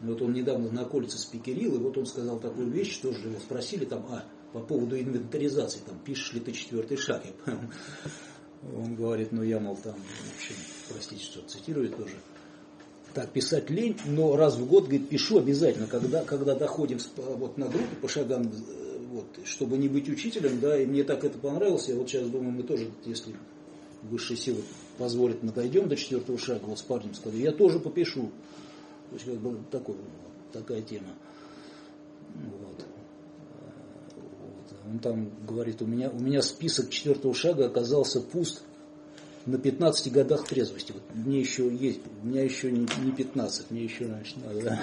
Вот 0.00 0.22
он 0.22 0.32
недавно 0.32 0.70
на 0.70 0.84
колице 0.86 1.18
спикерил, 1.18 1.74
и 1.74 1.78
вот 1.78 1.98
он 1.98 2.06
сказал 2.06 2.40
такую 2.40 2.70
вещь, 2.70 2.94
что 2.94 3.12
же 3.12 3.28
его 3.28 3.38
спросили 3.38 3.84
там, 3.84 4.06
а, 4.08 4.24
по 4.54 4.60
поводу 4.60 4.98
инвентаризации, 4.98 5.80
там, 5.86 5.98
пишешь 5.98 6.32
ли 6.32 6.40
ты 6.40 6.52
четвертый 6.52 6.96
шаг, 6.96 7.22
я 7.26 7.32
понял. 7.32 7.60
Он 8.76 8.94
говорит, 8.94 9.32
ну 9.32 9.42
я, 9.42 9.58
мол, 9.60 9.76
там, 9.76 9.94
в 9.94 10.36
общем, 10.36 10.54
простите, 10.88 11.22
что 11.22 11.40
цитирую 11.42 11.90
тоже, 11.90 12.14
так, 13.12 13.30
писать 13.30 13.68
лень, 13.68 13.98
но 14.06 14.36
раз 14.36 14.56
в 14.56 14.66
год, 14.66 14.84
говорит, 14.84 15.08
пишу 15.08 15.38
обязательно, 15.38 15.86
когда, 15.86 16.24
когда 16.24 16.54
доходим 16.54 16.98
вот 17.16 17.58
на 17.58 17.68
группу 17.68 17.96
по 18.00 18.08
шагам, 18.08 18.46
э, 18.46 18.98
вот, 19.10 19.26
чтобы 19.44 19.76
не 19.76 19.88
быть 19.88 20.08
учителем, 20.08 20.60
да, 20.60 20.80
и 20.80 20.86
мне 20.86 21.04
так 21.04 21.24
это 21.24 21.38
понравилось, 21.38 21.88
я 21.88 21.94
вот 21.96 22.08
сейчас 22.08 22.28
думаю, 22.28 22.52
мы 22.52 22.62
тоже, 22.62 22.90
если 23.04 23.34
высшие 24.02 24.36
силы 24.36 24.62
позволят, 25.00 25.42
мы 25.42 25.50
дойдем 25.50 25.88
до 25.88 25.96
четвертого 25.96 26.36
шага, 26.38 26.66
вот 26.66 26.78
с 26.78 26.82
парнем 26.82 27.14
сказали, 27.14 27.40
я 27.40 27.52
тоже 27.52 27.80
попишу. 27.80 28.30
То 29.08 29.14
есть, 29.14 29.24
как 29.24 29.36
бы, 29.36 29.58
такой, 29.70 29.96
такая 30.52 30.82
тема. 30.82 31.08
Вот. 32.34 32.84
вот. 34.16 34.76
Он 34.92 34.98
там 34.98 35.30
говорит, 35.46 35.80
у 35.80 35.86
меня, 35.86 36.10
у 36.10 36.20
меня 36.20 36.42
список 36.42 36.90
четвертого 36.90 37.34
шага 37.34 37.64
оказался 37.64 38.20
пуст 38.20 38.62
на 39.46 39.56
15 39.56 40.12
годах 40.12 40.46
трезвости. 40.46 40.92
Вот 40.92 41.02
мне 41.14 41.40
еще 41.40 41.74
есть, 41.74 42.00
у 42.22 42.26
меня 42.26 42.44
еще 42.44 42.70
не, 42.70 42.86
не 43.02 43.12
15, 43.12 43.70
мне 43.70 43.84
еще 43.84 44.04
значит, 44.04 44.36
надо. 44.44 44.78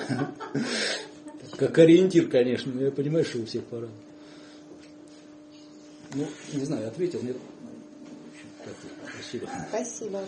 Как 1.57 1.78
ориентир, 1.78 2.28
конечно, 2.28 2.74
но 2.74 2.82
я 2.82 2.91
понимаю, 2.91 3.24
что 3.24 3.38
у 3.38 3.45
всех 3.45 3.63
пора. 3.65 3.88
Ну, 6.15 6.26
не 6.53 6.65
знаю, 6.65 6.88
ответил, 6.88 7.22
нет. 7.22 7.38
Спасибо. 9.13 9.47
Спасибо. 9.70 10.24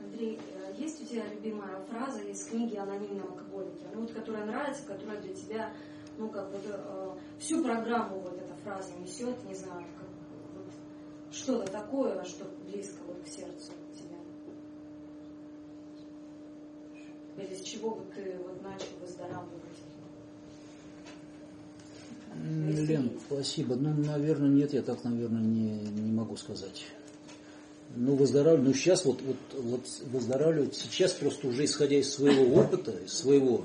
Андрей, 0.00 0.38
э, 0.54 0.74
есть 0.78 1.02
у 1.02 1.06
тебя 1.06 1.26
любимая 1.28 1.82
фраза 1.90 2.20
из 2.20 2.44
книги 2.44 2.76
«Анонимного 2.76 3.30
алкоголика», 3.30 3.84
ну, 3.94 4.02
вот, 4.02 4.12
которая 4.12 4.44
нравится, 4.44 4.84
которая 4.86 5.20
для 5.20 5.34
тебя 5.34 5.72
ну, 6.18 6.28
как 6.28 6.50
вот, 6.52 6.62
э, 6.66 7.14
всю 7.38 7.62
программу 7.62 8.20
вот 8.20 8.34
эта 8.34 8.54
фраза 8.62 8.92
несет, 8.94 9.42
не 9.44 9.54
знаю, 9.54 9.84
как, 9.98 10.08
вот, 10.54 10.72
что-то 11.32 11.70
такое, 11.70 12.22
что 12.24 12.44
близко 12.66 13.02
вот 13.06 13.20
к 13.22 13.28
сердцу 13.28 13.72
тебя. 13.94 14.16
Или 17.36 17.54
с 17.54 17.62
чего 17.62 17.96
бы 17.96 18.04
ты 18.14 18.38
вот 18.46 18.62
начал 18.62 18.96
выздоравливать? 19.00 19.62
Лен, 22.42 23.12
спасибо. 23.26 23.76
Ну, 23.76 23.94
наверное, 23.94 24.48
нет, 24.48 24.72
я 24.72 24.82
так, 24.82 25.04
наверное, 25.04 25.42
не, 25.42 25.70
не 25.70 26.12
могу 26.12 26.36
сказать. 26.36 26.84
Ну, 27.96 28.16
выздоравливаю. 28.16 28.68
Ну, 28.68 28.74
сейчас 28.74 29.04
вот, 29.04 29.20
вот, 29.22 29.36
вот 29.62 29.86
выздоравливать, 30.10 30.74
сейчас 30.74 31.12
просто 31.12 31.48
уже 31.48 31.64
исходя 31.64 31.96
из 31.96 32.12
своего 32.12 32.60
опыта, 32.60 32.92
из 33.04 33.12
своего 33.12 33.64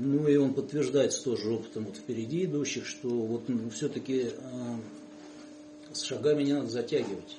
ну 0.00 0.28
и 0.28 0.36
он 0.36 0.54
подтверждается 0.54 1.24
тоже 1.24 1.50
опытом 1.50 1.86
вот 1.86 1.96
впереди 1.96 2.44
идущих, 2.44 2.86
что 2.86 3.08
вот 3.08 3.48
ну, 3.48 3.68
все-таки 3.70 4.30
э, 4.30 4.76
с 5.92 6.02
шагами 6.02 6.44
не 6.44 6.52
надо 6.52 6.68
затягивать. 6.68 7.36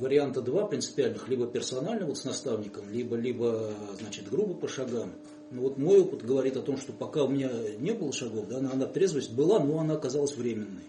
Варианта 0.00 0.42
два 0.42 0.66
принципиальных, 0.66 1.28
либо 1.28 1.46
персонально 1.46 2.06
вот 2.06 2.18
с 2.18 2.24
наставником, 2.24 2.90
либо, 2.90 3.14
либо 3.14 3.72
значит, 4.00 4.28
грубо 4.28 4.54
по 4.54 4.66
шагам. 4.66 5.12
Ну 5.50 5.62
вот 5.62 5.78
мой 5.78 6.00
опыт 6.00 6.24
говорит 6.24 6.56
о 6.56 6.62
том, 6.62 6.76
что 6.76 6.92
пока 6.92 7.24
у 7.24 7.28
меня 7.28 7.50
не 7.78 7.92
было 7.92 8.12
шагов, 8.12 8.48
да, 8.48 8.58
она, 8.58 8.72
она 8.72 8.86
трезвость 8.86 9.32
была, 9.32 9.58
но 9.58 9.78
она 9.80 9.94
оказалась 9.94 10.36
временной. 10.36 10.84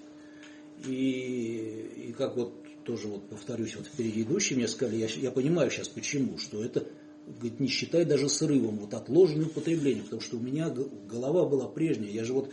И, 0.85 2.07
и 2.07 2.13
как 2.13 2.35
вот 2.35 2.53
тоже 2.83 3.07
вот 3.07 3.29
повторюсь, 3.29 3.75
вот 3.75 3.87
впереди 3.87 4.23
идущие 4.23 4.57
мне 4.57 4.67
сказали, 4.67 4.97
я, 4.97 5.07
я 5.07 5.31
понимаю 5.31 5.69
сейчас 5.71 5.87
почему, 5.87 6.37
что 6.37 6.63
это 6.63 6.85
говорит, 7.27 7.59
не 7.59 7.67
считай 7.67 8.05
даже 8.05 8.29
срывом, 8.29 8.79
вот 8.79 8.93
отложенное 8.93 9.45
употребление, 9.45 10.03
потому 10.03 10.21
что 10.21 10.37
у 10.37 10.39
меня 10.39 10.73
голова 11.07 11.45
была 11.45 11.67
прежняя, 11.67 12.11
я 12.11 12.23
же 12.23 12.33
вот, 12.33 12.51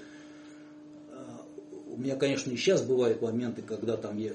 э, 1.10 1.14
у 1.86 1.96
меня, 1.96 2.16
конечно, 2.16 2.50
и 2.50 2.56
сейчас 2.56 2.82
бывают 2.82 3.22
моменты, 3.22 3.62
когда 3.62 3.96
там 3.96 4.18
я, 4.18 4.32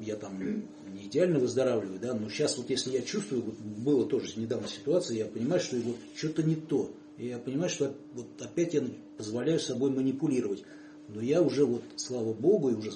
я 0.00 0.16
там 0.16 0.64
идеально 1.08 1.38
выздоравливаю, 1.38 1.98
да, 1.98 2.14
но 2.14 2.28
сейчас 2.28 2.56
вот 2.58 2.70
если 2.70 2.92
я 2.92 3.02
чувствую, 3.02 3.42
вот 3.42 3.54
было 3.58 4.06
тоже 4.06 4.38
недавно 4.38 4.68
ситуация, 4.68 5.16
я 5.16 5.26
понимаю, 5.26 5.60
что 5.60 5.76
вот 5.76 5.96
что-то 6.14 6.42
не 6.42 6.54
то, 6.54 6.90
и 7.16 7.28
я 7.28 7.38
понимаю, 7.38 7.70
что 7.70 7.94
вот 8.14 8.26
опять 8.40 8.74
я 8.74 8.84
позволяю 9.16 9.58
собой 9.58 9.90
манипулировать, 9.90 10.64
но 11.08 11.20
я 11.20 11.42
уже 11.42 11.64
вот, 11.64 11.82
слава 11.96 12.32
Богу, 12.32 12.70
и 12.70 12.74
уже 12.74 12.92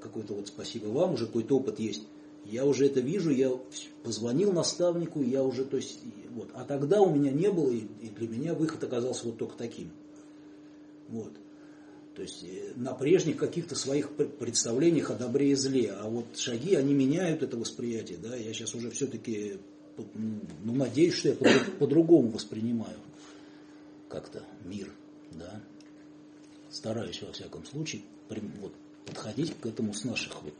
какой-то 0.00 0.34
вот 0.34 0.48
спасибо 0.48 0.86
вам, 0.86 1.14
уже 1.14 1.26
какой-то 1.26 1.56
опыт 1.56 1.80
есть, 1.80 2.04
я 2.44 2.64
уже 2.64 2.86
это 2.86 3.00
вижу, 3.00 3.30
я 3.30 3.50
позвонил 4.04 4.52
наставнику, 4.52 5.20
я 5.20 5.42
уже, 5.42 5.64
то 5.64 5.76
есть, 5.76 5.98
вот. 6.30 6.48
А 6.54 6.64
тогда 6.64 7.00
у 7.00 7.12
меня 7.12 7.32
не 7.32 7.50
было, 7.50 7.70
и, 7.70 8.08
для 8.08 8.28
меня 8.28 8.54
выход 8.54 8.82
оказался 8.84 9.26
вот 9.26 9.38
только 9.38 9.56
таким. 9.56 9.90
Вот. 11.08 11.32
То 12.16 12.22
есть 12.22 12.42
э, 12.44 12.72
на 12.76 12.94
прежних 12.94 13.36
каких-то 13.36 13.76
своих 13.76 14.10
представлениях 14.16 15.10
о 15.10 15.14
добре 15.14 15.52
и 15.52 15.54
зле. 15.54 15.92
А 15.92 16.08
вот 16.08 16.36
шаги, 16.36 16.74
они 16.74 16.94
меняют 16.94 17.42
это 17.42 17.56
восприятие. 17.56 18.18
Да? 18.18 18.34
Я 18.34 18.52
сейчас 18.54 18.74
уже 18.74 18.90
все-таки 18.90 19.58
ну, 20.14 20.74
надеюсь, 20.74 21.14
что 21.14 21.28
я 21.28 21.34
по-другому 21.78 22.30
воспринимаю 22.30 22.96
как-то 24.08 24.42
мир. 24.64 24.90
Да? 25.32 25.60
Стараюсь, 26.70 27.20
во 27.22 27.32
всяком 27.32 27.64
случае, 27.66 28.02
вот, 28.28 28.72
подходить 29.04 29.54
к 29.60 29.66
этому 29.66 29.94
с 29.94 30.04
наших 30.04 30.42
вот 30.42 30.54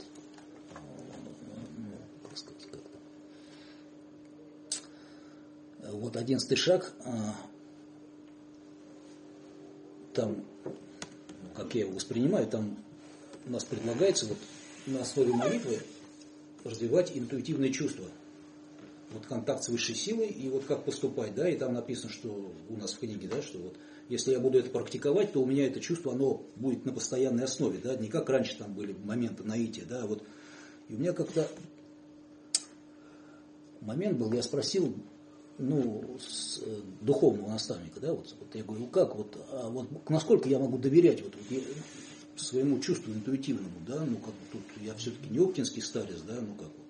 вот 5.92 6.16
одиннадцатый 6.16 6.56
шаг, 6.56 6.92
а, 7.04 7.34
там, 10.12 10.44
как 11.56 11.74
я 11.74 11.82
его 11.82 11.92
воспринимаю, 11.92 12.46
там 12.46 12.76
у 13.46 13.50
нас 13.50 13.64
предлагается 13.64 14.26
вот 14.26 14.38
на 14.86 15.00
основе 15.00 15.32
молитвы 15.32 15.80
развивать 16.64 17.12
интуитивные 17.16 17.72
чувства. 17.72 18.06
Вот 19.12 19.24
контакт 19.26 19.62
с 19.62 19.68
высшей 19.68 19.94
силой 19.94 20.28
и 20.28 20.48
вот 20.48 20.64
как 20.64 20.84
поступать, 20.84 21.34
да, 21.34 21.48
и 21.48 21.56
там 21.56 21.74
написано, 21.74 22.12
что 22.12 22.52
у 22.68 22.76
нас 22.76 22.92
в 22.92 22.98
книге, 22.98 23.28
да, 23.28 23.40
что 23.40 23.58
вот 23.58 23.76
если 24.08 24.32
я 24.32 24.40
буду 24.40 24.58
это 24.58 24.70
практиковать, 24.70 25.32
то 25.32 25.42
у 25.42 25.46
меня 25.46 25.66
это 25.66 25.80
чувство, 25.80 26.12
оно 26.12 26.42
будет 26.56 26.84
на 26.84 26.92
постоянной 26.92 27.44
основе, 27.44 27.78
да, 27.82 27.96
не 27.96 28.08
как 28.08 28.28
раньше 28.28 28.56
там 28.56 28.72
были 28.72 28.94
моменты 29.04 29.44
наития, 29.44 29.84
да, 29.84 30.06
вот. 30.06 30.22
И 30.88 30.94
у 30.94 30.98
меня 30.98 31.12
как-то 31.12 31.48
момент 33.80 34.18
был, 34.18 34.32
я 34.32 34.42
спросил 34.42 34.94
ну, 35.58 36.18
с, 36.20 36.60
э, 36.64 36.80
духовного 37.00 37.50
наставника, 37.50 38.00
да, 38.00 38.12
вот, 38.12 38.34
вот 38.38 38.54
я 38.54 38.62
говорю, 38.62 38.86
как, 38.86 39.16
вот, 39.16 39.36
а 39.50 39.68
вот 39.68 40.08
насколько 40.08 40.48
я 40.48 40.58
могу 40.58 40.78
доверять 40.78 41.22
вот, 41.22 41.34
вот 41.50 41.62
своему 42.36 42.78
чувству 42.80 43.12
интуитивному, 43.12 43.80
да, 43.86 44.04
ну 44.04 44.16
как 44.16 44.34
тут 44.52 44.62
я 44.82 44.94
все-таки 44.94 45.30
не 45.30 45.38
оптинский 45.38 45.82
старец, 45.82 46.20
да, 46.26 46.34
ну 46.40 46.54
как 46.54 46.68
вот. 46.68 46.86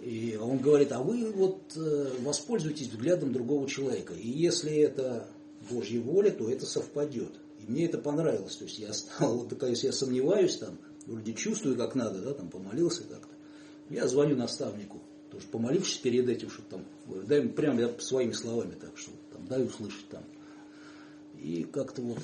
И 0.00 0.38
он 0.40 0.58
говорит, 0.58 0.92
а 0.92 1.02
вы 1.02 1.30
вот 1.32 1.72
э, 1.76 2.12
воспользуйтесь 2.20 2.88
взглядом 2.88 3.32
другого 3.32 3.68
человека, 3.68 4.14
и 4.14 4.28
если 4.28 4.74
это 4.76 5.26
Божья 5.70 6.00
воля, 6.00 6.30
то 6.30 6.48
это 6.48 6.66
совпадет. 6.66 7.32
И 7.60 7.70
мне 7.70 7.86
это 7.86 7.98
понравилось, 7.98 8.56
то 8.56 8.64
есть 8.64 8.78
я 8.78 8.92
стал, 8.92 9.38
вот 9.38 9.48
такая, 9.50 9.70
если 9.70 9.88
я 9.88 9.92
сомневаюсь 9.92 10.56
там, 10.56 10.78
вроде 11.06 11.34
чувствую 11.34 11.76
как 11.76 11.94
надо, 11.94 12.20
да, 12.20 12.34
там 12.34 12.48
помолился 12.48 13.02
как-то, 13.02 13.34
я 13.90 14.06
звоню 14.06 14.36
наставнику, 14.36 15.00
тоже 15.30 15.46
помолившись 15.48 15.98
перед 15.98 16.28
этим, 16.28 16.50
чтобы 16.50 16.68
там, 16.68 16.84
дай 17.26 17.42
прямо 17.48 17.80
я 17.80 17.98
своими 18.00 18.32
словами 18.32 18.74
так, 18.80 18.96
что 18.96 19.10
там, 19.32 19.46
дай 19.46 19.64
услышать 19.64 20.08
там. 20.08 20.24
И 21.40 21.64
как-то 21.64 22.02
вот, 22.02 22.18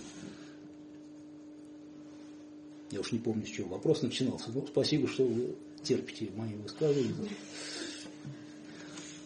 я 2.90 3.00
уж 3.00 3.12
не 3.12 3.18
помню, 3.18 3.46
с 3.46 3.50
чего 3.50 3.68
вопрос 3.70 4.02
начинался. 4.02 4.50
Ну, 4.52 4.66
спасибо, 4.66 5.06
что 5.08 5.24
вы 5.24 5.54
терпите 5.82 6.30
мои 6.34 6.54
высказывания. 6.54 7.28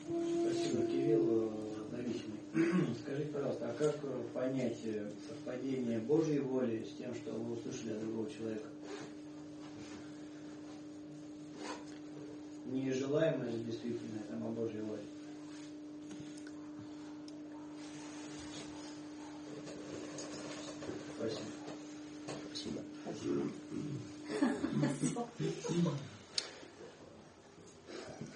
Спасибо, 0.06 0.86
Кирилл, 0.86 1.52
зависимый. 1.90 2.94
Скажите, 3.02 3.30
пожалуйста, 3.32 3.70
а 3.70 3.74
как 3.74 4.32
понять 4.32 4.78
совпадение 5.28 6.00
Божьей 6.00 6.40
воли 6.40 6.84
с 6.84 6.98
тем, 6.98 7.14
что 7.14 7.32
вы 7.32 7.54
услышали 7.54 7.92
от 7.92 8.00
другого 8.00 8.30
человека? 8.30 8.66
Нежелаемое 12.68 13.50
же 13.50 13.58
действительно 13.64 14.20
там 14.28 14.46
о 14.46 14.50
Божьей 14.50 14.82
воле. 14.82 15.02
Спасибо. 21.16 22.82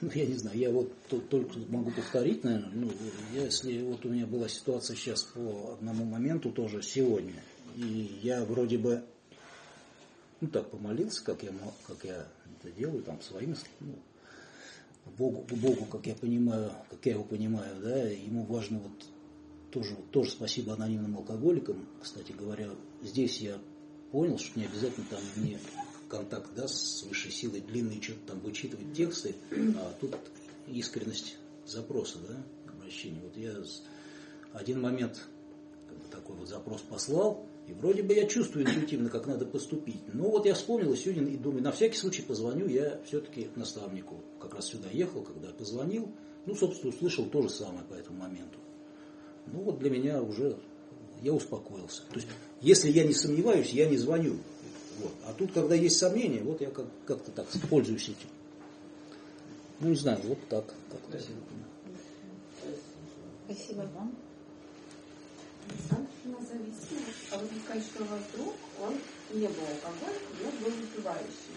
Ну, 0.01 0.11
я 0.15 0.27
не 0.27 0.35
знаю, 0.35 0.59
я 0.59 0.71
вот 0.71 0.93
только 1.31 1.59
могу 1.69 1.93
повторить, 1.93 2.43
наверное, 2.43 2.71
ну, 2.73 2.91
если 3.33 3.83
вот 3.83 4.05
у 4.05 4.09
меня 4.09 4.27
была 4.27 4.49
ситуация 4.49 4.97
сейчас 4.97 5.23
по 5.23 5.75
одному 5.75 6.05
моменту 6.05 6.51
тоже 6.51 6.83
сегодня, 6.83 7.41
и 7.77 8.19
я 8.23 8.45
вроде 8.45 8.79
бы, 8.79 9.05
ну 10.41 10.49
так, 10.49 10.71
помолился, 10.71 11.23
как 11.23 11.45
я, 11.45 11.53
как 11.87 12.05
я 12.05 12.27
это 12.61 12.73
делаю, 12.73 13.05
там, 13.05 13.21
своими, 13.23 13.55
ну, 13.79 13.95
Богу, 15.07 15.45
Богу, 15.57 15.85
как 15.87 16.07
я 16.07 16.15
понимаю, 16.15 16.73
как 16.91 17.05
я 17.07 17.13
его 17.13 17.25
понимаю, 17.25 17.81
да, 17.83 17.97
ему 18.05 18.45
важно 18.45 18.79
вот 18.79 18.93
тоже, 19.71 19.97
тоже 20.11 20.31
спасибо 20.31 20.75
анонимным 20.75 21.17
алкоголикам, 21.17 21.87
кстати 22.01 22.33
говоря, 22.33 22.71
здесь 23.03 23.41
я 23.41 23.59
понял, 24.11 24.39
что 24.39 24.59
не 24.59 24.67
обязательно 24.67 25.07
там 25.11 25.21
мне 25.37 25.59
контакт 26.09 26.51
да, 26.55 26.69
с 26.69 27.03
высшей 27.05 27.31
силой, 27.33 27.61
длинный 27.61 28.01
что-то 28.01 28.21
там 28.29 28.41
вычитывать 28.41 28.93
тексты, 28.95 29.35
а 29.51 29.93
тут 30.01 30.15
искренность 30.67 31.39
запроса, 31.67 32.19
да, 32.29 32.37
обращения. 32.73 33.21
Вот 33.23 33.37
я 33.37 33.55
один 34.53 34.81
момент 34.81 35.27
как 35.89 35.99
бы, 35.99 36.05
такой 36.11 36.37
вот 36.37 36.49
запрос 36.49 36.83
послал, 36.83 37.47
и 37.69 37.73
вроде 37.75 38.03
бы 38.03 38.15
я 38.15 38.27
чувствую 38.27 38.67
интуитивно, 38.67 39.09
как 39.09 39.27
надо 39.27 39.47
поступить. 39.47 40.03
Но 40.13 40.31
вот 40.31 40.47
я 40.47 40.55
вспомнил 40.55 40.95
сегодня 40.97 41.33
и 41.33 41.37
думаю, 41.37 41.63
на 41.63 41.73
всякий 41.73 41.97
случай 41.97 42.23
позвоню 42.23 42.67
я 42.67 43.01
все-таки 43.07 43.49
наставнику. 43.55 44.17
Как 44.41 44.55
раз 44.55 44.67
сюда 44.67 44.89
ехал, 44.91 45.23
когда 45.23 45.49
позвонил, 45.53 46.11
ну, 46.47 46.55
собственно, 46.55 46.93
услышал 46.93 47.27
то 47.27 47.43
же 47.43 47.51
самое 47.51 47.85
по 47.85 47.95
этому 47.95 48.19
моменту. 48.19 48.59
Ну, 49.47 49.61
вот 49.61 49.79
для 49.79 49.91
меня 49.91 50.23
уже 50.23 50.57
я 51.23 51.33
успокоился. 51.33 52.03
То 52.11 52.17
есть, 52.17 52.29
если 52.61 52.91
я 52.91 53.05
не 53.05 53.15
сомневаюсь, 53.15 53.71
я 53.71 53.89
не 53.89 53.97
звоню. 53.97 54.39
Вот. 54.99 55.13
А 55.25 55.33
тут, 55.33 55.53
когда 55.53 55.75
есть 55.75 55.97
сомнения, 55.97 56.43
вот 56.43 56.61
я 56.61 56.71
как- 56.71 56.91
как-то 57.07 57.31
так 57.31 57.47
пользуюсь 57.71 58.05
этим. 58.09 58.29
Ну, 59.81 59.89
не 59.89 59.97
знаю, 59.97 60.21
вот 60.25 60.39
так. 60.49 60.65
так 60.91 61.01
Спасибо. 63.47 63.89
Спасибо. 65.67 66.03
Назовите. 66.25 66.97
А 67.33 67.39
вы 67.39 67.47
сказали, 67.65 67.83
что 67.83 68.05
у 68.05 68.07
вас 68.07 68.21
друг, 68.35 68.55
он 68.81 68.95
не 69.39 69.47
был 69.47 69.65
алкоголиком, 69.71 70.37
но 70.43 70.51
был 70.65 70.77
выпивающий. 70.77 71.57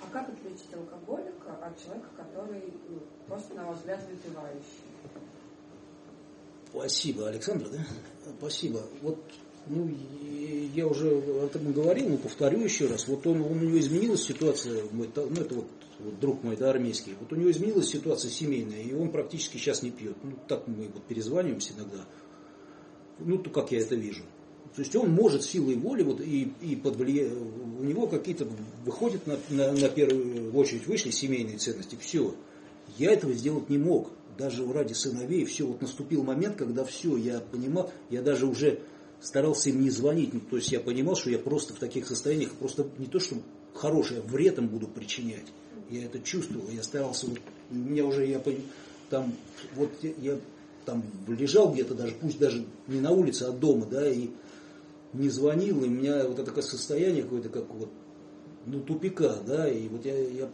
А 0.00 0.06
как 0.12 0.28
отличить 0.28 0.72
алкоголика 0.72 1.56
от 1.60 1.82
человека, 1.82 2.08
который 2.16 2.62
ну, 2.88 3.00
просто, 3.26 3.54
на 3.54 3.66
ваш 3.66 3.78
взгляд, 3.78 4.00
выпивающий? 4.08 4.88
Спасибо, 6.70 7.28
Александр, 7.28 7.68
да? 7.70 7.86
Спасибо. 8.38 8.82
Вот, 9.02 9.18
ну, 9.66 9.90
я 10.74 10.86
уже 10.86 11.16
об 11.16 11.44
этом 11.44 11.72
говорил, 11.72 12.10
но 12.10 12.16
повторю 12.18 12.60
еще 12.60 12.86
раз. 12.86 13.08
Вот 13.08 13.26
он, 13.26 13.42
он, 13.42 13.52
у 13.58 13.60
него 13.60 13.78
изменилась 13.78 14.22
ситуация, 14.22 14.84
ну, 14.92 15.04
это 15.04 15.22
вот, 15.22 15.62
вот 15.98 16.20
друг 16.20 16.42
мой, 16.44 16.56
да, 16.56 16.70
армейский. 16.70 17.16
Вот 17.20 17.32
у 17.32 17.36
него 17.36 17.50
изменилась 17.50 17.88
ситуация 17.88 18.30
семейная, 18.30 18.82
и 18.82 18.94
он 18.94 19.10
практически 19.10 19.56
сейчас 19.56 19.82
не 19.82 19.90
пьет. 19.90 20.16
Ну, 20.22 20.32
так 20.46 20.68
мы 20.68 20.88
вот 20.88 21.04
перезваниваемся 21.04 21.72
иногда. 21.74 22.04
Ну, 23.20 23.38
то 23.38 23.50
как 23.50 23.72
я 23.72 23.80
это 23.80 23.94
вижу. 23.94 24.22
То 24.74 24.82
есть 24.82 24.94
он 24.94 25.10
может 25.10 25.42
силой 25.42 25.74
воли, 25.74 26.02
вот, 26.02 26.20
и, 26.20 26.52
и 26.60 26.76
под 26.76 26.96
влия- 26.96 27.32
у 27.80 27.82
него 27.82 28.06
какие-то 28.06 28.46
выходят 28.84 29.26
на, 29.26 29.38
на, 29.50 29.72
на 29.72 29.88
первую 29.88 30.52
очередь 30.54 30.86
вышли 30.86 31.10
семейные 31.10 31.58
ценности. 31.58 31.96
Все. 32.00 32.34
Я 32.96 33.12
этого 33.12 33.32
сделать 33.32 33.68
не 33.70 33.78
мог. 33.78 34.10
Даже 34.36 34.64
ради 34.72 34.92
сыновей. 34.92 35.44
Все, 35.46 35.66
вот 35.66 35.82
наступил 35.82 36.22
момент, 36.22 36.56
когда 36.56 36.84
все, 36.84 37.16
я 37.16 37.40
понимал, 37.40 37.90
я 38.08 38.22
даже 38.22 38.46
уже 38.46 38.78
старался 39.20 39.70
им 39.70 39.80
не 39.80 39.90
звонить. 39.90 40.32
Ну, 40.32 40.40
То 40.40 40.56
есть 40.56 40.70
я 40.70 40.78
понимал, 40.78 41.16
что 41.16 41.30
я 41.30 41.40
просто 41.40 41.74
в 41.74 41.78
таких 41.78 42.06
состояниях, 42.06 42.52
просто 42.52 42.86
не 42.98 43.06
то, 43.06 43.18
что 43.18 43.36
хорошее, 43.74 44.20
а 44.20 44.28
вред 44.28 44.58
им 44.58 44.68
буду 44.68 44.86
причинять. 44.86 45.46
Я 45.90 46.04
это 46.04 46.20
чувствовал, 46.20 46.68
я 46.70 46.82
старался, 46.82 47.26
вот, 47.26 47.38
у 47.70 47.74
меня 47.74 48.04
уже, 48.04 48.26
я 48.26 48.40
там, 49.10 49.34
вот 49.74 49.90
я 50.02 50.38
там 50.88 51.04
лежал 51.26 51.70
где-то 51.70 51.94
даже, 51.94 52.14
пусть 52.14 52.38
даже 52.38 52.64
не 52.86 53.00
на 53.00 53.10
улице, 53.10 53.42
а 53.42 53.52
дома, 53.52 53.84
да, 53.84 54.08
и 54.08 54.30
не 55.12 55.28
звонил, 55.28 55.84
и 55.84 55.86
у 55.86 55.90
меня 55.90 56.26
вот 56.26 56.38
это 56.38 56.46
такое 56.46 56.62
состояние 56.62 57.24
какое-то, 57.24 57.50
как 57.50 57.68
вот, 57.74 57.90
ну, 58.64 58.80
тупика, 58.80 59.36
да, 59.46 59.68
и 59.68 59.86
вот 59.88 60.06
я, 60.06 60.18
я 60.18 60.50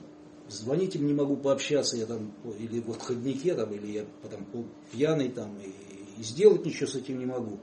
звонить 0.48 0.96
им 0.96 1.06
не 1.06 1.14
могу 1.14 1.36
пообщаться, 1.36 1.96
я 1.96 2.06
там, 2.06 2.32
или 2.58 2.80
в 2.80 2.90
отходнике, 2.90 3.54
там, 3.54 3.72
или 3.72 3.92
я 3.92 4.06
потом 4.22 4.44
пьяный, 4.90 5.28
там, 5.28 5.56
и, 5.58 6.20
и 6.20 6.24
сделать 6.24 6.66
ничего 6.66 6.88
с 6.88 6.96
этим 6.96 7.20
не 7.20 7.26
могу. 7.26 7.60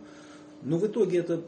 Но 0.61 0.77
в 0.77 0.87
итоге 0.87 1.19
это 1.19 1.43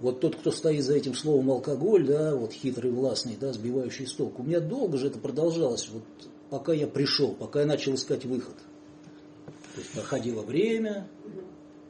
вот 0.00 0.20
тот, 0.20 0.36
кто 0.36 0.50
стоит 0.50 0.84
за 0.84 0.94
этим 0.96 1.14
словом 1.14 1.50
алкоголь, 1.50 2.06
да, 2.06 2.36
вот 2.36 2.52
хитрый, 2.52 2.90
властный, 2.90 3.38
да, 3.40 3.54
сбивающий 3.54 4.06
с 4.06 4.12
толку, 4.12 4.42
у 4.42 4.44
меня 4.44 4.60
долго 4.60 4.98
же 4.98 5.06
это 5.06 5.18
продолжалось, 5.18 5.88
вот 5.90 6.04
пока 6.54 6.72
я 6.72 6.86
пришел, 6.86 7.34
пока 7.34 7.62
я 7.62 7.66
начал 7.66 7.94
искать 7.96 8.24
выход. 8.24 8.54
То 9.74 9.80
есть 9.80 9.90
проходило 9.90 10.42
время, 10.42 11.08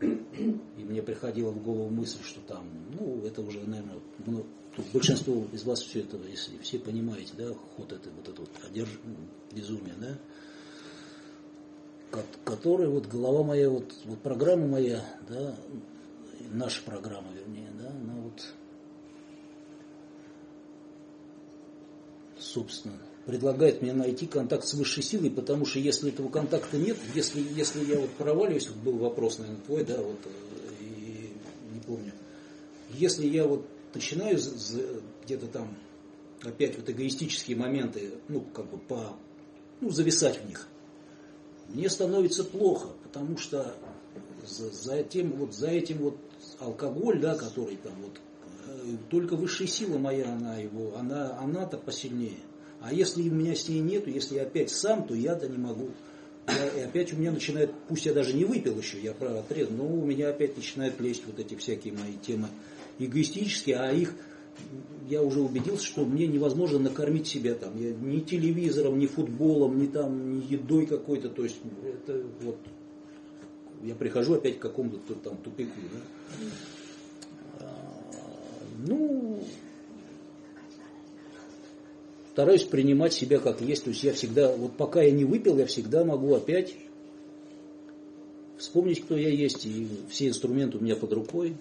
и 0.00 0.82
мне 0.82 1.02
приходила 1.02 1.50
в 1.50 1.62
голову 1.62 1.90
мысль, 1.90 2.22
что 2.24 2.40
там, 2.40 2.66
ну, 2.98 3.26
это 3.26 3.42
уже, 3.42 3.60
наверное, 3.60 4.00
ну, 4.24 4.46
тут 4.74 4.86
большинство 4.90 5.44
из 5.52 5.64
вас 5.64 5.82
все 5.82 6.00
это, 6.00 6.16
если 6.16 6.56
все 6.62 6.78
понимаете, 6.78 7.34
да, 7.36 7.52
ход 7.52 7.92
это, 7.92 8.08
вот 8.08 8.26
это 8.26 8.40
вот 8.40 8.50
одерж... 8.66 8.88
ну, 9.04 9.16
безумие, 9.54 9.96
да, 10.00 10.18
ко- 12.10 12.24
который 12.46 12.88
вот 12.88 13.06
голова 13.06 13.42
моя, 13.42 13.68
вот, 13.68 13.92
вот 14.06 14.18
программа 14.20 14.66
моя, 14.66 15.04
да, 15.28 15.54
наша 16.52 16.82
программа, 16.84 17.30
вернее, 17.34 17.70
да, 17.78 17.90
она 17.90 18.14
вот, 18.14 18.42
собственно, 22.38 22.98
предлагает 23.27 23.81
мне 23.81 23.93
найти 23.93 24.27
контакт 24.27 24.66
с 24.66 24.75
высшей 24.75 25.03
силой, 25.03 25.31
потому 25.31 25.64
что 25.64 25.79
если 25.79 26.11
этого 26.11 26.29
контакта 26.29 26.77
нет, 26.77 26.97
если, 27.14 27.41
если 27.41 27.85
я 27.85 27.99
вот 27.99 28.11
проваливаюсь, 28.11 28.68
вот 28.68 28.77
был 28.79 28.99
вопрос, 28.99 29.39
наверное, 29.39 29.62
твой, 29.62 29.85
да, 29.85 30.01
вот, 30.01 30.18
э, 30.25 30.85
и 30.85 31.33
не 31.72 31.81
помню, 31.81 32.12
если 32.91 33.27
я 33.27 33.47
вот 33.47 33.66
начинаю 33.95 34.39
где-то 35.25 35.47
там 35.47 35.77
опять 36.43 36.77
вот 36.77 36.89
эгоистические 36.91 37.57
моменты, 37.57 38.12
ну, 38.29 38.43
как 38.43 38.70
бы 38.70 38.79
по, 38.79 39.16
ну, 39.81 39.91
зависать 39.91 40.41
в 40.41 40.49
них, 40.49 40.68
мне 41.68 41.89
становится 41.89 42.45
плохо, 42.45 42.89
потому 43.03 43.39
что 43.39 43.75
за, 44.47 44.70
за 44.70 44.97
этим 44.97 45.33
вот 45.33 45.55
за 45.55 45.68
этим 45.68 45.99
вот 45.99 46.18
алкоголь, 46.59 47.20
да, 47.20 47.35
который 47.35 47.77
там 47.77 47.95
вот 48.03 48.20
э, 48.66 48.97
только 49.09 49.37
высшая 49.37 49.66
сила 49.66 49.97
моя, 49.97 50.31
она 50.31 50.59
его, 50.59 50.95
она, 50.97 51.39
она-то 51.39 51.79
посильнее. 51.79 52.39
А 52.85 52.93
если 52.93 53.22
у 53.30 53.32
меня 53.32 53.55
с 53.55 53.66
ней 53.66 53.80
нету, 53.80 54.11
если 54.11 54.35
я 54.35 54.43
опять 54.43 54.68
сам, 54.70 55.07
то 55.07 55.14
я-то 55.14 55.49
не 55.49 55.57
могу. 55.57 55.89
И 56.76 56.80
опять 56.80 57.14
у 57.14 57.16
меня 57.16 57.32
начинает, 57.32 57.72
пусть 57.89 58.05
я 58.05 58.12
даже 58.12 58.35
не 58.35 58.45
выпил 58.45 58.76
еще, 58.76 59.01
я 59.01 59.14
про 59.14 59.39
отрез, 59.39 59.70
но 59.70 59.87
у 59.87 60.05
меня 60.05 60.28
опять 60.28 60.55
начинают 60.55 61.01
лезть 61.01 61.22
вот 61.24 61.39
эти 61.39 61.55
всякие 61.55 61.95
мои 61.95 62.12
темы 62.20 62.49
эгоистические, 62.99 63.76
а 63.76 63.91
их 63.91 64.14
я 65.09 65.22
уже 65.22 65.41
убедился, 65.41 65.87
что 65.87 66.05
мне 66.05 66.26
невозможно 66.26 66.78
накормить 66.78 67.26
себя 67.26 67.55
там, 67.55 67.72
я, 67.80 67.95
ни 67.95 68.20
телевизором, 68.20 68.99
ни 68.99 69.07
футболом, 69.07 69.80
ни 69.80 69.87
там, 69.87 70.39
ни 70.39 70.53
едой 70.53 70.85
какой-то, 70.85 71.30
то 71.30 71.43
есть 71.43 71.57
это 71.82 72.22
вот 72.43 72.59
я 73.82 73.95
прихожу 73.95 74.35
опять 74.35 74.59
к 74.59 74.62
какому-то 74.62 75.14
там 75.14 75.39
тупику, 75.39 75.72
да. 75.91 76.47
А, 77.61 78.05
Ну, 78.87 79.43
стараюсь 82.35 82.64
принимать 82.64 83.12
себя 83.12 83.39
как 83.39 83.61
есть, 83.61 83.85
то 83.85 83.91
есть 83.91 84.03
я 84.03 84.12
всегда, 84.12 84.51
вот 84.57 84.76
пока 84.76 85.01
я 85.01 85.12
не 85.12 85.24
выпил, 85.24 85.57
я 85.57 85.66
всегда 85.66 86.05
могу 86.05 86.35
опять 86.35 86.74
вспомнить, 88.59 89.05
кто 89.05 89.16
я 89.16 89.28
есть, 89.28 89.64
и 89.66 89.89
все 90.11 90.26
инструменты 90.26 90.78
у 90.78 90.80
меня 90.80 90.97
под 90.97 91.12
рукой, 91.12 91.55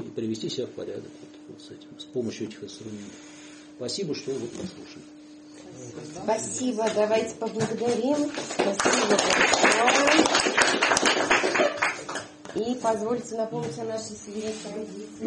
и 0.00 0.02
привести 0.16 0.48
себя 0.48 0.66
в 0.66 0.70
порядок 0.70 1.04
вот, 1.20 1.28
вот 1.48 1.60
с 1.60 1.66
этим, 1.70 1.88
с 1.98 2.04
помощью 2.04 2.48
этих 2.48 2.64
инструментов. 2.64 3.12
Спасибо, 3.76 4.14
что 4.14 4.30
вы 4.30 4.46
послушали. 4.46 5.04
Спасибо, 6.22 6.90
давайте 6.94 7.34
поблагодарим. 7.34 8.30
Спасибо 8.54 9.08
большое. 9.10 10.24
И 12.54 12.74
позвольте 12.76 13.34
напомнить 13.34 13.78
о 13.78 13.84
нашей 13.84 14.16
сегодняшней 14.16 14.72
традиции. 14.72 15.22